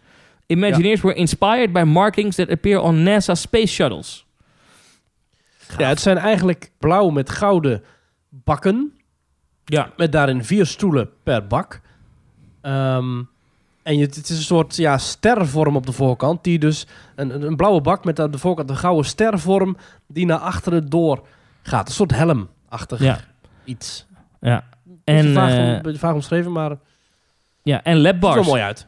[0.47, 4.27] Imagineers were inspired by markings that appear on NASA space shuttles.
[5.79, 7.85] Ja, het zijn eigenlijk blauw met gouden
[8.29, 8.93] bakken.
[9.65, 11.81] Ja, Met daarin vier stoelen per bak.
[12.61, 13.23] Ehm,
[13.83, 16.45] en je, het is een soort ja, stervorm op de voorkant.
[16.45, 19.77] Die dus een, een, een blauwe bak met aan de voorkant een gouden stervorm.
[20.07, 21.27] Die naar achteren door
[21.63, 21.89] gaat.
[21.89, 23.21] Een soort helmachtig ja,
[23.65, 24.07] iets.
[24.41, 24.65] ja.
[25.09, 26.77] En, En, beetje, vaag, om- eh, beetje vaag omschreven, maar
[27.63, 28.87] ja, en LED ziet er mooi uit.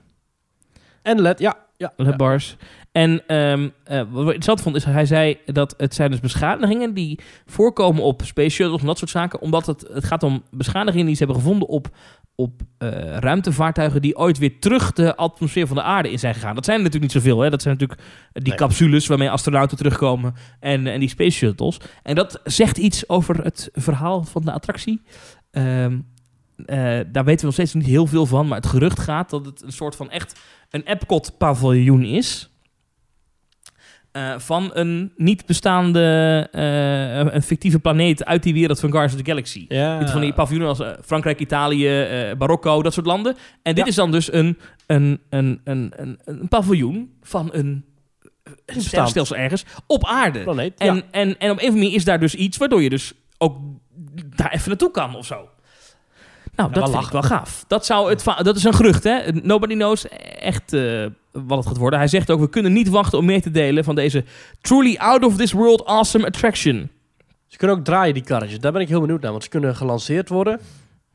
[1.02, 1.56] En LED, ja.
[1.76, 2.16] ja, LED ja.
[2.16, 2.56] bars.
[2.92, 6.94] En ehm, eh, wat ik interessant vond, is hij zei dat het zijn dus beschadigingen
[6.94, 9.40] die voorkomen op space shuttles en dat soort zaken.
[9.40, 11.88] Omdat het, het gaat om beschadigingen die ze hebben gevonden op,
[12.34, 16.54] op eh, ruimtevaartuigen die ooit weer terug de atmosfeer van de aarde in zijn gegaan.
[16.54, 17.40] Dat zijn er natuurlijk niet zoveel.
[17.40, 17.50] Hè?
[17.50, 18.56] Dat zijn natuurlijk die Nee.
[18.56, 21.76] capsules waarmee astronauten terugkomen en, en die space shuttles.
[22.02, 25.02] En dat zegt iets over het verhaal van de attractie.
[25.50, 25.98] Ehm,
[26.66, 26.76] eh,
[27.12, 29.62] daar weten we nog steeds niet heel veel van, maar het gerucht gaat dat het
[29.62, 30.40] een soort van echt
[30.70, 32.50] een Epcot-paviljoen is.
[34.12, 39.24] Eh, van een niet bestaande, eh, een fictieve planeet uit die wereld van Guardians of
[39.24, 39.64] the Galaxy.
[39.68, 39.98] Ja.
[39.98, 42.06] Dit Van die paviljoenen als Frankrijk, Italië,
[42.38, 43.36] Marokko, dat soort landen.
[43.62, 43.90] En dit Ja.
[43.90, 47.84] is dan dus een, een, een, een, een, een paviljoen van een
[48.66, 50.42] een sterrenstelsel ergens op aarde.
[50.42, 51.02] Planeet, En, ja.
[51.10, 53.58] en, en op een of andere manier is daar dus iets waardoor je dus ook
[54.36, 55.48] daar even naartoe kan of zo.
[56.54, 57.64] Nou, dat vind ik wel gaaf.
[57.66, 59.32] Dat, zou het dat is een gerucht, hè?
[59.32, 60.08] Nobody knows
[60.38, 61.98] echt eh, wat het gaat worden.
[61.98, 64.24] Hij zegt ook, we kunnen niet wachten om mee te delen van deze
[64.60, 66.90] truly out of this world awesome attraction.
[67.46, 68.60] Ze kunnen ook draaien, die karretjes.
[68.60, 69.30] Daar ben ik heel benieuwd naar.
[69.30, 70.60] Want ze kunnen gelanceerd worden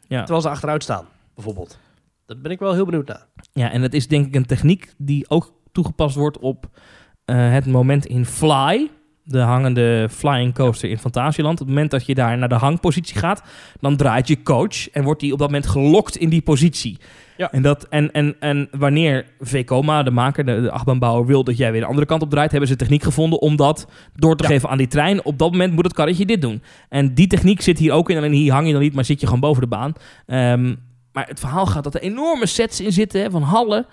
[0.07, 0.17] Ja.
[0.19, 1.77] terwijl ze achteruit staan, bijvoorbeeld.
[2.25, 3.25] Daar ben ik wel heel benieuwd naar.
[3.53, 6.69] Ja, en dat is denk ik een techniek die ook toegepast wordt op
[7.25, 8.89] eh, het moment in Fly.
[9.27, 11.53] De hangende flying coaster in Fantasieland.
[11.53, 13.43] Op het moment dat je daar naar de hangpositie gaat,
[13.79, 16.97] dan draait je coach en wordt die op dat moment gelokt in die positie.
[17.37, 17.51] Ja.
[17.51, 21.71] En, dat, en, en, en wanneer VCOMA, de maker, de, de achtbaanbouwer, wil dat jij
[21.71, 24.49] weer de andere kant op draait, hebben ze techniek gevonden om dat door te Ja.
[24.49, 25.25] geven aan die trein.
[25.25, 26.61] Op dat moment moet het karretje dit doen.
[26.89, 28.17] En die techniek zit hier ook in.
[28.17, 29.93] Alleen hier hang je dan niet, maar zit je gewoon boven de baan.
[30.25, 30.75] Ehm,
[31.11, 33.85] maar het verhaal gaat dat er enorme sets in zitten hè, van hallen.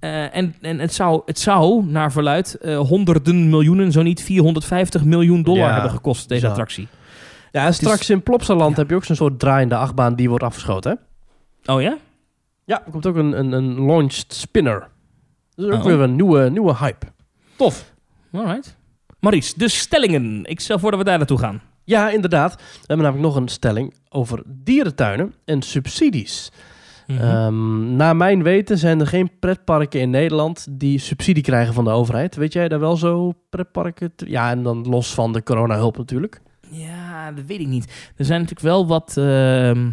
[0.00, 5.04] Eh, en en het, zou, het zou, naar verluid, eh, honderden miljoenen, zo niet 450
[5.04, 6.88] miljoen dollar Ja, hebben gekost, deze attractie.
[7.52, 8.80] Ja, en straks in Plopsaland Ja.
[8.80, 10.98] heb je ook zo'n soort draaiende achtbaan die wordt afgeschoten,
[11.64, 11.72] hè?
[11.74, 11.96] Oh ja?
[12.64, 14.88] Ja, er komt ook een, een, een launched spinner.
[15.54, 15.84] Dus ook Oh.
[15.84, 17.06] weer een nieuwe, nieuwe hype.
[17.56, 17.92] Tof.
[18.32, 18.76] Alright.
[19.20, 20.44] Maurice, de stellingen.
[20.44, 21.60] Ik stel voor dat we daar naartoe gaan.
[21.84, 22.54] Ja, inderdaad.
[22.54, 26.52] We hebben namelijk nog een stelling over dierentuinen en subsidies.
[27.10, 27.22] Mhm.
[27.22, 31.90] Ehm, naar mijn weten zijn er geen pretparken in Nederland die subsidie krijgen van de
[31.90, 32.36] overheid.
[32.36, 34.12] Weet jij daar wel zo pretparken?
[34.16, 36.40] Ja, en dan los van de coronahulp natuurlijk.
[36.70, 38.12] Ja, dat weet ik niet.
[38.16, 39.90] Er zijn natuurlijk wel wat, ehm,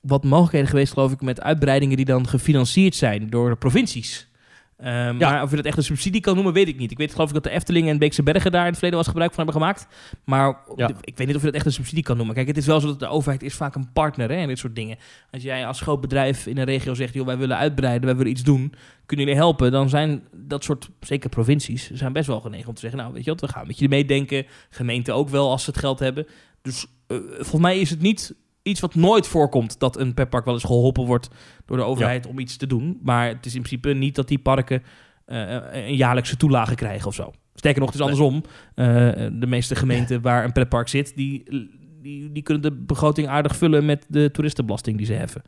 [0.00, 4.30] wat mogelijkheden geweest, geloof ik, met uitbreidingen die dan gefinancierd zijn door de provincies.
[4.78, 5.12] Ja.
[5.12, 6.90] Maar of je dat echt een subsidie kan noemen, weet ik niet.
[6.90, 9.08] Ik weet geloof ik dat de Efteling en Beekse Bergen daar in het verleden was
[9.08, 9.86] gebruik van hebben gemaakt.
[10.24, 10.90] Maar Ja.
[11.00, 12.34] ik weet niet of je dat echt een subsidie kan noemen.
[12.34, 14.58] Kijk, het is wel zo dat de overheid is vaak een partner hè, in dit
[14.58, 14.96] soort dingen.
[15.30, 18.32] Als jij als groot bedrijf in een regio zegt, joh, wij willen uitbreiden, wij willen
[18.32, 18.72] iets doen,
[19.06, 19.72] kunnen jullie helpen?
[19.72, 23.24] Dan zijn dat soort, zeker provincies, zijn best wel genegen om te zeggen, nou weet
[23.24, 24.46] je wat, we gaan met je meedenken.
[24.70, 26.26] Gemeenten ook wel als ze het geld hebben.
[26.62, 28.34] Dus eh, volgens mij is het niet
[28.66, 31.28] iets wat nooit voorkomt dat een petpark wel eens geholpen wordt
[31.66, 32.98] door de overheid om iets te doen.
[33.02, 34.82] Maar het is in principe niet dat die parken
[35.24, 37.32] eh, een jaarlijkse toelage krijgen of zo.
[37.54, 38.42] Sterker nog, het is andersom.
[38.74, 38.86] Eh,
[39.32, 41.44] de meeste gemeenten waar een pretpark zit, die,
[42.02, 45.42] die, die kunnen de begroting aardig vullen met de toeristenbelasting die ze heffen.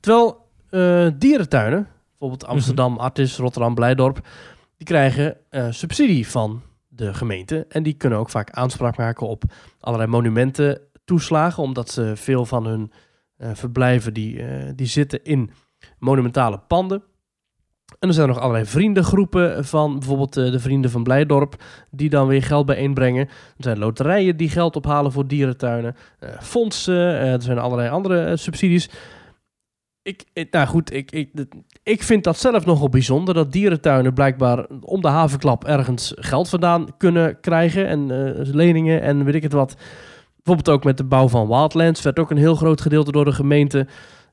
[0.00, 4.28] Terwijl eh, dierentuinen, bijvoorbeeld Amsterdam, Artis, Rotterdam, Blijdorp,
[4.76, 5.36] die krijgen
[5.70, 7.66] subsidie van de gemeente.
[7.68, 9.44] En die kunnen ook vaak aanspraak maken op
[9.80, 12.92] allerlei monumenten toeslagen, omdat ze veel van hun
[13.36, 15.50] eh, verblijven die, eh, die zitten in
[15.98, 17.02] monumentale panden.
[17.98, 22.26] En er zijn nog allerlei vriendengroepen van bijvoorbeeld eh, de vrienden van Blijdorp, die dan
[22.26, 23.26] weer geld bijeenbrengen.
[23.26, 25.96] Er zijn loterijen die geld ophalen voor dierentuinen,
[26.40, 28.90] fondsen, er zijn allerlei andere subsidies.
[30.02, 31.30] Ik, nou goed, ik, ik,
[31.82, 36.96] ik vind dat zelf nogal bijzonder dat dierentuinen blijkbaar om de havenklap ergens geld vandaan
[36.96, 38.06] kunnen krijgen en
[38.54, 39.76] leningen en weet ik het wat.
[40.48, 43.32] Bijvoorbeeld ook met de bouw van Wildlands werd ook een heel groot gedeelte door de
[43.32, 43.86] gemeente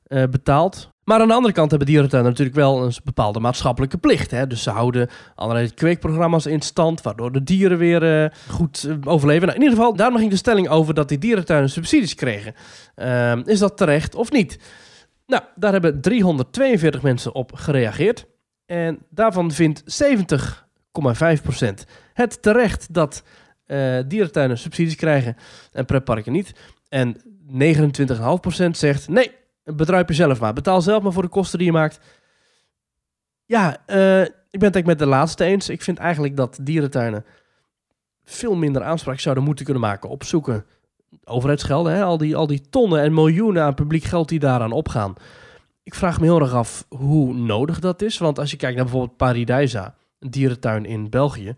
[0.04, 0.90] eh, betaald.
[1.04, 4.30] Maar aan de andere kant hebben dierentuinen natuurlijk wel een bepaalde maatschappelijke plicht.
[4.30, 4.46] Hè?
[4.46, 9.46] Dus ze houden allerlei kweekprogramma's in stand, waardoor de dieren weer eh, goed eh, overleven.
[9.46, 12.54] Nou, in ieder geval, daarom ging de stelling over dat die dierentuinen subsidies kregen.
[12.94, 14.58] Ehm, is dat terecht of niet?
[15.26, 18.26] Nou, daar hebben 342 mensen op gereageerd.
[18.66, 23.22] En daarvan vindt 70,5% het terecht dat
[23.66, 25.36] eh, dierentuinen subsidies krijgen
[25.72, 26.52] en pretparken niet.
[26.88, 27.16] En
[27.52, 29.30] 29,5% zegt nee,
[29.64, 30.52] bedruip jezelf maar.
[30.52, 32.00] Betaal zelf maar voor de kosten die je maakt.
[33.44, 35.68] Ja, eh, ik ben het met de laatste eens.
[35.68, 37.24] Ik vind eigenlijk dat dierentuinen
[38.24, 40.64] veel minder aanspraak zouden moeten kunnen maken op zoeken
[41.24, 42.02] overheidsgelden, hè?
[42.02, 45.14] Al, die, al die tonnen en miljoenen aan publiek geld die daaraan opgaan.
[45.82, 48.18] Ik vraag me heel erg af hoe nodig dat is.
[48.18, 51.54] Want als je kijkt naar bijvoorbeeld Paradijsa, een dierentuin in België,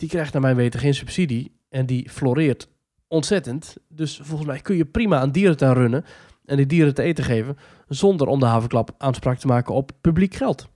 [0.00, 2.68] die krijgt naar mijn weten geen subsidie en die floreert
[3.08, 3.76] ontzettend.
[3.88, 6.04] Dus volgens mij kun je prima een dierentuin runnen
[6.44, 10.34] en die dieren te eten geven zonder om de havenklap aanspraak te maken op publiek
[10.34, 10.68] geld.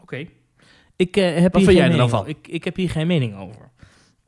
[0.00, 0.26] Oké.
[0.96, 2.26] Ik, eh, heb Wat hier vind jij er dan van?
[2.28, 3.70] Ik, ik heb hier geen mening over.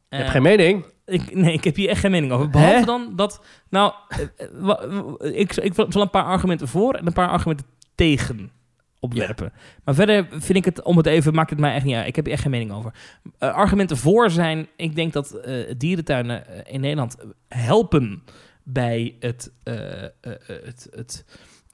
[0.08, 0.84] Je hebt Eh, geen mening?
[1.04, 2.50] Ik, nee, ik heb hier echt geen mening over.
[2.50, 2.84] Behalve Hè?
[2.84, 3.44] dan dat...
[3.70, 4.82] Nou, eh, wa-
[5.18, 8.50] ik, ik zal een paar argumenten voor en een paar argumenten tegen
[9.00, 9.52] opwerpen.
[9.84, 12.06] Maar verder vind ik het, om het even, maakt het mij echt niet uit.
[12.06, 12.94] Ik heb hier echt geen mening over.
[13.38, 17.16] Eh, argumenten voor zijn, ik denk dat eh, dierentuinen eh, in Nederland
[17.48, 18.22] helpen
[18.62, 21.24] bij het, het, het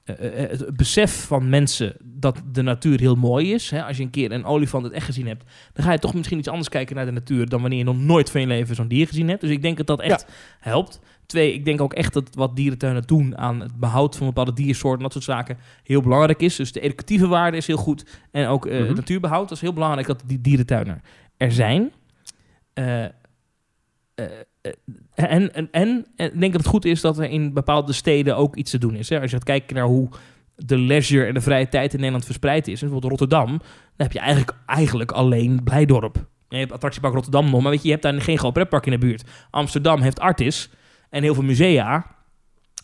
[0.05, 3.69] het besef van mensen dat de natuur heel mooi is.
[3.69, 3.83] Hè?
[3.83, 6.37] Als je een keer een olifant het echt gezien hebt, dan ga je toch misschien
[6.37, 8.87] iets anders kijken naar de natuur dan wanneer je nog nooit van je leven zo'n
[8.87, 9.41] dier gezien hebt.
[9.41, 10.25] Dus ik denk dat dat echt
[10.59, 10.99] helpt.
[11.25, 15.03] Twee, ik denk ook echt dat wat dierentuinen doen aan het behoud van bepaalde diersoorten,
[15.03, 16.55] dat soort zaken, heel belangrijk is.
[16.55, 18.05] Dus de educatieve waarde is heel goed.
[18.31, 18.87] En ook eh, Mhm.
[18.87, 21.01] het natuurbehoud, dat is heel belangrijk dat die dierentuinen
[21.37, 21.91] er zijn.
[22.73, 23.11] Eh, eh,
[25.15, 28.37] en, en, en, en ik denk dat het goed is dat er in bepaalde steden
[28.37, 29.09] ook iets te doen is.
[29.09, 29.21] Hè?
[29.21, 30.09] Als je gaat kijken naar hoe
[30.55, 32.81] de leisure en de vrije tijd in Nederland verspreid is.
[32.81, 33.61] En bijvoorbeeld Rotterdam, dan
[33.97, 36.25] heb je eigenlijk, eigenlijk alleen Blijdorp.
[36.49, 38.91] Je hebt attractiepark Rotterdam nog, maar weet je, je hebt daar geen groot pretpark in
[38.91, 39.23] de buurt.
[39.49, 40.69] Amsterdam heeft Artis
[41.15, 42.05] en heel veel musea.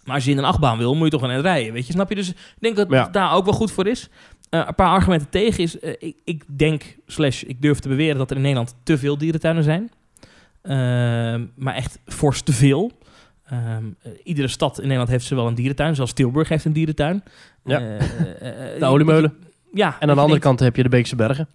[0.03, 1.93] Maar als je in een achtbaan wil, moet je toch wel net rijden, weet je,
[1.93, 2.15] snap je?
[2.15, 3.03] Dus ik denk dat Ja.
[3.03, 4.09] het daar ook wel goed voor is.
[4.49, 8.17] Eh, een paar argumenten tegen is, eh, ik, ik denk, slash, ik durf te beweren
[8.17, 9.91] dat er in Nederland te veel dierentuinen zijn.
[10.61, 12.91] Ehm, maar echt fors te veel.
[13.45, 15.95] Ehm, eh, iedere stad in Nederland heeft ze wel een dierentuin.
[15.95, 17.23] Zelfs Tilburg heeft een dierentuin.
[17.63, 17.79] Ja.
[18.79, 19.33] De oliemolen.
[19.73, 19.87] Ja.
[19.87, 21.47] En aan de andere denkt, kant heb je de Beekse Bergen.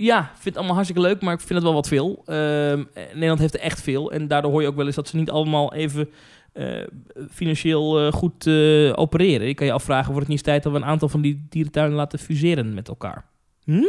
[0.00, 2.22] Ja, ik vind het allemaal hartstikke leuk, maar ik vind het wel wat veel.
[2.24, 4.12] Ehm, Nederland heeft er echt veel.
[4.12, 6.08] En daardoor hoor je ook wel eens dat ze niet allemaal even
[6.52, 6.82] eh,
[7.30, 9.46] financieel eh, goed eh, opereren.
[9.46, 11.46] Je kan je afvragen, wordt het niet eens tijd dat we een aantal van die
[11.48, 13.24] dierentuinen laten fuseren met elkaar?
[13.64, 13.82] Hm?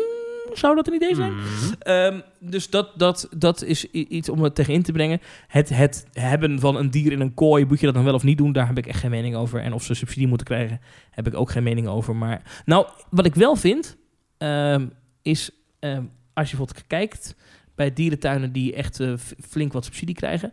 [0.53, 1.34] Zou dat een idee zijn?
[1.34, 1.74] Mhm.
[1.80, 5.22] Ehm, dus dat, dat, dat is iets om het tegenin te brengen.
[5.47, 8.24] Het, het hebben van een dier in een kooi, moet je dat dan wel of
[8.24, 8.51] niet doen?
[8.51, 9.62] Daar heb ik echt geen mening over.
[9.62, 10.82] En of ze subsidie moeten krijgen,
[11.12, 12.16] heb ik ook geen mening over.
[12.16, 13.97] Maar nou, wat ik wel vind,
[14.38, 14.88] ehm,
[15.22, 16.03] is ehm,
[16.34, 17.36] als je bijvoorbeeld kijkt
[17.75, 20.51] bij dierentuinen die echt eh, flink wat subsidie krijgen.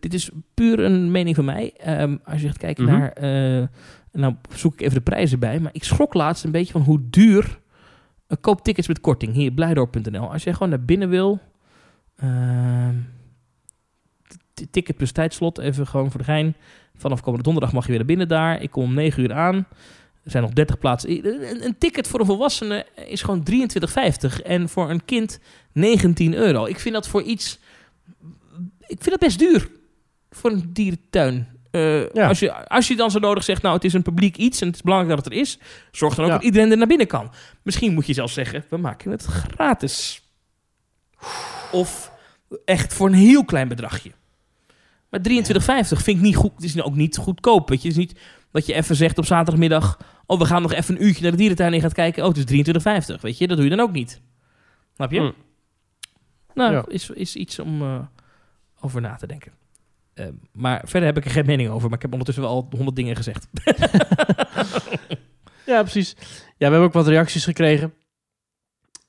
[0.00, 1.72] Dit is puur een mening van mij.
[1.76, 2.92] Ehm, als je gaat kijken Mhm.
[2.98, 3.12] naar.
[3.12, 3.66] eh,
[4.12, 5.60] nou, zoek ik even de prijzen bij.
[5.60, 7.44] Maar ik schrok laatst een beetje van hoe duur
[8.28, 9.32] uh, koop tickets met korting.
[9.34, 10.32] Hier, blijdorp.nl.
[10.32, 11.40] Als je gewoon naar binnen wil.
[12.16, 12.94] ehm,
[14.70, 15.58] ticket plus tijdslot.
[15.58, 16.56] Even gewoon voor de gein.
[16.94, 18.62] Vanaf komende donderdag mag je weer naar binnen daar.
[18.62, 19.66] Ik kom om 9 uur aan.
[20.28, 21.10] Er zijn nog 30 plaatsen.
[21.26, 24.42] Een, een ticket voor een volwassene is gewoon 23,50.
[24.44, 25.38] En voor een kind
[25.72, 26.66] 19 euro.
[26.66, 27.58] Ik vind dat voor iets...
[28.86, 29.70] Ik vind dat best duur.
[30.30, 31.48] Voor een dierentuin.
[31.70, 32.28] Eh, Ja.
[32.28, 34.66] als, je, als je dan zo nodig zegt, nou het is een publiek iets en
[34.66, 35.58] het is belangrijk dat het er is,
[35.90, 36.36] zorg dan ook Ja.
[36.36, 37.30] dat iedereen er naar binnen kan.
[37.62, 40.22] Misschien moet je zelfs zeggen, we maken het gratis.
[41.72, 42.12] Of
[42.64, 44.10] echt voor een heel klein bedragje.
[45.10, 46.52] Maar 23,50 vind ik niet goed.
[46.54, 47.68] Het is ook niet goedkoop.
[47.68, 47.88] Weet je.
[47.88, 48.18] Het is niet
[48.52, 49.98] dat je even zegt op zaterdagmiddag,
[50.28, 52.50] oh we gaan nog even een uurtje naar de dierentuin en gaat kijken, oh het
[52.50, 52.74] is
[53.14, 53.20] 23,50.
[53.20, 54.20] Weet je, dat doe je dan ook niet.
[54.94, 55.20] Snap je?
[55.20, 55.30] Hm.
[56.54, 56.84] Nou, Ja.
[56.88, 57.98] is, is iets om eh,
[58.80, 59.52] over na te denken.
[60.14, 61.86] Eh, maar verder heb ik er geen mening over.
[61.88, 63.46] Maar ik heb ondertussen wel al honderd dingen gezegd.
[65.66, 66.14] Ja, precies.
[66.18, 66.22] Ja,
[66.56, 67.94] we hebben ook wat reacties gekregen.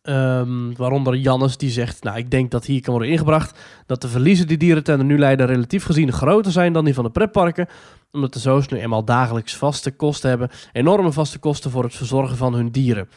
[0.02, 4.08] Ehm, waaronder Jannes die zegt, nou ik denk dat hier kan worden ingebracht dat de
[4.08, 7.68] verliezen die dierentuinen nu leiden relatief gezien groter zijn dan die van de pretparken.
[8.12, 10.50] Omdat de zoos nu eenmaal dagelijks vaste kosten hebben.
[10.72, 13.10] Enorme vaste kosten voor het verzorgen van hun dieren.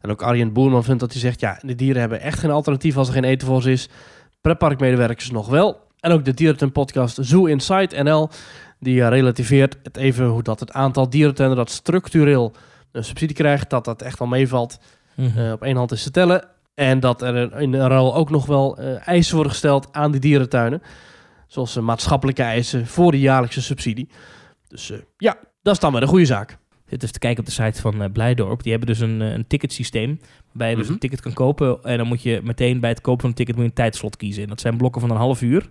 [0.00, 2.96] En ook Arjen Boerman vindt dat hij zegt, ja de dieren hebben echt geen alternatief
[2.96, 3.88] als er geen eten voor ze is.
[4.40, 5.80] Pretparkmedewerkers nog wel.
[6.00, 8.28] En ook de dierentuin podcast Zoo Inside NL.
[8.78, 12.52] Die eh, relativeert het even hoe dat het aantal dierentuinen dat structureel
[12.92, 14.78] een subsidie krijgt, dat dat echt wel meevalt.
[15.14, 16.44] eh, op één hand is te tellen.
[16.74, 20.20] En dat er in de ruil ook nog wel eh, eisen worden gesteld aan die
[20.20, 20.82] dierentuinen.
[21.50, 24.08] Zoals eh, maatschappelijke eisen voor de jaarlijkse subsidie.
[24.68, 26.58] Dus eh, ja, dat is dan weer een goede zaak.
[26.86, 28.62] Dit is te kijken op de site van eh, Blijdorp.
[28.62, 30.20] Die hebben dus een, een ticketsysteem.
[30.46, 30.92] Waarbij je dus Mhm.
[30.92, 31.82] een ticket kan kopen.
[31.82, 34.16] En dan moet je meteen bij het kopen van een ticket moet je een tijdslot
[34.16, 34.42] kiezen.
[34.42, 35.70] En dat zijn blokken van een half uur.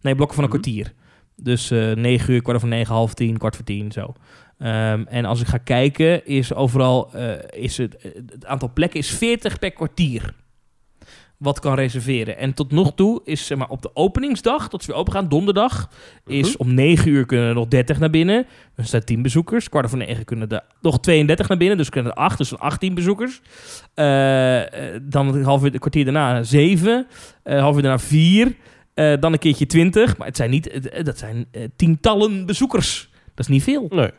[0.00, 0.60] Nee, blokken van een Mhm.
[0.60, 0.92] kwartier.
[1.36, 4.12] Dus 9 uur, kwart over negen, half tien, kwart voor tien, zo.
[4.58, 7.10] Ehm, en als ik ga kijken, is overal
[7.50, 10.34] is het, het aantal plekken is 40 per kwartier.
[11.40, 12.38] Wat kan reserveren.
[12.38, 15.28] En tot nog toe is zeg maar, op de openingsdag, tot ze weer open gaan,
[15.28, 15.90] donderdag,
[16.26, 16.56] is Mhm.
[16.62, 18.46] om 9 uur kunnen er nog 30 naar binnen.
[18.76, 19.68] Dan staan 10 bezoekers.
[19.68, 21.76] Kwart over 9 kunnen er nog 32 naar binnen.
[21.76, 23.40] Dus kunnen er 8, dus dan 18 bezoekers.
[23.94, 24.60] Eh,
[25.02, 27.06] dan een half uur, een kwartier daarna 7.
[27.42, 28.54] eh half uur daarna 4.
[28.94, 30.16] eh, dan een keertje 20.
[30.16, 31.46] Maar het zijn niet, dat zijn
[31.76, 33.10] tientallen bezoekers.
[33.34, 33.86] Dat is niet veel.
[33.90, 34.10] Nee.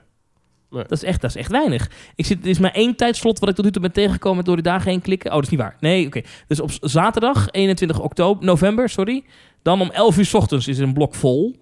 [0.72, 1.90] Dat is echt, dat is echt weinig.
[2.16, 4.56] Ik zit, er is maar één tijdslot wat ik tot nu toe ben tegengekomen door
[4.56, 5.30] de dagen heen klikken.
[5.30, 5.78] Oh, dat is niet waar.
[5.80, 6.22] Nee, oké.
[6.48, 9.24] Dus op zaterdag, 21 oktober, november, sorry.
[9.62, 11.56] Dan om 11 uur 's ochtends is er een blok vol.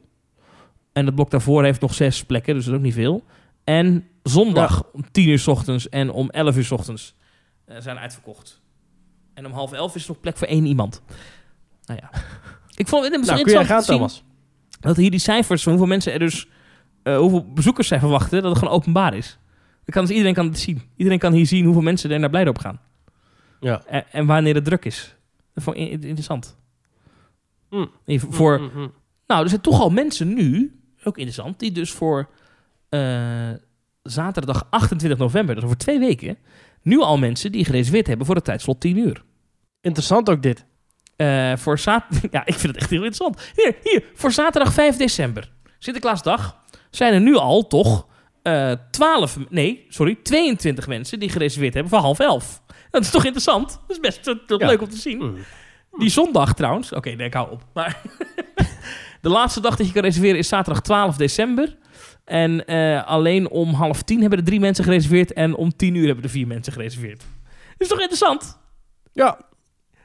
[0.94, 3.24] En het blok daarvoor heeft nog zes plekken, dus dat is ook niet veel.
[3.64, 7.16] En zondag om 10 uur 's ochtends en om 11 uur 's ochtends
[7.66, 8.62] eh, zijn uitverkocht.
[9.34, 11.02] En om half 11 is er nog plek voor één iemand.
[11.86, 12.10] Nou ja.
[12.76, 14.24] Ik vond het Nou, interessant gaan, zien Thomas?
[14.80, 16.48] dat hier die cijfers hoeveel mensen er dus,
[17.14, 19.38] eh, hoeveel bezoekers zij verwachten, dat het gewoon openbaar is.
[19.86, 20.82] Dan kan dus iedereen kan het zien.
[20.96, 22.80] Iedereen kan hier zien hoeveel mensen er naar Blijdorp gaan.
[23.60, 23.84] Ja.
[23.86, 25.16] En, en wanneer het druk is.
[25.54, 26.58] Dat vond ik in- interessant.
[27.70, 27.86] Hm.
[28.06, 28.92] Even voor, Mm, mm, mm.
[29.28, 32.30] nou, er zijn toch al mensen nu, ook interessant, die dus voor
[32.90, 33.50] eh,
[34.04, 36.38] zaterdag 28 november, dus over twee weken,
[36.82, 39.24] nu al mensen die gereserveerd hebben voor het tijdslot 10 uur.
[39.82, 40.66] Interessant ook dit.
[41.16, 43.52] Eh, voor zat ja, ik vind het echt heel interessant.
[43.56, 46.59] Hier, hier, voor zaterdag 5 december, Sinterklaasdag,
[46.90, 48.08] zijn er nu al toch
[48.42, 52.62] eh 12, nee, sorry, 22 mensen die gereserveerd hebben voor half elf.
[52.92, 53.70] Dat is toch interessant?
[53.88, 54.56] Dat is best Ja.
[54.68, 55.18] leuk om te zien.
[55.18, 55.38] Mm.
[55.98, 57.64] Die zondag trouwens, oké, nee, ik hou op.
[57.74, 58.02] Maar
[59.22, 61.78] de laatste dag dat je kan reserveren is zaterdag 12 december.
[62.26, 65.34] En eh, alleen om half tien hebben er drie mensen gereserveerd.
[65.34, 67.20] En om tien uur hebben er vier mensen gereserveerd.
[67.20, 67.28] Dat
[67.78, 68.60] is toch interessant?
[69.14, 69.40] Ja.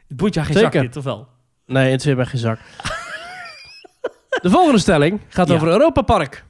[0.09, 0.73] Het boeit jou geen Zeker.
[0.73, 1.29] zak dit, of wel?
[1.67, 2.59] Nee, het zit bij geen zak.
[4.43, 5.55] De volgende stelling gaat Ja.
[5.55, 6.45] over Europa Park.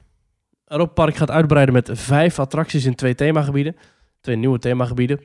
[0.67, 3.75] Europa Park gaat uitbreiden met vijf attracties in twee themagebieden.
[4.21, 5.19] Twee nieuwe themagebieden.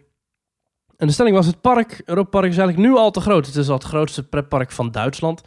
[0.97, 3.47] En de stelling was het park, Europa Park is eigenlijk nu al te groot.
[3.47, 5.43] Het is al het grootste pretpark van Duitsland.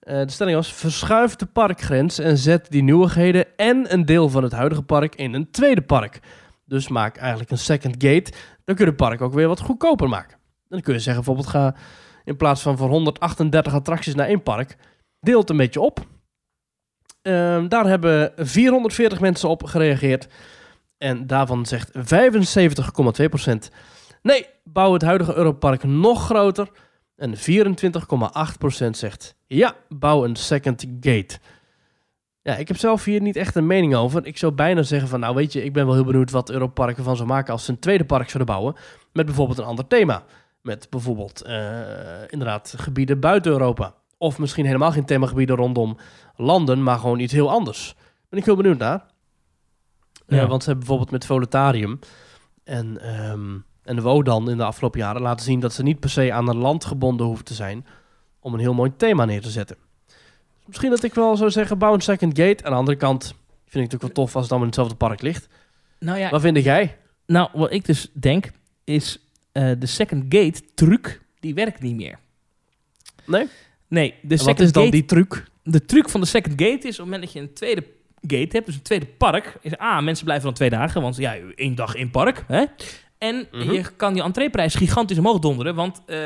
[0.00, 4.42] Eh, de stelling was, verschuif de parkgrens en zet die nieuwigheden en een deel van
[4.42, 6.20] het huidige park in een tweede park.
[6.64, 8.32] Dus maak eigenlijk een second gate.
[8.64, 10.38] Dan kun je het park ook weer wat goedkoper maken.
[10.68, 11.74] Dan kun je zeggen bijvoorbeeld, ga
[12.24, 14.76] in plaats van voor 138 attracties naar één park,
[15.20, 16.06] deel het een beetje op.
[17.22, 20.28] Ehm, daar hebben 440 mensen op gereageerd.
[20.98, 23.70] En daarvan zegt 75,2%
[24.22, 26.68] nee, bouw het huidige Europark nog groter.
[27.16, 31.38] En 24,8% zegt ja, bouw een second gate.
[32.42, 34.26] Ja, ik heb zelf hier niet echt een mening over.
[34.26, 36.96] Ik zou bijna zeggen van, nou weet je, ik ben wel heel benieuwd wat Europark
[36.96, 38.74] ervan zou maken als ze een tweede park zouden bouwen.
[39.12, 40.24] Met bijvoorbeeld een ander thema.
[40.62, 41.80] Met bijvoorbeeld eh,
[42.28, 43.94] inderdaad gebieden buiten Europa.
[44.22, 45.96] Of misschien helemaal geen themagebieden rondom
[46.36, 47.94] landen, maar gewoon iets heel anders.
[48.28, 49.04] Ben ik heel benieuwd naar.
[50.26, 50.46] Eh, Ja.
[50.46, 51.98] want ze hebben bijvoorbeeld met Voletarium
[52.64, 56.32] en, ehm en Wodan in de afgelopen jaren laten zien dat ze niet per se
[56.32, 57.86] aan een land gebonden hoeven te zijn
[58.40, 59.76] om een heel mooi thema neer te zetten.
[60.06, 62.64] Dus misschien dat ik wel zou zeggen, bouw een second gate.
[62.64, 63.34] Aan de andere kant
[63.66, 65.48] vind ik het ook wel tof als het allemaal in hetzelfde park ligt.
[65.98, 66.96] Nou ja, Wat vind jij?
[67.26, 68.50] nou, wat ik dus denk,
[68.84, 69.18] is
[69.52, 72.18] eh, de second gate truc, die werkt niet meer.
[73.26, 73.48] Nee?
[73.90, 75.44] Nee, de En second wat is dan gate die truc?
[75.62, 77.84] de truc van de second gate is op het moment dat je een tweede
[78.20, 81.36] gate hebt, dus een tweede park, is A, mensen blijven dan twee dagen, want ja,
[81.54, 82.44] één dag in park.
[82.46, 82.64] Hè?
[83.18, 83.70] En Mhm.
[83.72, 86.18] je kan die entreeprijs gigantisch omhoog donderen, want eh,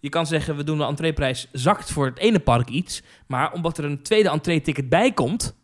[0.00, 3.78] je kan zeggen, we doen de entreeprijs zakt voor het ene park iets, maar omdat
[3.78, 5.56] er een tweede entree-ticket bij komt,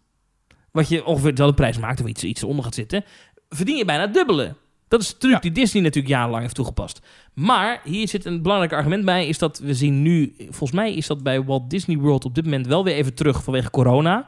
[0.71, 3.05] wat je ongeveer dezelfde prijs maakt of iets, iets onder gaat zitten,
[3.49, 4.55] verdien je bijna het dubbele.
[4.93, 5.39] Dat is de truc Ja.
[5.41, 7.01] die Disney natuurlijk jarenlang heeft toegepast.
[7.35, 11.07] Maar hier zit een belangrijk argument bij, is dat we zien nu, volgens mij is
[11.07, 14.27] dat bij Walt Disney World op dit moment wel weer even terug vanwege corona.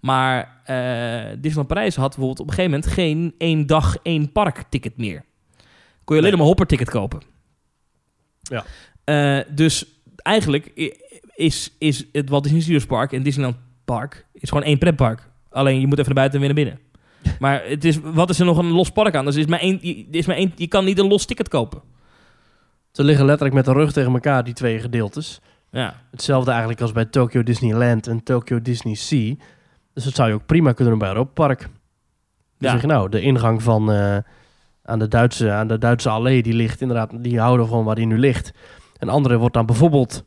[0.00, 4.62] Maar eh Disneyland Parijs had bijvoorbeeld op een gegeven moment geen één dag één park
[4.68, 5.24] ticket meer.
[6.04, 6.30] Kon je alleen Nee.
[6.30, 7.20] maar een hopperticket kopen.
[8.42, 8.64] Ja.
[9.04, 9.84] Eh, dus
[10.16, 10.94] eigenlijk
[11.34, 15.28] is, is het Walt Disney Studios Park en Disneyland Park is gewoon één pretpark.
[15.50, 16.85] Alleen je moet even naar buiten en weer naar binnen.
[17.38, 19.24] Maar het is, wat is er nog een los park aan?
[19.24, 21.80] Dus is maar één, je, is maar één, je kan niet een los ticket kopen.
[22.92, 25.40] Ze liggen letterlijk met de rug tegen elkaar, die twee gedeeltes.
[25.70, 25.94] Ja.
[26.10, 29.34] Hetzelfde eigenlijk als bij Tokyo Disneyland en Tokyo Disney Sea.
[29.94, 31.58] Dus dat zou je ook prima kunnen doen bij Europa Park.
[31.60, 31.68] Dan
[32.58, 32.70] Ja.
[32.70, 34.16] zeg je nou, de ingang van eh,
[34.82, 38.06] aan, de Duitse, aan de Duitse allee, die ligt inderdaad, die houden gewoon waar die
[38.06, 38.52] nu ligt.
[38.98, 40.24] En andere wordt dan bijvoorbeeld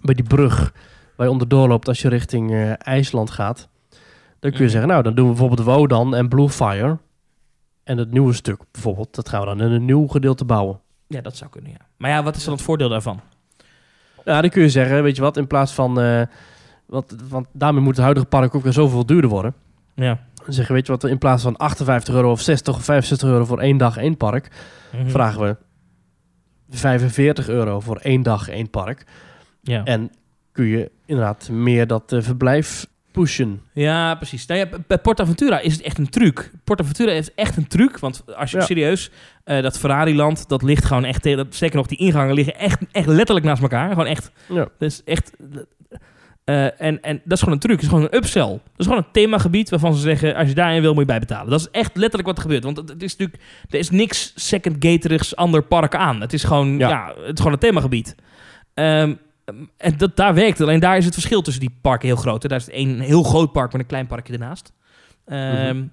[0.00, 0.72] bij die brug
[1.16, 3.68] waar je onderdoor loopt als je richting eh, IJsland gaat.
[4.40, 4.72] Dan kun je Mhm.
[4.72, 6.98] zeggen, nou, dan doen we bijvoorbeeld Wodan en Bluefire.
[7.84, 10.80] En het nieuwe stuk bijvoorbeeld, dat gaan we dan in een nieuw gedeelte bouwen.
[11.06, 11.76] ja, dat zou kunnen, ja.
[11.96, 13.20] Maar ja, wat is dan het voordeel daarvan?
[14.24, 16.00] Ja, dan kun je zeggen, weet je wat, in plaats van...
[16.00, 16.22] eh,
[16.86, 19.54] wat, want daarmee moet het huidige park ook weer zoveel duurder worden.
[19.94, 20.18] Ja.
[20.44, 23.44] Dan zeggen, weet je wat, in plaats van 58 euro of 60 of 65 euro
[23.44, 24.48] voor één dag één park...
[24.92, 25.08] Mhm.
[25.08, 25.56] vragen we
[26.70, 29.04] 45 euro voor één dag één park.
[29.62, 29.84] Ja.
[29.84, 30.10] En
[30.52, 32.86] kun je inderdaad meer dat eh, verblijf
[33.20, 33.62] pushen.
[33.72, 34.46] Ja, precies.
[34.46, 36.50] Nou ja, bij PortAventura is het echt een truc.
[36.64, 38.64] PortAventura is echt een truc, want als je Ja.
[38.64, 39.10] serieus,
[39.44, 43.06] eh, dat Ferrari-land, dat ligt gewoon echt, dat, zeker nog die ingangen liggen echt, echt
[43.06, 43.88] letterlijk naast elkaar.
[43.88, 44.54] Gewoon echt, Ja.
[44.54, 45.32] dat is echt,
[46.44, 48.48] eh, en, en dat is gewoon een truc, dat is gewoon een upsell.
[48.48, 51.50] Dat is gewoon een themagebied waarvan ze zeggen, als je daarin wil, moet je bijbetalen.
[51.50, 54.76] Dat is echt letterlijk wat er gebeurt, want het, is natuurlijk, er is niks second
[54.78, 56.20] gaterigs ander park aan.
[56.20, 57.06] Het is gewoon, ja, Ja.
[57.08, 58.14] het is gewoon een themagebied.
[58.74, 59.14] Ehm,
[59.76, 60.66] en dat, daar werkt het.
[60.68, 62.42] Alleen daar is het verschil tussen die parken heel groot.
[62.42, 62.48] hè.
[62.48, 64.72] Daar is het een heel groot park met een klein parkje ernaast.
[65.24, 65.86] Ehm, Mhm.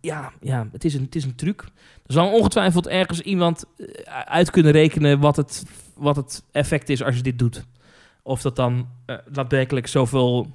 [0.00, 1.62] Ja, ja het, is een, het is een truc.
[2.06, 3.86] Er zal ongetwijfeld ergens iemand eh,
[4.24, 7.64] uit kunnen rekenen wat het, wat het effect is als je dit doet.
[8.22, 10.46] Of dat dan eh, daadwerkelijk zoveel...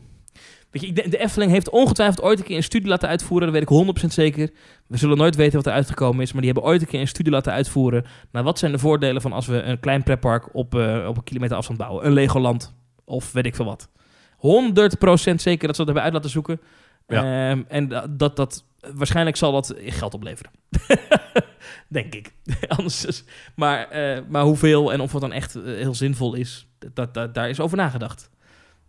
[0.72, 3.48] Weet je, ik denk- de Efteling heeft ongetwijfeld ooit een keer een studie laten uitvoeren.
[3.48, 4.50] Dat weet ik 100% zeker.
[4.88, 6.32] We zullen nooit weten wat er uitgekomen is.
[6.32, 8.06] Maar die hebben ooit een keer een studie laten uitvoeren.
[8.32, 11.24] Nou, wat zijn de voordelen van als we een klein pretpark op, eh, op een
[11.24, 12.06] kilometer afstand bouwen?
[12.06, 12.74] Een Legoland
[13.06, 13.90] of weet ik veel wat.
[14.38, 16.60] 100% zeker dat ze dat hebben uit laten zoeken.
[17.08, 17.50] Ja.
[17.50, 18.64] Ehm, en da- dat dat
[18.96, 20.52] waarschijnlijk zal dat geld opleveren.
[21.88, 22.34] Denk ik.
[22.78, 23.24] Anders
[23.56, 27.34] maar, eh, maar hoeveel en of het dan echt eh, heel zinvol is, dat, dat,
[27.34, 28.30] daar is over nagedacht.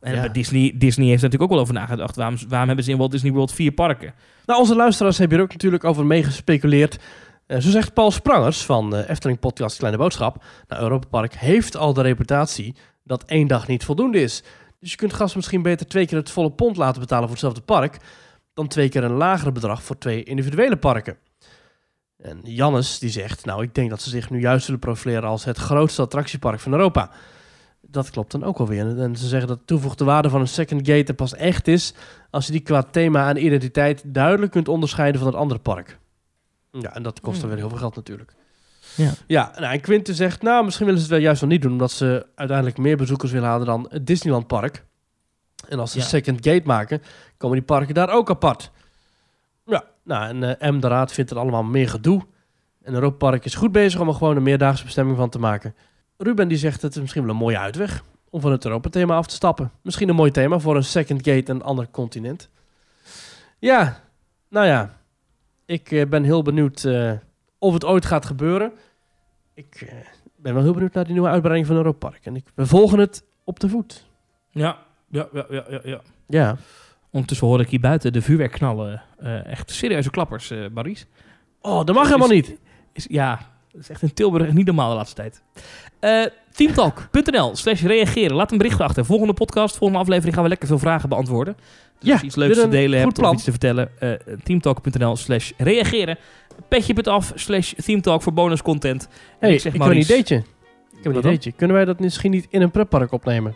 [0.00, 0.20] En Ja.
[0.20, 2.16] bij Disney, Disney heeft er natuurlijk ook wel over nagedacht.
[2.16, 4.14] Waarom, waarom hebben ze in Walt Disney World vier parken?
[4.46, 6.98] Nou, onze luisteraars hebben hier ook natuurlijk over meegespeculeerd.
[7.46, 10.44] Eh, zo zegt Paul Sprangers van de Efteling Podcast Kleine Boodschap.
[10.68, 12.74] Nou, Europa Park heeft al de reputatie
[13.04, 14.42] dat één dag niet voldoende is.
[14.80, 17.60] Dus je kunt gasten misschien beter twee keer het volle pond laten betalen voor hetzelfde
[17.60, 17.96] park...
[18.54, 21.16] dan twee keer een lagere bedrag voor twee individuele parken.
[22.22, 25.44] En Jannes die zegt, nou, ik denk dat ze zich nu juist zullen profileren als
[25.44, 27.10] het grootste attractiepark van Europa.
[27.90, 28.98] Dat klopt dan ook alweer.
[28.98, 31.94] En ze zeggen dat de toevoegde waarde van een second gate er pas echt is
[32.30, 35.98] als je die qua thema en identiteit duidelijk kunt onderscheiden van het andere park.
[36.72, 37.50] Ja, en dat kost dan Hmm.
[37.50, 38.34] weer heel veel geld natuurlijk.
[38.96, 39.10] Ja.
[39.26, 41.72] Ja, nou, en Quinten zegt, nou, misschien willen ze het wel juist wel niet doen,
[41.72, 44.84] omdat ze uiteindelijk meer bezoekers willen halen dan het Disneyland Park.
[45.68, 46.04] En als ze Ja.
[46.04, 47.02] second gate maken,
[47.36, 48.70] komen die parken daar ook apart.
[49.66, 52.22] Ja, nou, en eh, M de Raad vindt het allemaal meer gedoe.
[52.82, 55.74] En Europa Park is goed bezig om er gewoon een meerdaagse bestemming van te maken.
[56.22, 59.26] Ruben die zegt, het is misschien wel een mooie uitweg om van het Europa-thema af
[59.26, 59.70] te stappen.
[59.82, 62.48] Misschien een mooi thema voor een second gate en een ander continent.
[63.58, 64.00] Ja,
[64.48, 64.96] nou ja,
[65.64, 67.12] ik eh, ben heel benieuwd eh,
[67.58, 68.72] of het ooit gaat gebeuren.
[69.54, 69.94] Ik eh,
[70.36, 72.26] ben wel heel benieuwd naar die nieuwe uitbreiding van Europa Park.
[72.26, 74.06] En ik, we volgen het op de voet.
[74.50, 74.78] Ja,
[75.08, 75.80] ja, ja, ja, ja.
[75.84, 76.00] ja.
[76.26, 76.56] Ja,
[77.10, 79.02] Ondertussen hoor ik hier buiten de vuurwerk knallen.
[79.18, 81.06] Eh, echt serieuze klappers, Maurice.
[81.60, 82.56] oh, dat mag helemaal niet.
[82.92, 85.42] Is, ja, dat is echt in Tilburg niet normaal de laatste tijd.
[86.00, 88.36] Eh teamtalk.nl slash reageren.
[88.36, 89.04] Laat een bericht achter.
[89.04, 91.56] Volgende podcast, volgende aflevering gaan we lekker veel vragen beantwoorden.
[91.56, 93.28] Dus Ja, als je iets leuks te delen hebt plan.
[93.30, 93.90] of iets te vertellen.
[93.98, 94.10] eh
[94.42, 96.18] teamtalk.nl slash reageren.
[96.68, 99.08] Petje.af slash teamtalk voor bonus content.
[99.08, 100.36] En hey, ik zeg ik heb een ideetje.
[100.36, 101.52] Ik heb een ideetje.
[101.52, 103.54] Kunnen wij dat misschien niet in een pretpark opnemen?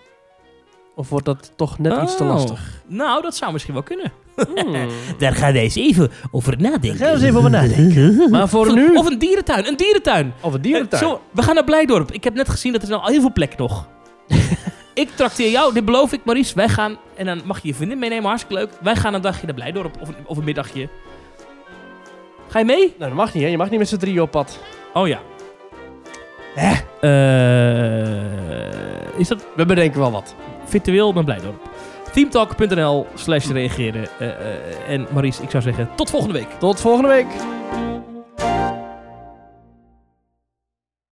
[0.94, 2.28] Of wordt dat toch net iets te Oh.
[2.28, 2.82] lastig?
[2.86, 4.12] Nou, dat zou misschien wel kunnen.
[4.54, 4.88] Hmm.
[5.18, 6.88] Daar gaan wij eens even over nadenken.
[6.88, 8.30] Daar gaan we eens even over nadenken.
[8.30, 8.94] Maar voor Of, nu...
[8.94, 10.32] of een dierentuin, een dierentuin.
[10.40, 11.02] Of een dierentuin.
[11.02, 12.12] Eh, zo, we gaan naar Blijdorp.
[12.12, 13.88] Ik heb net gezien dat er al heel veel plekken nog.
[14.94, 16.54] ik trakteer jou, dit beloof ik, Maurice.
[16.54, 18.70] Wij gaan, en dan mag je je vriendin meenemen, hartstikke leuk.
[18.82, 20.88] Wij gaan een dagje naar Blijdorp, of een, of een middagje.
[22.48, 22.94] Ga je mee?
[22.98, 23.48] Nou, dat mag niet, hè?
[23.48, 24.58] Je mag niet met z'n drieën op pad.
[24.92, 25.18] Oh ja.
[26.54, 26.72] Hè?
[27.00, 30.34] Eh, is dat We bedenken wel wat.
[30.64, 31.68] virtueel naar Blijdorp?
[32.14, 34.06] Teamtalk.nl slash reageren.
[34.18, 34.34] Eh, eh,
[34.88, 36.48] en Maurice, ik zou zeggen, tot volgende week.
[36.58, 37.26] Tot volgende week.